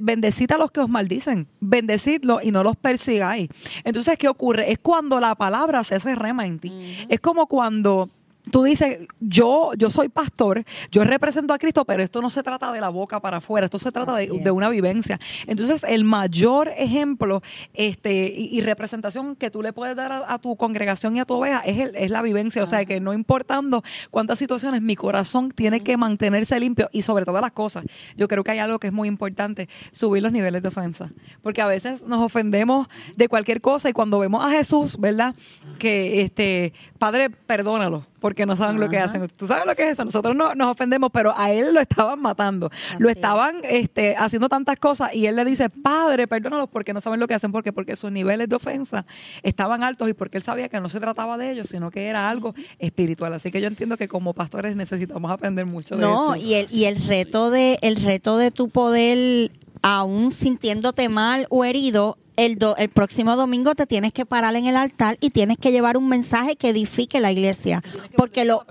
bendecid 0.00 0.52
a 0.52 0.56
los 0.56 0.70
que 0.70 0.78
os 0.78 0.88
maldicen, 0.88 1.48
bendecidlos 1.58 2.44
y 2.44 2.52
no 2.52 2.62
los 2.62 2.76
persigáis. 2.76 3.48
Entonces, 3.82 4.16
¿qué 4.16 4.28
ocurre? 4.28 4.70
Es 4.70 4.78
cuando 4.78 5.18
la 5.18 5.34
palabra 5.34 5.82
se 5.82 5.96
hace 5.96 6.14
rema 6.14 6.46
en 6.46 6.60
ti. 6.60 6.72
Es 7.08 7.18
como 7.18 7.48
cuando 7.48 8.08
tú 8.50 8.64
dices, 8.64 9.06
yo, 9.20 9.70
yo 9.76 9.90
soy 9.90 10.08
pastor, 10.08 10.64
yo 10.90 11.04
represento 11.04 11.54
a 11.54 11.58
Cristo, 11.58 11.84
pero 11.84 12.02
esto 12.02 12.20
no 12.20 12.30
se 12.30 12.42
trata 12.42 12.72
de 12.72 12.80
la 12.80 12.88
boca 12.88 13.20
para 13.20 13.36
afuera, 13.36 13.66
esto 13.66 13.78
se 13.78 13.92
trata 13.92 14.16
de, 14.16 14.50
una 14.50 14.68
vivencia. 14.68 15.20
Entonces, 15.46 15.84
el 15.84 16.04
mayor 16.04 16.68
ejemplo 16.76 17.42
este, 17.74 18.32
y, 18.36 18.60
representación 18.62 19.36
que 19.36 19.50
tú 19.50 19.62
le 19.62 19.72
puedes 19.72 19.96
dar 19.96 20.24
a, 20.26 20.38
tu 20.38 20.56
congregación 20.56 21.16
y 21.16 21.20
a 21.20 21.24
tu 21.24 21.34
oveja 21.34 21.60
es, 21.60 21.92
es 21.94 22.10
la 22.10 22.22
vivencia. 22.22 22.62
O 22.62 22.66
sea, 22.66 22.84
que 22.84 23.00
no 23.00 23.12
importando 23.12 23.82
cuántas 24.10 24.38
situaciones, 24.38 24.82
mi 24.82 24.96
corazón 24.96 25.50
tiene 25.50 25.80
que 25.80 25.96
mantenerse 25.96 26.58
limpio 26.58 26.88
y 26.92 27.02
sobre 27.02 27.24
todas 27.24 27.42
las 27.42 27.52
cosas, 27.52 27.84
yo 28.16 28.28
creo 28.28 28.44
que 28.44 28.50
hay 28.50 28.58
algo 28.58 28.78
que 28.78 28.88
es 28.88 28.92
muy 28.92 29.08
importante, 29.08 29.68
subir 29.90 30.22
los 30.22 30.32
niveles 30.32 30.62
de 30.62 30.68
ofensa. 30.68 31.10
Porque 31.42 31.62
a 31.62 31.66
veces 31.66 32.02
nos 32.02 32.22
ofendemos 32.22 32.88
de 33.16 33.28
cualquier 33.28 33.60
cosa 33.60 33.88
y 33.88 33.92
cuando 33.92 34.18
vemos 34.18 34.44
a 34.44 34.50
Jesús, 34.50 34.98
¿verdad? 34.98 35.34
Que, 35.78 36.22
este, 36.22 36.72
Padre, 36.98 37.30
perdónalo 37.30 38.04
porque 38.22 38.31
no 38.46 38.56
saben 38.56 38.80
lo 38.80 38.88
que 38.88 38.98
hacen. 38.98 39.26
Tú 39.28 39.46
sabes 39.46 39.66
lo 39.66 39.74
que 39.74 39.84
es 39.84 39.90
eso. 39.92 40.04
Nosotros 40.04 40.34
no, 40.34 40.54
nos 40.54 40.68
ofendemos, 40.68 41.10
pero 41.12 41.32
a 41.36 41.50
él 41.50 41.74
lo 41.74 41.80
estaban 41.80 42.20
matando. 42.20 42.70
lo 42.98 43.08
estaban 43.08 43.56
este, 43.64 44.16
haciendo 44.16 44.48
tantas 44.48 44.78
cosas 44.78 45.14
y 45.14 45.26
él 45.26 45.36
le 45.36 45.44
dice, 45.44 45.68
Padre, 45.70 46.26
perdónalos 46.26 46.68
porque 46.68 46.92
no 46.92 47.00
saben 47.00 47.20
lo 47.20 47.26
que 47.26 47.34
hacen. 47.34 47.52
¿Por 47.52 47.62
Porque 47.72 47.96
sus 47.96 48.10
niveles 48.10 48.48
de 48.48 48.56
ofensa 48.56 49.06
estaban 49.42 49.82
altos 49.82 50.08
y 50.08 50.14
porque 50.14 50.38
él 50.38 50.42
sabía 50.42 50.68
que 50.68 50.80
no 50.80 50.88
se 50.88 51.00
trataba 51.00 51.36
de 51.38 51.50
ellos, 51.50 51.68
sino 51.68 51.90
que 51.90 52.06
era 52.06 52.28
algo 52.28 52.54
espiritual. 52.78 53.32
Así 53.34 53.50
que 53.50 53.60
yo 53.60 53.68
entiendo 53.68 53.96
que 53.96 54.08
como 54.08 54.34
pastores 54.34 54.76
necesitamos 54.76 55.30
aprender 55.30 55.66
mucho 55.66 55.96
de 55.96 56.02
eso. 56.02 56.10
No, 56.10 56.36
y 56.36 56.54
el, 56.54 56.66
y 56.70 56.84
el 56.84 56.96
reto 57.06 57.50
de, 57.50 57.78
el 57.82 57.96
reto 57.96 58.38
de 58.38 58.50
tu 58.50 58.68
poder 58.68 59.50
aún 59.82 60.30
sintiéndote 60.30 61.08
mal 61.08 61.46
o 61.50 61.64
herido, 61.64 62.16
el, 62.36 62.58
el 62.78 62.88
próximo 62.88 63.36
domingo 63.36 63.74
te 63.74 63.86
tienes 63.86 64.12
que 64.12 64.26
parar 64.26 64.56
en 64.56 64.66
el 64.66 64.76
altar 64.76 65.16
y 65.20 65.30
tienes 65.30 65.58
que 65.58 65.72
llevar 65.72 65.96
un 65.96 66.08
mensaje 66.08 66.56
que 66.56 66.70
edifique 66.70 67.20
la 67.20 67.32
iglesia. 67.32 67.82
Porque 68.16 68.44
lo, 68.44 68.64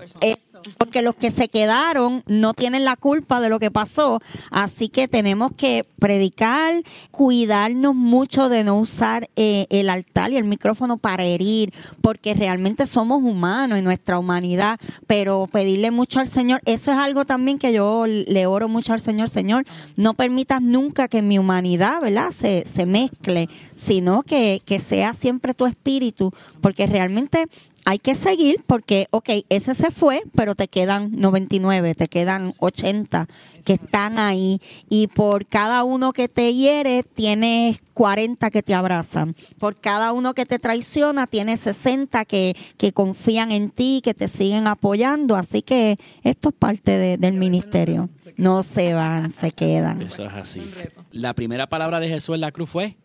porque 0.78 1.02
los 1.02 1.14
que 1.14 1.30
se 1.30 1.48
quedaron 1.48 2.22
no 2.26 2.54
tienen 2.54 2.84
la 2.84 2.96
culpa 2.96 3.40
de 3.40 3.48
lo 3.48 3.58
que 3.58 3.70
pasó, 3.70 4.20
así 4.50 4.88
que 4.88 5.08
tenemos 5.08 5.52
que 5.56 5.86
predicar, 5.98 6.82
cuidarnos 7.10 7.94
mucho 7.94 8.48
de 8.48 8.64
no 8.64 8.78
usar 8.78 9.28
eh, 9.36 9.66
el 9.70 9.88
altar 9.88 10.32
y 10.32 10.36
el 10.36 10.44
micrófono 10.44 10.96
para 10.96 11.24
herir, 11.24 11.72
porque 12.00 12.34
realmente 12.34 12.86
somos 12.86 13.22
humanos 13.22 13.78
en 13.78 13.84
nuestra 13.84 14.18
humanidad, 14.18 14.78
pero 15.06 15.48
pedirle 15.50 15.90
mucho 15.90 16.20
al 16.20 16.26
Señor, 16.26 16.60
eso 16.64 16.92
es 16.92 16.98
algo 16.98 17.24
también 17.24 17.58
que 17.58 17.72
yo 17.72 18.06
le 18.06 18.46
oro 18.46 18.68
mucho 18.68 18.92
al 18.92 19.00
Señor, 19.00 19.28
Señor, 19.28 19.64
no 19.96 20.14
permitas 20.14 20.62
nunca 20.62 21.08
que 21.08 21.22
mi 21.22 21.38
humanidad, 21.38 22.00
¿verdad?, 22.00 22.30
se, 22.32 22.64
se 22.66 22.86
mezcle, 22.86 23.48
sino 23.74 24.22
que, 24.22 24.62
que 24.64 24.80
sea 24.80 25.14
siempre 25.14 25.54
tu 25.54 25.66
espíritu, 25.66 26.32
porque 26.60 26.86
realmente 26.86 27.46
hay 27.84 27.98
que 27.98 28.14
seguir 28.14 28.62
porque, 28.66 29.06
ok, 29.10 29.28
ese 29.48 29.74
se 29.74 29.90
fue, 29.90 30.22
pero 30.34 30.54
te 30.54 30.68
quedan 30.68 31.10
99, 31.12 31.94
te 31.94 32.08
quedan 32.08 32.52
80 32.58 33.26
que 33.64 33.74
están 33.74 34.18
ahí. 34.18 34.60
Y 34.88 35.08
por 35.08 35.46
cada 35.46 35.82
uno 35.82 36.12
que 36.12 36.28
te 36.28 36.54
hiere, 36.54 37.02
tienes 37.02 37.82
40 37.94 38.50
que 38.50 38.62
te 38.62 38.74
abrazan. 38.74 39.34
Por 39.58 39.80
cada 39.80 40.12
uno 40.12 40.34
que 40.34 40.46
te 40.46 40.58
traiciona, 40.58 41.26
tienes 41.26 41.60
60 41.60 42.24
que, 42.24 42.56
que 42.76 42.92
confían 42.92 43.50
en 43.50 43.70
ti, 43.70 44.00
que 44.02 44.14
te 44.14 44.28
siguen 44.28 44.66
apoyando. 44.68 45.34
Así 45.34 45.62
que 45.62 45.98
esto 46.22 46.50
es 46.50 46.54
parte 46.54 47.16
del 47.18 47.34
ministerio. 47.34 48.08
No 48.36 48.62
se 48.62 48.94
van, 48.94 49.30
se 49.30 49.50
quedan. 49.50 50.02
Eso 50.02 50.24
es 50.24 50.32
así. 50.32 50.62
La 51.10 51.34
primera 51.34 51.68
palabra 51.68 51.98
de 52.00 52.08
Jesús 52.08 52.36
en 52.36 52.42
la 52.42 52.52
cruz 52.52 52.70
fue, 52.70 52.96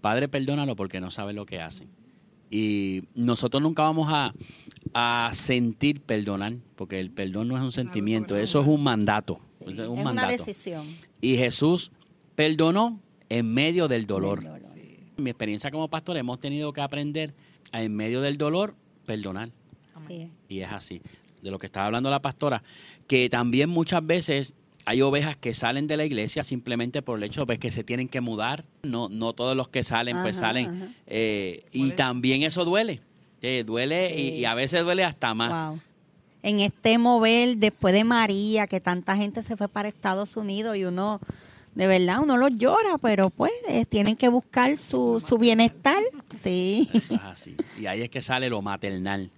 Padre, 0.00 0.28
perdónalo 0.28 0.76
porque 0.76 1.00
no 1.00 1.10
sabe 1.10 1.32
lo 1.32 1.46
que 1.46 1.60
hacen. 1.60 1.88
Y 2.50 3.04
nosotros 3.14 3.62
nunca 3.62 3.82
vamos 3.82 4.08
a, 4.10 4.32
sentir 5.32 6.00
perdonar, 6.00 6.54
porque 6.76 7.00
el 7.00 7.10
perdón 7.10 7.48
no 7.48 7.56
es 7.56 7.62
un 7.62 7.72
sentimiento, 7.72 8.36
eso 8.36 8.60
es 8.60 8.66
un 8.66 8.82
mandato. 8.82 9.40
es, 9.66 9.78
una 9.80 10.26
decisión. 10.26 10.86
Y 11.20 11.36
Jesús 11.36 11.90
perdonó 12.36 13.00
en 13.28 13.52
medio 13.52 13.88
del 13.88 14.06
dolor. 14.06 14.42
En 15.16 15.24
mi 15.24 15.30
experiencia 15.30 15.70
como 15.70 15.88
pastor 15.88 16.16
hemos 16.16 16.38
tenido 16.38 16.72
que 16.72 16.80
aprender 16.80 17.34
a, 17.72 17.82
en 17.82 17.94
medio 17.94 18.20
del 18.20 18.38
dolor 18.38 18.76
perdonar. 19.04 19.50
Y 20.48 20.60
es 20.60 20.70
así. 20.70 21.00
De 21.42 21.50
lo 21.50 21.58
que 21.58 21.66
estaba 21.66 21.86
hablando 21.86 22.10
la 22.10 22.22
pastora, 22.22 22.62
que 23.06 23.28
también 23.28 23.68
muchas 23.68 24.04
veces 24.04 24.54
hay 24.84 25.02
ovejas 25.02 25.36
que 25.36 25.54
salen 25.54 25.86
de 25.86 25.96
la 25.96 26.04
iglesia 26.04 26.42
simplemente 26.42 27.02
por 27.02 27.18
el 27.18 27.24
hecho 27.24 27.42
de 27.42 27.46
pues, 27.46 27.58
que 27.58 27.70
se 27.70 27.84
tienen 27.84 28.08
que 28.08 28.20
mudar. 28.20 28.64
No, 28.82 29.08
no 29.08 29.32
todos 29.32 29.56
los 29.56 29.68
que 29.68 29.82
salen, 29.82 30.20
pues 30.22 30.36
salen. 30.36 30.94
Eh, 31.06 31.64
y 31.72 31.92
también 31.92 32.42
eso 32.42 32.64
duele. 32.64 33.00
duele 33.64 34.20
y, 34.20 34.44
a 34.44 34.54
veces 34.54 34.84
duele 34.84 35.04
hasta 35.04 35.34
más. 35.34 35.78
En 36.42 36.60
este 36.60 36.98
mover, 36.98 37.56
después 37.56 37.94
de 37.94 38.04
María, 38.04 38.66
que 38.66 38.78
tanta 38.80 39.16
gente 39.16 39.42
se 39.42 39.56
fue 39.56 39.68
para 39.68 39.88
Estados 39.88 40.36
Unidos 40.36 40.76
y 40.76 40.84
uno, 40.84 41.18
de 41.74 41.86
verdad, 41.86 42.18
uno 42.22 42.36
los 42.36 42.54
llora, 42.58 42.98
pero 43.00 43.30
pues 43.30 43.52
eh, 43.66 43.86
tienen 43.86 44.16
que 44.16 44.28
buscar 44.28 44.76
su, 44.76 45.24
su 45.26 45.38
bienestar. 45.38 46.02
Sí. 46.36 46.90
Eso 46.92 47.14
es 47.14 47.20
así. 47.22 47.56
Y 47.78 47.86
ahí 47.86 48.02
es 48.02 48.10
que 48.10 48.20
sale 48.20 48.50
lo 48.50 48.60
maternal. 48.60 49.30